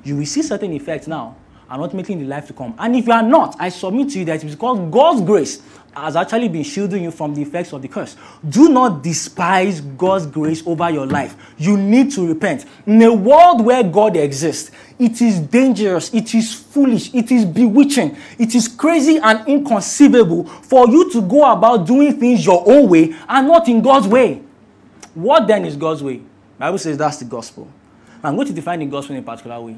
you 0.04 0.16
will 0.16 0.26
see 0.26 0.42
certain 0.42 0.72
effects 0.72 1.06
now 1.06 1.36
and 1.70 1.80
ultimately 1.80 2.14
in 2.14 2.20
the 2.20 2.26
life 2.26 2.46
to 2.48 2.52
come. 2.52 2.74
And 2.78 2.96
if 2.96 3.06
you 3.06 3.12
are 3.12 3.22
not, 3.22 3.56
I 3.59 3.68
submit 3.68 4.11
to 4.11 4.18
you 4.18 4.24
that 4.26 4.42
it 4.42 4.46
is 4.46 4.54
because 4.56 4.90
God's 4.90 5.22
grace 5.22 5.62
has 5.94 6.16
actually 6.16 6.48
been 6.48 6.62
shielding 6.62 7.02
you 7.02 7.11
from 7.11 7.35
the 7.35 7.42
effects 7.42 7.72
of 7.72 7.83
the 7.83 7.88
curse. 7.88 8.16
Do 8.48 8.68
not 8.68 9.02
despise 9.02 9.80
God's 9.80 10.26
grace 10.26 10.64
over 10.66 10.88
your 10.90 11.06
life. 11.06 11.37
You 11.59 11.76
need 11.76 12.12
to 12.12 12.26
repent. 12.26 12.64
In 12.87 13.02
a 13.02 13.12
world 13.12 13.64
where 13.64 13.83
God 13.83 14.16
exists, 14.16 14.70
it 14.98 15.20
is 15.22 15.40
dangerous, 15.40 16.12
it 16.12 16.35
is 16.35 16.52
foolish, 16.54 17.12
it 17.14 17.30
is 17.30 17.44
bewitching, 17.44 18.16
it 18.38 18.54
is 18.54 18.68
crazy 18.68 19.18
and 19.18 19.46
inconceivable 19.48 20.44
for 20.44 20.88
you 20.88 21.11
to 21.12 21.22
go 21.22 21.50
about 21.50 21.87
doing 21.87 22.18
things 22.18 22.44
your 22.44 22.62
own 22.66 22.88
way 22.88 23.14
and 23.28 23.48
not 23.48 23.68
in 23.68 23.80
God's 23.80 24.06
way. 24.06 24.42
What 25.14 25.46
then 25.46 25.64
is 25.64 25.76
God's 25.76 26.02
way? 26.02 26.16
The 26.16 26.59
Bible 26.59 26.78
says 26.78 26.98
that's 26.98 27.16
the 27.18 27.24
gospel. 27.24 27.68
I'm 28.22 28.35
going 28.35 28.46
to 28.46 28.52
define 28.52 28.80
the 28.80 28.87
gospel 28.87 29.16
in 29.16 29.22
a 29.22 29.24
particular 29.24 29.61
way. 29.61 29.76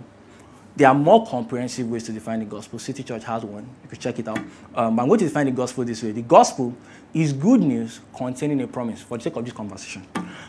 There 0.74 0.88
are 0.88 0.94
more 0.94 1.26
comprehensive 1.26 1.90
ways 1.90 2.04
to 2.04 2.12
define 2.12 2.40
the 2.40 2.46
gospel. 2.46 2.78
City 2.78 3.02
Church 3.02 3.24
has 3.24 3.44
one. 3.44 3.66
You 3.82 3.88
can 3.90 3.98
check 3.98 4.18
it 4.18 4.26
out. 4.26 4.38
Um, 4.74 4.98
I'm 4.98 5.06
going 5.06 5.18
to 5.18 5.26
define 5.26 5.46
the 5.46 5.52
gospel 5.52 5.84
this 5.84 6.02
way. 6.02 6.12
The 6.12 6.22
gospel 6.22 6.74
is 7.12 7.34
good 7.34 7.60
news 7.60 8.00
containing 8.16 8.62
a 8.62 8.66
promise 8.66 9.02
for 9.02 9.18
the 9.18 9.24
sake 9.24 9.36
of 9.36 9.44
this 9.44 9.52
conversation. 9.52 10.06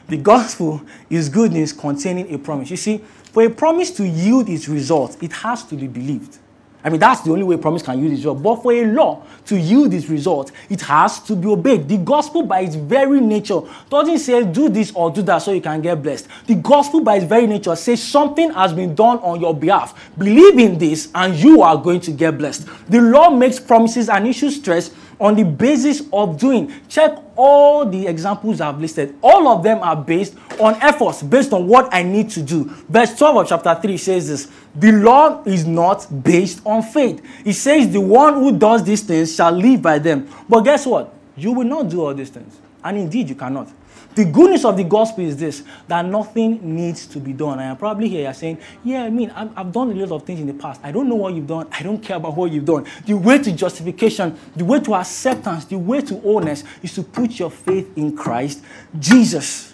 The 0.08 0.18
gospel 0.18 0.82
is 1.10 1.28
good 1.28 1.52
news 1.52 1.74
containing 1.74 2.34
a 2.34 2.38
promise. 2.38 2.70
You 2.72 2.78
see, 2.78 2.98
for 3.34 3.44
a 3.44 3.50
promise 3.50 3.92
to 3.92 4.08
yield 4.08 4.48
its 4.48 4.70
result, 4.70 5.22
it 5.22 5.34
has 5.34 5.64
to 5.66 5.76
be 5.76 5.88
believed. 5.88 6.38
I 6.84 6.90
mean, 6.90 7.00
that's 7.00 7.22
the 7.22 7.32
only 7.32 7.44
way 7.44 7.56
promise 7.58 7.82
can 7.82 7.98
use 8.00 8.12
this 8.12 8.20
result. 8.20 8.44
But 8.44 8.62
for 8.62 8.74
a 8.74 8.86
law 8.86 9.24
to 9.46 9.58
yield 9.58 9.92
this 9.92 10.10
result, 10.10 10.52
it 10.70 10.82
has 10.82 11.22
to 11.22 11.36
be 11.36 11.48
obeyed. 11.48 11.88
The 11.88 11.98
gospel, 11.98 12.44
by 12.44 12.62
its 12.62 12.76
very 12.76 13.22
nature, 13.22 13.62
doesn't 13.90 14.20
say 14.20 14.44
do 14.44 14.68
this 14.68 14.92
or 14.94 15.10
do 15.10 15.22
that 15.22 15.40
so 15.40 15.52
you 15.54 15.62
can 15.62 15.82
get 15.82 16.04
blessed. 16.04 16.28
The 16.46 16.56
gospel, 16.56 17.02
by 17.02 17.16
its 17.16 17.26
very 17.26 17.48
nature, 17.48 17.76
says 17.76 18.04
something 18.04 18.52
has 18.52 18.74
been 18.74 18.96
done 18.96 19.20
on 19.20 19.40
your 19.40 19.54
behalf. 19.56 20.12
Believe 20.18 20.60
in 20.60 20.78
this, 20.78 21.10
and 21.16 21.36
you 21.36 21.62
are 21.62 21.78
going 21.78 22.02
to 22.02 22.12
get 22.12 22.38
blessed. 22.38 22.68
The 22.90 23.02
law 23.02 23.30
makes 23.30 23.60
promises 23.60 24.10
and 24.10 24.28
issues 24.28 24.58
stress 24.58 24.92
on 25.20 25.36
the 25.36 25.44
basis 25.44 26.02
of 26.12 26.38
doing. 26.38 26.74
Check 26.90 27.23
all 27.36 27.86
the 27.86 28.08
examples 28.08 28.62
I've 28.62 28.80
listed. 28.80 29.16
All 29.22 29.48
of 29.48 29.64
them 29.64 29.80
are 29.80 29.96
based 29.96 30.36
on 30.60 30.76
efforts, 30.82 31.24
based 31.24 31.54
on 31.54 31.68
what 31.68 31.94
I 31.94 32.04
need 32.04 32.30
to 32.32 32.42
do. 32.42 32.66
Verse 32.90 33.18
12 33.18 33.38
of 33.38 33.48
chapter 33.48 33.82
3 33.82 33.98
says 33.98 34.28
this 34.28 34.52
The 34.76 34.92
law 34.92 35.44
is 35.44 35.66
not 35.66 36.24
based 36.24 36.62
on 36.66 36.84
faith. 36.84 37.24
It 37.46 37.54
says, 37.54 37.92
The 37.92 38.02
one 38.02 38.36
who 38.36 38.58
does 38.58 38.84
these 38.84 39.02
things 39.02 39.36
shall 39.36 39.52
live 39.52 39.82
by 39.82 40.00
them. 40.00 40.30
But 40.48 40.62
guess 40.62 40.86
what? 40.86 41.14
You 41.36 41.52
will 41.54 41.68
not 41.68 41.90
do 41.90 42.06
all 42.06 42.14
these 42.14 42.30
things. 42.30 42.60
And 42.84 42.98
indeed, 42.98 43.30
you 43.30 43.36
cannot. 43.36 43.70
The 44.16 44.26
goodness 44.26 44.64
of 44.64 44.78
the 44.78 44.84
gospel 44.84 45.24
is 45.24 45.38
this 45.38 45.64
that 45.88 46.06
nothing 46.06 46.76
needs 46.76 47.08
to 47.08 47.20
be 47.20 47.34
done. 47.34 47.60
I 47.60 47.64
am 47.64 47.78
probably 47.78 48.10
here 48.10 48.34
saying, 48.34 48.60
Yeah, 48.84 49.04
I 49.04 49.10
mean, 49.10 49.32
i 49.32 49.48
have 49.56 49.72
done 49.72 49.92
a 49.92 49.96
lot 49.96 50.12
of 50.12 50.24
things 50.24 50.40
in 50.40 50.48
the 50.48 50.54
past. 50.54 50.82
I 50.84 50.92
don't 50.92 51.10
know 51.10 51.16
what 51.16 51.34
you've 51.34 51.48
done. 51.48 51.68
I 51.72 51.82
don't 51.82 52.02
care 52.02 52.18
about 52.18 52.36
what 52.36 52.52
you've 52.52 52.66
done. 52.66 52.86
The 53.06 53.16
way 53.16 53.40
to 53.40 53.52
justification, 53.52 54.38
the 54.56 54.66
way 54.66 54.80
to 54.82 54.96
acceptance, 54.96 55.66
the 55.66 55.78
way 55.78 56.02
to 56.02 56.20
wholeness 56.20 56.64
is 56.84 56.94
to 56.96 57.04
put 57.04 57.40
your 57.40 57.50
faith 57.50 57.98
in 57.98 58.16
Christ 58.16 58.64
Jesus. 59.00 59.74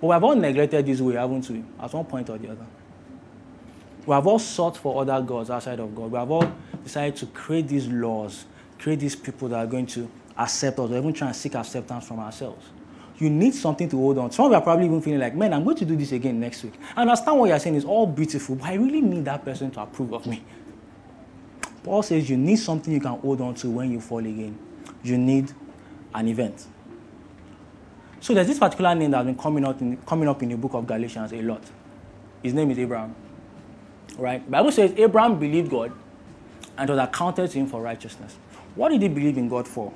But 0.00 0.06
we 0.06 0.12
have 0.12 0.24
all 0.24 0.36
neglected 0.36 0.86
this 0.86 1.00
way, 1.00 1.14
haven't 1.14 1.48
we? 1.48 1.64
At 1.80 1.92
one 1.92 2.04
point 2.04 2.28
or 2.30 2.38
the 2.38 2.50
other. 2.50 2.66
We 4.06 4.14
have 4.14 4.26
all 4.26 4.38
sought 4.38 4.76
for 4.76 5.00
other 5.02 5.20
gods 5.20 5.50
outside 5.50 5.80
of 5.80 5.94
God. 5.94 6.10
We 6.10 6.18
have 6.18 6.30
all 6.30 6.52
decided 6.84 7.16
to 7.16 7.26
create 7.26 7.68
these 7.68 7.88
laws, 7.88 8.44
create 8.78 9.00
these 9.00 9.16
people 9.16 9.48
that 9.48 9.56
are 9.58 9.66
going 9.66 9.86
to 9.86 10.08
accept 10.38 10.78
us 10.78 10.90
or 10.90 10.96
even 10.96 11.12
try 11.12 11.26
and 11.26 11.36
seek 11.36 11.54
acceptance 11.54 12.06
from 12.06 12.20
ourselves. 12.20 12.64
You 13.18 13.28
need 13.28 13.54
something 13.54 13.88
to 13.88 13.96
hold 13.96 14.18
on. 14.18 14.30
To. 14.30 14.36
Some 14.36 14.44
of 14.46 14.52
you 14.52 14.56
are 14.56 14.62
probably 14.62 14.86
even 14.86 15.02
feeling 15.02 15.18
like, 15.18 15.34
man, 15.34 15.52
I'm 15.52 15.64
going 15.64 15.76
to 15.78 15.84
do 15.84 15.96
this 15.96 16.12
again 16.12 16.38
next 16.38 16.62
week. 16.62 16.74
I 16.96 17.00
understand 17.02 17.38
what 17.38 17.48
you're 17.48 17.58
saying 17.58 17.74
is 17.74 17.84
all 17.84 18.06
beautiful, 18.06 18.54
but 18.54 18.66
I 18.66 18.74
really 18.74 19.00
need 19.00 19.24
that 19.24 19.44
person 19.44 19.70
to 19.72 19.82
approve 19.82 20.12
of 20.12 20.26
me. 20.26 20.44
Paul 21.82 22.02
says 22.02 22.30
you 22.30 22.36
need 22.36 22.56
something 22.56 22.92
you 22.92 23.00
can 23.00 23.18
hold 23.18 23.40
on 23.40 23.54
to 23.56 23.70
when 23.70 23.90
you 23.90 24.00
fall 24.00 24.18
again. 24.18 24.56
You 25.02 25.18
need 25.18 25.52
an 26.14 26.28
event. 26.28 26.66
So 28.20 28.34
there's 28.34 28.46
this 28.46 28.58
particular 28.58 28.94
name 28.94 29.10
that's 29.10 29.24
been 29.24 29.38
coming 29.38 29.64
up 29.64 29.80
in, 29.80 29.96
coming 29.98 30.28
up 30.28 30.42
in 30.42 30.50
the 30.50 30.56
book 30.56 30.74
of 30.74 30.86
Galatians 30.86 31.32
a 31.32 31.42
lot. 31.42 31.62
His 32.42 32.54
name 32.54 32.70
is 32.70 32.78
Abraham. 32.78 33.14
Right? 34.16 34.48
Bible 34.48 34.72
says 34.72 34.92
Abraham 34.96 35.38
believed 35.38 35.70
God 35.70 35.92
and 36.76 36.88
was 36.88 36.98
accounted 36.98 37.50
to 37.50 37.58
him 37.58 37.66
for 37.66 37.80
righteousness. 37.80 38.36
What 38.74 38.90
did 38.90 39.02
he 39.02 39.08
believe 39.08 39.38
in 39.38 39.48
God 39.48 39.66
for? 39.66 39.92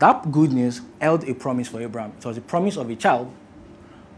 That 0.00 0.32
good 0.32 0.52
news 0.52 0.80
held 0.98 1.28
a 1.28 1.34
promise 1.34 1.68
for 1.68 1.80
Abraham. 1.80 2.12
It 2.18 2.24
was 2.24 2.36
the 2.36 2.42
promise 2.42 2.78
of 2.78 2.88
a 2.88 2.96
child 2.96 3.30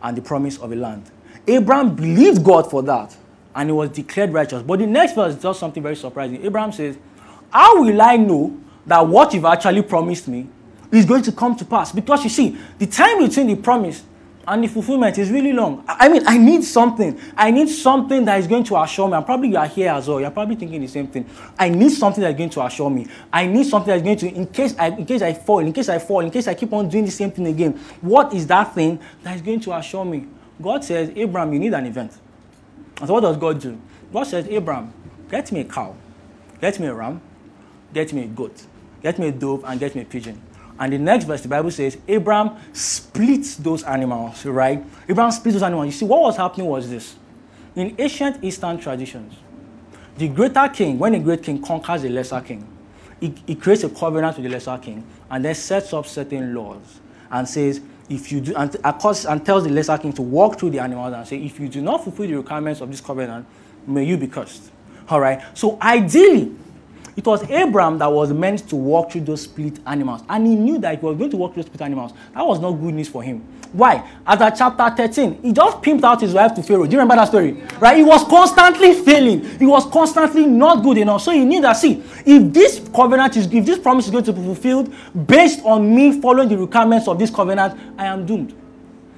and 0.01 0.17
the 0.17 0.23
promise 0.23 0.57
of 0.59 0.71
a 0.73 0.77
land. 0.77 1.11
Abraham 1.47 1.97
believed 1.97 2.45
God 2.45 2.71
for 2.71 2.85
that 2.85 3.17
and 3.55 3.69
he 3.69 3.73
was 3.73 3.91
declared 3.91 4.33
righteous. 4.33 4.63
But 4.63 4.79
the 4.79 4.87
next 4.87 5.15
verse 5.15 5.35
does 5.35 5.59
something 5.59 5.83
very 5.83 5.97
surprising. 5.97 6.45
Abraham 6.45 6.71
says, 6.71 6.97
How 7.51 7.83
will 7.83 8.01
I 8.01 8.17
know 8.17 8.57
that 8.87 9.05
what 9.07 9.35
you've 9.35 9.45
actually 9.45 9.83
promised 9.83 10.29
me 10.29 10.47
is 10.93 11.05
going 11.05 11.23
to 11.25 11.33
come 11.33 11.57
to 11.57 11.65
pass? 11.65 11.91
Because 11.91 12.23
you 12.23 12.31
see, 12.31 12.57
the 12.79 12.87
time 12.87 13.19
between 13.19 13.49
the 13.49 13.57
promise 13.57 14.05
and 14.47 14.65
the 14.65 14.69
fulfillment 14.69 15.19
is 15.19 15.31
really 15.31 15.53
long. 15.53 15.85
I 15.87 16.09
mean, 16.09 16.23
I 16.27 16.37
need 16.37 16.65
something. 16.65 17.19
I 17.37 17.51
need 17.51 17.69
something 17.69 18.25
that 18.25 18.41
is 18.41 18.47
going 18.47 18.65
to 18.65 18.81
assure 18.81 19.09
me. 19.09 19.17
And 19.17 19.25
probably 19.25 19.51
you 19.51 19.57
are 19.57 19.67
here 19.67 19.91
as 19.91 20.09
well. 20.09 20.21
You're 20.21 20.31
probably 20.31 20.57
thinking 20.57 20.81
the 20.81 20.89
same 20.89 21.07
thing. 21.07 21.29
I 21.59 21.69
need 21.69 21.91
something 21.91 22.21
that's 22.21 22.37
going 22.37 22.51
to 22.51 22.65
assure 22.65 22.91
me. 22.91 23.07
I 23.33 23.47
need 23.47 23.67
something 23.67 23.89
that's 23.89 24.03
going 24.03 24.17
to, 24.19 24.29
in 24.29 24.47
case 24.49 24.75
I, 24.79 24.89
in 24.89 25.07
case 25.07 25.23
I 25.23 25.33
fall, 25.33 25.61
in 25.61 25.73
case 25.73 25.89
I 25.89 25.99
fall, 25.99 26.21
in 26.21 26.31
case 26.31 26.49
I 26.49 26.55
keep 26.55 26.73
on 26.73 26.89
doing 26.89 27.05
the 27.05 27.11
same 27.11 27.31
thing 27.31 27.47
again. 27.47 27.73
What 28.01 28.35
is 28.35 28.47
that 28.49 28.75
thing 28.75 28.99
that 29.23 29.37
is 29.37 29.43
going 29.43 29.61
to 29.61 29.77
assure 29.77 30.05
me? 30.05 30.27
God 30.61 30.85
says, 30.85 31.13
Abraham, 31.15 31.53
you 31.53 31.61
need 31.61 31.75
an 31.75 31.87
event. 31.87 32.19
And 32.99 33.07
so 33.07 33.15
what 33.15 33.21
does 33.21 33.37
God 33.37 33.61
do? 33.61 33.79
God 34.13 34.25
says, 34.25 34.47
Abraham, 34.49 34.93
get 35.31 35.51
me 35.53 35.61
a 35.61 35.65
cow, 35.65 35.95
get 36.61 36.79
me 36.79 36.89
a 36.89 36.95
ram, 36.95 37.21
get 37.95 38.13
me 38.13 38.25
a 38.25 38.27
goat, 38.27 38.67
get 39.03 39.19
me 39.19 39.29
a 39.29 39.33
dove, 39.33 39.65
and 39.67 39.79
get 39.79 39.95
me 39.95 40.03
a 40.03 40.05
pigeon. 40.05 40.41
And 40.83 40.93
the 40.93 40.99
next 40.99 41.27
verse, 41.27 41.43
the 41.43 41.49
Bible 41.49 41.71
says, 41.71 41.97
Abraham 42.09 42.57
splits 42.73 43.55
those 43.55 43.85
animals, 43.85 44.45
right? 44.45 44.85
Abraham 45.09 45.31
splits 45.31 45.55
those 45.55 45.63
animals. 45.63 45.87
You 45.87 45.93
see, 45.93 46.05
what 46.05 46.23
was 46.23 46.37
happening 46.37 46.67
was 46.67 46.91
this. 46.91 47.15
In 47.77 47.95
ancient 47.97 48.43
Eastern 48.43 48.81
traditions, 48.81 49.33
the 50.17 50.27
greater 50.27 50.69
king, 50.75 50.99
when 50.99 51.15
a 51.15 51.21
great 51.21 51.45
king 51.45 51.63
conquers 51.63 52.03
a 52.03 52.09
lesser 52.09 52.41
king, 52.41 52.67
he, 53.21 53.33
he 53.47 53.55
creates 53.55 53.85
a 53.85 53.91
covenant 53.91 54.37
with 54.37 54.45
the 54.45 54.51
lesser 54.51 54.77
king 54.77 55.07
and 55.31 55.45
then 55.45 55.55
sets 55.55 55.93
up 55.93 56.05
certain 56.05 56.53
laws 56.53 56.99
and 57.31 57.49
says, 57.49 57.81
if 58.11 58.33
you 58.33 58.41
do, 58.41 58.53
and, 58.57 58.77
and 58.85 59.47
tells 59.47 59.63
the 59.63 59.71
lesser 59.71 59.97
king 59.99 60.13
to 60.15 60.23
walk 60.23 60.59
through 60.59 60.71
the 60.71 60.81
animals 60.81 61.15
and 61.15 61.29
say, 61.29 61.37
if 61.37 61.61
you 61.61 61.69
do 61.69 61.81
not 61.81 62.03
fulfill 62.03 62.27
the 62.27 62.35
requirements 62.35 62.81
of 62.81 62.91
this 62.91 63.01
covenant, 63.01 63.47
may 63.87 64.03
you 64.03 64.17
be 64.17 64.27
cursed. 64.27 64.73
All 65.09 65.21
right. 65.21 65.41
So 65.57 65.79
ideally, 65.81 66.57
it 67.17 67.27
was 67.27 67.43
Abraham 67.51 67.99
that 67.99 68.11
was 68.11 68.33
meant 68.33 68.69
to 68.69 68.77
walk 68.77 69.13
through 69.13 69.23
those 69.23 69.43
split 69.43 69.79
animals. 69.87 70.23
And 70.29 70.47
he 70.47 70.55
knew 70.55 70.79
that 70.79 70.99
he 70.99 71.05
was 71.05 71.17
going 71.17 71.31
to 71.31 71.37
walk 71.37 71.55
through 71.55 71.65
split 71.65 71.83
animals, 71.83 72.13
that 72.35 72.47
was 72.47 72.61
not 72.61 72.73
good 72.73 72.95
news 72.95 73.09
for 73.09 73.23
him. 73.23 73.45
Why? 73.73 74.07
As 74.27 74.41
at 74.41 74.51
chapter 74.51 74.91
13, 74.95 75.43
he 75.43 75.53
just 75.53 75.79
pimped 75.81 76.05
out 76.05 76.21
his 76.21 76.35
wife 76.35 76.55
to 76.55 76.63
Pharaoh. 76.63 76.85
Do 76.85 76.93
you 76.93 76.99
remember 76.99 77.17
that 77.17 77.29
story? 77.29 77.53
Right? 77.81 77.97
He 77.97 78.03
was 78.03 78.23
constantly 78.25 78.93
failing. 78.93 79.45
He 79.59 79.65
was 79.65 79.87
constantly 79.87 80.45
not 80.47 80.83
good 80.83 80.99
enough. 80.99 81.23
So 81.23 81.31
he 81.33 81.45
knew 81.45 81.63
that, 81.63 81.75
see, 81.75 82.03
if 82.27 82.53
this 82.53 82.87
covenant 82.95 83.37
is, 83.37 83.51
if 83.53 83.65
this 83.65 83.79
promise 83.79 84.07
is 84.07 84.11
going 84.11 84.25
to 84.25 84.33
be 84.33 84.43
fulfilled 84.43 84.95
based 85.27 85.65
on 85.65 85.95
me 85.95 86.21
following 86.21 86.51
the 86.51 86.59
requirements 86.59 87.09
of 87.09 87.19
this 87.19 87.31
covenant, 87.31 87.79
I 87.97 88.07
am 88.07 88.27
doomed. 88.27 88.62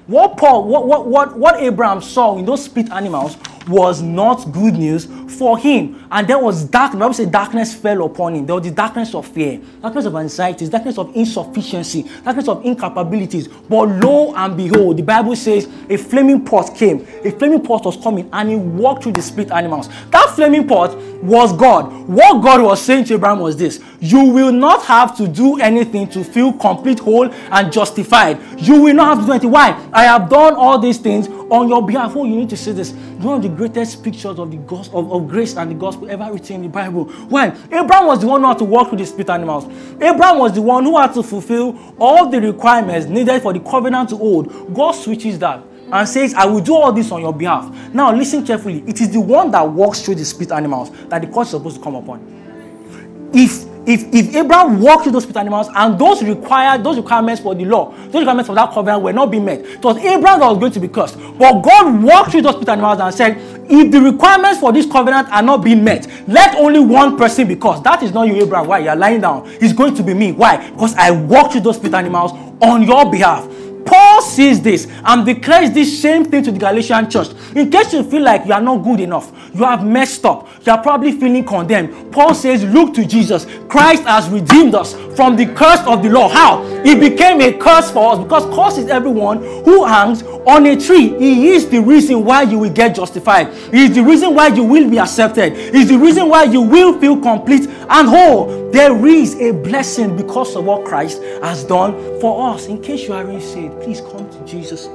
What 0.06 0.36
Paul, 0.36 0.64
what, 0.68 0.86
what, 0.86 1.06
what, 1.06 1.38
what 1.38 1.60
Abraham 1.62 2.02
saw 2.02 2.36
in 2.36 2.44
those 2.44 2.64
split 2.64 2.90
animals 2.90 3.38
was 3.66 4.02
not 4.02 4.52
good 4.52 4.74
news 4.74 5.06
for 5.38 5.56
him. 5.56 6.06
And 6.10 6.28
there 6.28 6.38
was 6.38 6.64
dark, 6.64 6.92
the 6.92 6.98
Bible 6.98 7.14
says 7.14 7.28
darkness 7.28 7.74
fell 7.74 8.04
upon 8.04 8.34
him. 8.34 8.44
There 8.44 8.54
was 8.54 8.64
the 8.64 8.70
darkness 8.70 9.14
of 9.14 9.26
fear, 9.26 9.60
darkness 9.80 10.04
of 10.04 10.14
anxieties, 10.14 10.68
darkness 10.68 10.98
of 10.98 11.14
insufficiency, 11.16 12.02
darkness 12.22 12.48
of 12.48 12.62
incapabilities. 12.64 13.50
But 13.68 13.84
lo 14.04 14.34
and 14.34 14.56
behold, 14.56 14.98
the 14.98 15.02
Bible 15.02 15.36
says 15.36 15.68
a 15.88 15.96
flaming 15.96 16.44
pot 16.44 16.74
came. 16.74 17.06
A 17.24 17.30
flaming 17.30 17.62
pot 17.62 17.86
was 17.86 17.96
coming 17.96 18.28
and 18.32 18.50
he 18.50 18.56
walked 18.56 19.04
through 19.04 19.12
the 19.12 19.22
split 19.22 19.50
animals. 19.50 19.88
That 20.10 20.30
flaming 20.34 20.68
pot 20.68 20.94
was 21.22 21.53
God. 21.53 21.92
What 22.09 22.42
God 22.42 22.62
was 22.62 22.83
saying 22.83 23.05
to 23.07 23.14
Abraham 23.14 23.40
was 23.40 23.57
this 23.57 23.81
You 24.00 24.24
will 24.24 24.53
not 24.53 24.85
have 24.85 25.16
to 25.16 25.29
do 25.29 25.59
anything 25.61 26.09
to 26.11 26.24
feel 26.24 26.53
complete, 26.53 26.98
whole, 26.98 27.33
and 27.33 27.72
justified. 27.72 28.38
You 28.59 28.83
will 28.83 28.94
not 28.94 29.16
have 29.16 29.20
to 29.20 29.27
do 29.27 29.33
anything. 29.33 29.50
Why? 29.50 29.88
I 29.92 30.05
have 30.05 30.29
done 30.29 30.55
all 30.55 30.79
these 30.79 30.98
things 30.98 31.29
on 31.50 31.68
your 31.68 31.85
behalf. 31.87 32.14
Oh, 32.16 32.24
you 32.24 32.37
need 32.37 32.50
to 32.50 32.57
see 32.57 32.72
this. 32.72 32.92
One 32.92 33.37
of 33.37 33.42
the 33.42 33.48
greatest 33.48 34.03
pictures 34.03 34.38
of 34.38 34.50
the 34.50 34.59
gospel 34.59 35.00
of, 35.00 35.12
of 35.12 35.29
grace 35.29 35.57
and 35.57 35.70
the 35.70 35.74
gospel 35.74 36.11
ever 36.11 36.31
written 36.33 36.57
in 36.57 36.62
the 36.62 36.68
Bible. 36.68 37.05
Why? 37.05 37.46
Abraham 37.70 38.07
was 38.07 38.20
the 38.20 38.27
one 38.27 38.40
who 38.42 38.48
had 38.48 38.59
to 38.59 38.64
walk 38.64 38.88
through 38.88 38.98
the 38.98 39.07
split 39.07 39.31
animals. 39.31 39.64
Abraham 40.00 40.38
was 40.38 40.53
the 40.53 40.62
one 40.62 40.85
who 40.85 40.98
had 40.98 41.14
to 41.14 41.22
fulfill 41.22 41.79
all 41.98 42.29
the 42.29 42.40
requirements 42.40 43.07
needed 43.07 43.40
for 43.42 43.53
the 43.53 43.61
covenant 43.61 44.11
to 44.11 44.16
hold. 44.16 44.74
God 44.74 44.92
switches 44.92 45.38
that 45.38 45.62
and 45.94 46.09
says, 46.09 46.35
I 46.35 46.44
will 46.44 46.61
do 46.61 46.74
all 46.74 46.92
this 46.92 47.12
on 47.12 47.20
your 47.20 47.33
behalf. 47.33 47.72
Now, 47.94 48.12
listen 48.12 48.44
carefully. 48.44 48.83
It 48.85 49.00
is 49.00 49.11
the 49.11 49.20
one 49.20 49.52
that 49.52 49.62
walks 49.62 50.02
through 50.02 50.16
the 50.16 50.24
split 50.24 50.50
animals 50.50 50.90
that 51.07 51.22
the 51.22 51.28
curse 51.28 51.46
is 51.46 51.50
supposed 51.52 51.76
to 51.76 51.83
come 51.83 51.94
upon. 51.94 53.30
If 53.33 53.72
if, 53.87 54.14
if 54.14 54.35
Abraham 54.35 54.80
walked 54.80 55.02
through 55.02 55.12
those 55.12 55.24
split 55.24 55.37
animals 55.37 55.68
and 55.74 55.98
those 55.98 56.24
required 56.24 56.83
those 56.83 56.96
requirements 56.96 57.42
for 57.42 57.54
the 57.54 57.66
law, 57.66 57.92
those 58.07 58.22
requirements 58.22 58.48
for 58.48 58.54
that 58.54 58.72
covenant 58.72 59.02
were 59.02 59.12
not 59.12 59.30
being 59.30 59.44
met, 59.44 59.61
it 59.61 59.85
was 59.85 59.98
Abraham 59.98 60.40
that 60.40 60.48
was 60.48 60.59
going 60.59 60.72
to 60.72 60.80
be 60.80 60.88
cursed. 60.88 61.18
But 61.38 61.61
God 61.61 62.02
walked 62.02 62.30
through 62.30 62.42
those 62.42 62.54
split 62.54 62.70
animals 62.70 62.98
and 62.98 63.14
said, 63.14 63.37
if 63.70 63.92
the 63.92 64.00
requirements 64.00 64.59
for 64.59 64.72
this 64.72 64.90
covenant 64.90 65.28
are 65.28 65.42
not 65.42 65.62
being 65.62 65.85
met, 65.85 66.07
let 66.26 66.57
only 66.57 66.80
one 66.80 67.18
person 67.18 67.46
be 67.46 67.57
cursed. 67.57 67.85
That 67.85 68.02
is 68.02 68.12
not 68.12 68.26
you, 68.26 68.37
Abraham. 68.37 68.68
Why? 68.68 68.78
You're 68.78 68.96
lying 68.96 69.20
down. 69.20 69.42
It's 69.61 69.74
going 69.74 69.94
to 69.96 70.02
be 70.02 70.14
me. 70.14 70.33
Why? 70.33 70.70
Because 70.70 70.94
I 70.94 71.11
walked 71.11 71.52
through 71.52 71.62
those 71.62 71.76
split 71.76 71.92
animals 71.92 72.33
on 72.62 72.85
your 72.85 73.11
behalf. 73.11 73.46
Paul 73.87 74.23
sees 74.23 74.61
this 74.61 74.87
and 75.05 75.27
declares 75.27 75.70
this 75.73 76.01
same 76.01 76.25
thing 76.25 76.42
to 76.44 76.53
the 76.53 76.59
Galatian 76.59 77.11
church. 77.11 77.29
In 77.55 77.70
case 77.70 77.92
you 77.92 78.03
feel 78.03 78.23
like 78.23 78.47
you 78.47 78.53
are 78.53 78.61
not 78.61 78.79
good 78.79 79.01
enough, 79.01 79.31
you 79.55 79.64
have 79.64 79.85
messed 79.85 80.25
up, 80.25 80.49
you 80.64 80.73
are 80.73 80.83
probably 80.83 81.12
feeling 81.12 81.44
condemned. 81.44 82.12
Paul 82.12 82.35
says, 82.35 82.64
Look 82.64 82.94
to 82.94 83.05
Jesus. 83.05 83.47
Christ 83.68 84.05
has 84.05 84.29
redeemed 84.29 84.75
us 84.75 84.94
from 85.16 85.37
the 85.37 85.47
curse 85.47 85.81
of 85.87 86.03
the 86.03 86.11
law. 86.11 86.29
How? 86.29 86.64
He 86.83 86.94
became 86.94 87.40
a 87.40 87.53
curse 87.57 87.90
for 87.90 88.12
us 88.12 88.18
because 88.18 88.45
curse 88.55 88.78
is 88.78 88.89
everyone 88.89 89.43
who 89.64 89.85
hangs 89.85 90.22
on 90.47 90.66
a 90.66 90.78
tree. 90.78 91.09
He 91.18 91.49
is 91.51 91.68
the 91.68 91.80
reason 91.80 92.24
why 92.24 92.43
you 92.43 92.59
will 92.59 92.72
get 92.72 92.95
justified. 92.95 93.53
He 93.72 93.85
is 93.87 93.95
the 93.95 94.03
reason 94.03 94.35
why 94.35 94.49
you 94.49 94.64
will 94.64 94.89
be 94.91 94.99
accepted. 94.99 95.57
He 95.57 95.82
is 95.82 95.89
the 95.89 95.99
reason 95.99 96.28
why 96.28 96.45
you 96.45 96.61
will 96.61 96.99
feel 96.99 97.20
complete 97.20 97.68
and 97.89 98.09
whole. 98.09 98.70
There 98.70 99.07
is 99.07 99.37
a 99.37 99.53
blessing 99.53 100.16
because 100.16 100.57
of 100.57 100.64
what 100.64 100.85
Christ 100.85 101.22
has 101.43 101.64
done 101.64 102.20
for 102.20 102.53
us. 102.53 102.66
In 102.66 102.82
case 102.82 103.07
you 103.07 103.14
aren't 103.14 103.43
saved, 103.43 103.74
please 103.83 104.01
come 104.01 104.29
to 104.31 104.45
Jesus. 104.47 104.87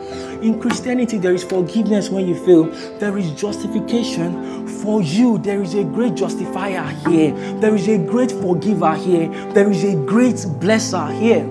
In 0.41 0.59
Christianity, 0.59 1.17
there 1.17 1.33
is 1.33 1.43
forgiveness 1.43 2.09
when 2.09 2.27
you 2.27 2.35
fail, 2.45 2.65
there 2.99 3.17
is 3.17 3.31
justification 3.31 4.67
for 4.67 5.01
you, 5.01 5.37
there 5.37 5.61
is 5.61 5.73
a 5.75 5.83
great 5.83 6.15
justifier 6.15 6.83
here. 7.09 7.31
There 7.59 7.75
is 7.75 7.87
a 7.87 7.97
great 7.97 8.31
forgiver 8.31 8.95
here. 8.95 9.29
There 9.53 9.69
is 9.69 9.83
a 9.83 9.95
great 9.95 10.35
blesser 10.35 11.11
here. 11.19 11.45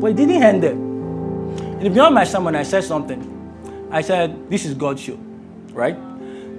But 0.00 0.12
it 0.12 0.16
didn't 0.16 0.42
end 0.42 0.62
there. 0.62 0.72
In 0.72 1.84
the 1.84 1.90
beyond 1.90 2.14
my 2.14 2.24
sermon, 2.24 2.54
I 2.54 2.62
said 2.62 2.84
something. 2.84 3.28
I 3.90 4.02
said, 4.02 4.48
This 4.48 4.64
is 4.64 4.74
God's 4.74 5.00
show, 5.02 5.18
right? 5.72 5.98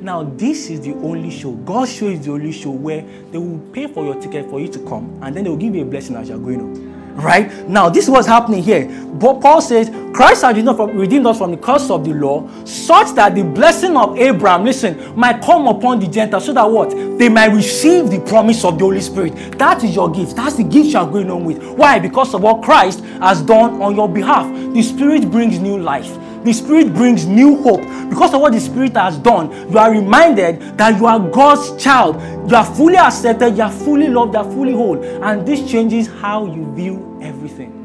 Now, 0.02 0.24
this 0.24 0.70
is 0.70 0.82
the 0.82 0.94
only 0.96 1.32
show. 1.32 1.54
God's 1.54 1.94
show 1.94 2.08
is 2.08 2.26
the 2.26 2.32
only 2.34 2.52
show 2.52 2.72
where 2.72 3.06
they 3.32 3.38
will 3.38 3.60
pay 3.72 3.88
for 3.88 4.04
your 4.04 4.22
ticket 4.22 4.50
for 4.50 4.60
you 4.60 4.68
to 4.68 4.80
come, 4.80 5.18
and 5.22 5.36
then 5.36 5.46
they 5.46 5.50
will 5.50 5.58
give 5.58 5.74
you 5.74 5.84
a 5.84 5.86
blessing 5.86 6.18
as 6.18 6.28
you're 6.28 6.38
going 6.38 6.60
on. 6.60 6.93
Right? 7.14 7.68
Now, 7.70 7.90
this 7.90 8.10
was 8.10 8.26
happening 8.26 8.64
here. 8.64 8.88
But 9.14 9.40
Paul 9.40 9.62
says, 9.62 9.90
Christ 10.14 10.44
has 10.44 10.56
redeemed 10.56 11.26
us 11.28 11.38
from 11.38 11.52
the 11.52 11.58
curse 11.58 11.90
of 11.90 12.04
the 12.04 12.14
law, 12.14 12.48
such 12.66 13.16
that 13.16 13.36
the 13.36 13.44
blessing 13.44 13.96
of 13.96 14.18
Abraham, 14.18 14.66
listen, 14.66 15.18
might 15.18 15.42
come 15.42 15.68
upon 15.68 16.00
the 16.00 16.08
Gentiles, 16.08 16.46
so 16.46 16.54
that 16.54 16.70
what? 16.70 16.90
They 17.18 17.30
might 17.30 17.52
receive 17.52 18.10
the 18.10 18.20
promise 18.20 18.64
of 18.66 18.78
the 18.78 18.86
Holy 18.86 19.02
Spirit. 19.02 19.58
That 19.58 19.84
is 19.84 19.96
your 19.96 20.12
gift. 20.12 20.36
That's 20.36 20.56
the 20.56 20.64
gift 20.64 20.90
you 20.90 21.00
are 21.00 21.10
going 21.10 21.32
on 21.32 21.46
with. 21.46 21.64
Why? 21.64 22.00
Because 22.00 22.34
of 22.34 22.42
what 22.42 22.64
Christ 22.64 23.02
has 23.22 23.42
done 23.42 23.82
on 23.82 23.96
your 23.96 24.10
behalf. 24.10 24.52
The 24.74 24.82
Spirit 24.82 25.32
brings 25.32 25.60
new 25.60 25.78
life 25.78 26.18
the 26.44 26.54
Spirit 26.54 26.94
brings 26.94 27.26
new 27.26 27.62
hope. 27.62 27.82
Because 28.10 28.34
of 28.34 28.42
what 28.42 28.54
the 28.54 28.60
Spirit 28.60 28.96
has 28.96 29.18
done, 29.18 29.52
you 29.72 29.78
are 29.78 29.92
reminded 29.92 30.78
that 30.78 30.98
you 30.98 31.06
are 31.06 31.20
God's 31.20 31.82
child. 31.82 32.16
You 32.50 32.56
are 32.56 32.66
fully 32.66 32.98
accepted, 32.98 33.58
you 33.58 33.64
are 33.64 33.72
fully 33.72 34.08
loved, 34.08 34.34
you 34.34 34.40
are 34.40 34.52
fully 34.52 34.74
whole. 34.74 35.04
And 35.24 35.46
this 35.46 35.70
changes 35.70 36.08
how 36.08 36.46
you 36.46 36.74
view 36.76 37.20
everything 37.22 37.83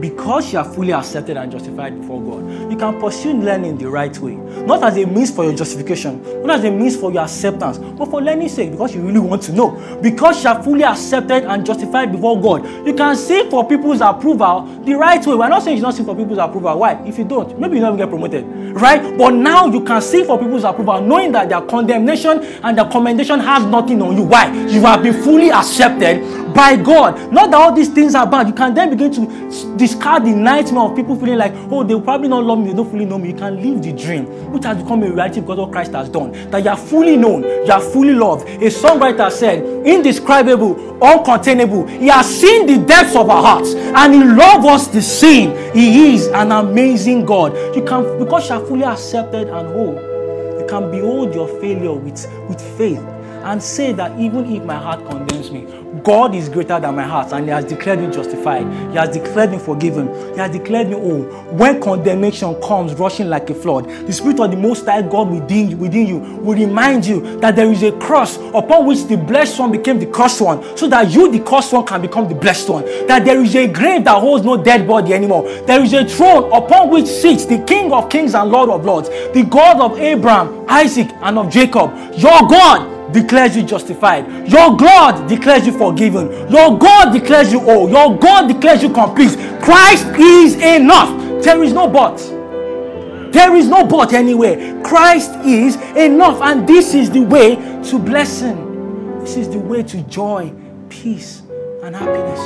because 0.00 0.52
you 0.52 0.58
are 0.58 0.64
fully 0.64 0.92
accepted 0.92 1.36
and 1.36 1.50
justified 1.52 2.00
before 2.00 2.22
God, 2.22 2.70
you 2.70 2.76
can 2.76 3.00
pursue 3.00 3.32
learning 3.34 3.78
the 3.78 3.88
right 3.88 4.16
way. 4.18 4.34
Not 4.34 4.82
as 4.82 4.96
a 4.96 5.06
means 5.06 5.30
for 5.30 5.44
your 5.44 5.54
justification, 5.54 6.22
not 6.44 6.58
as 6.58 6.64
a 6.64 6.70
means 6.70 6.96
for 6.96 7.12
your 7.12 7.22
acceptance, 7.22 7.78
but 7.78 8.06
for 8.06 8.22
learning's 8.22 8.54
sake, 8.54 8.70
because 8.70 8.94
you 8.94 9.02
really 9.02 9.20
want 9.20 9.42
to 9.42 9.52
know. 9.52 9.98
Because 10.02 10.42
you 10.42 10.50
are 10.50 10.62
fully 10.62 10.84
accepted 10.84 11.44
and 11.44 11.64
justified 11.64 12.12
before 12.12 12.40
God, 12.40 12.64
you 12.86 12.94
can 12.94 13.16
seek 13.16 13.50
for 13.50 13.66
people's 13.68 14.00
approval 14.00 14.62
the 14.84 14.94
right 14.94 15.24
way. 15.26 15.34
We're 15.34 15.48
not 15.48 15.62
saying 15.62 15.76
you 15.76 15.82
not 15.82 15.94
seek 15.94 16.06
for 16.06 16.16
people's 16.16 16.38
approval. 16.38 16.78
Why? 16.78 16.94
If 17.06 17.18
you 17.18 17.24
don't, 17.24 17.58
maybe 17.58 17.76
you 17.76 17.82
never 17.82 17.96
get 17.96 18.08
promoted. 18.08 18.44
Right? 18.74 19.16
But 19.18 19.30
now 19.30 19.66
you 19.66 19.84
can 19.84 20.00
seek 20.00 20.26
for 20.26 20.38
people's 20.38 20.64
approval, 20.64 21.00
knowing 21.00 21.32
that 21.32 21.48
their 21.48 21.60
condemnation 21.62 22.42
and 22.62 22.78
their 22.78 22.86
commendation 22.86 23.40
has 23.40 23.64
nothing 23.66 24.00
on 24.02 24.16
you. 24.16 24.24
Why? 24.24 24.52
You 24.68 24.80
have 24.82 25.02
been 25.02 25.22
fully 25.22 25.50
accepted 25.50 26.54
by 26.54 26.76
God. 26.76 27.32
Not 27.32 27.50
that 27.50 27.60
all 27.60 27.72
these 27.72 27.88
things 27.88 28.14
are 28.14 28.26
bad. 28.26 28.48
You 28.48 28.54
can 28.54 28.74
then 28.74 28.90
begin 28.90 29.12
to 29.12 29.76
discard 29.90 30.24
the 30.24 30.30
nightmare 30.30 30.82
of 30.82 30.94
people 30.94 31.16
feeling 31.16 31.38
like, 31.38 31.52
oh, 31.70 31.82
they'll 31.82 32.00
probably 32.00 32.28
not 32.28 32.44
love 32.44 32.58
me, 32.58 32.68
they 32.68 32.74
don't 32.74 32.90
fully 32.90 33.04
know 33.04 33.18
me. 33.18 33.30
You 33.30 33.34
can 33.34 33.56
live 33.62 33.82
the 33.82 33.92
dream, 33.92 34.26
which 34.52 34.64
has 34.64 34.80
become 34.82 35.02
a 35.02 35.10
reality 35.10 35.40
because 35.40 35.58
what 35.58 35.72
Christ 35.72 35.92
has 35.92 36.08
done. 36.08 36.32
That 36.50 36.64
you 36.64 36.70
are 36.70 36.76
fully 36.76 37.16
known, 37.16 37.42
you 37.42 37.72
are 37.72 37.80
fully 37.80 38.12
loved. 38.12 38.48
A 38.48 38.70
songwriter 38.70 39.30
said, 39.30 39.64
indescribable, 39.86 40.74
uncontainable. 41.00 41.88
He 41.88 42.08
has 42.08 42.26
seen 42.26 42.66
the 42.66 42.78
depths 42.86 43.16
of 43.16 43.28
our 43.28 43.42
hearts 43.42 43.74
and 43.74 44.14
he 44.14 44.22
loves 44.24 44.66
us 44.66 44.86
the 44.88 45.02
same. 45.02 45.50
He 45.74 46.14
is 46.14 46.28
an 46.28 46.52
amazing 46.52 47.24
God. 47.24 47.54
You 47.74 47.82
can, 47.84 48.18
because 48.18 48.48
you 48.48 48.56
are 48.56 48.64
fully 48.64 48.84
accepted 48.84 49.48
and 49.48 49.68
whole, 49.68 49.94
you 50.60 50.66
can 50.68 50.90
behold 50.90 51.34
your 51.34 51.48
failure 51.60 51.92
with, 51.92 52.26
with 52.48 52.60
faith 52.78 53.00
and 53.42 53.62
say 53.62 53.92
that 53.92 54.18
even 54.18 54.52
if 54.54 54.64
my 54.64 54.76
heart 54.76 55.04
condemns 55.08 55.50
me, 55.50 55.66
God 56.02 56.34
is 56.34 56.48
greater 56.48 56.78
than 56.80 56.94
my 56.94 57.02
heart 57.02 57.32
and 57.32 57.44
He 57.44 57.50
has 57.50 57.64
declared 57.64 58.00
me 58.00 58.10
justified. 58.10 58.62
He 58.90 58.96
has 58.96 59.10
declared 59.10 59.50
me 59.50 59.58
forgiven. 59.58 60.08
He 60.34 60.38
has 60.38 60.50
declared 60.50 60.88
me 60.88 60.94
whole. 60.94 61.22
When 61.52 61.80
condemnation 61.80 62.60
comes 62.62 62.94
rushing 62.94 63.28
like 63.28 63.50
a 63.50 63.54
flood, 63.54 63.88
the 64.06 64.12
Spirit 64.12 64.40
of 64.40 64.50
the 64.50 64.56
Most 64.56 64.86
High 64.86 65.02
God 65.02 65.30
within, 65.30 65.70
you, 65.70 65.76
within 65.76 66.06
you 66.06 66.18
will 66.18 66.54
remind 66.54 67.06
you 67.06 67.38
that 67.40 67.56
there 67.56 67.70
is 67.70 67.82
a 67.82 67.92
cross 67.92 68.36
upon 68.36 68.86
which 68.86 69.04
the 69.06 69.16
blessed 69.16 69.58
one 69.58 69.72
became 69.72 69.98
the 69.98 70.06
cursed 70.06 70.40
one, 70.40 70.76
so 70.76 70.88
that 70.88 71.10
you, 71.10 71.30
the 71.30 71.40
cursed 71.40 71.72
one, 71.72 71.84
can 71.84 72.00
become 72.00 72.28
the 72.28 72.34
blessed 72.34 72.68
one. 72.68 72.84
That 73.06 73.24
there 73.24 73.42
is 73.42 73.54
a 73.56 73.66
grave 73.66 74.04
that 74.04 74.18
holds 74.20 74.44
no 74.44 74.62
dead 74.62 74.86
body 74.86 75.12
anymore. 75.12 75.42
There 75.62 75.82
is 75.82 75.92
a 75.92 76.04
throne 76.04 76.50
upon 76.52 76.90
which 76.90 77.06
sits 77.06 77.44
the 77.44 77.58
King 77.64 77.92
of 77.92 78.08
kings 78.08 78.34
and 78.34 78.50
Lord 78.50 78.70
of 78.70 78.84
lords, 78.84 79.08
the 79.08 79.46
God 79.48 79.80
of 79.80 79.98
Abraham, 79.98 80.64
Isaac, 80.68 81.10
and 81.22 81.38
of 81.38 81.50
Jacob. 81.50 81.90
Your 82.16 82.40
God 82.48 82.99
declares 83.12 83.56
you 83.56 83.62
justified. 83.62 84.48
Your 84.48 84.76
God 84.76 85.28
declares 85.28 85.66
you 85.66 85.72
forgiven. 85.72 86.28
Your 86.50 86.78
God 86.78 87.12
declares 87.12 87.52
you 87.52 87.60
whole. 87.60 87.88
Your 87.88 88.16
God 88.18 88.48
declares 88.48 88.82
you 88.82 88.90
complete. 88.90 89.36
Christ 89.62 90.06
is 90.18 90.56
enough. 90.56 91.42
There 91.42 91.62
is 91.62 91.72
no 91.72 91.88
but. 91.88 92.18
There 93.32 93.54
is 93.54 93.68
no 93.68 93.86
but 93.86 94.12
anywhere. 94.12 94.82
Christ 94.82 95.30
is 95.44 95.76
enough. 95.96 96.40
And 96.42 96.66
this 96.66 96.94
is 96.94 97.10
the 97.10 97.20
way 97.20 97.56
to 97.84 97.98
blessing. 97.98 99.18
This 99.20 99.36
is 99.36 99.48
the 99.48 99.58
way 99.58 99.82
to 99.82 100.02
joy, 100.02 100.52
peace, 100.88 101.42
and 101.82 101.94
happiness. 101.94 102.40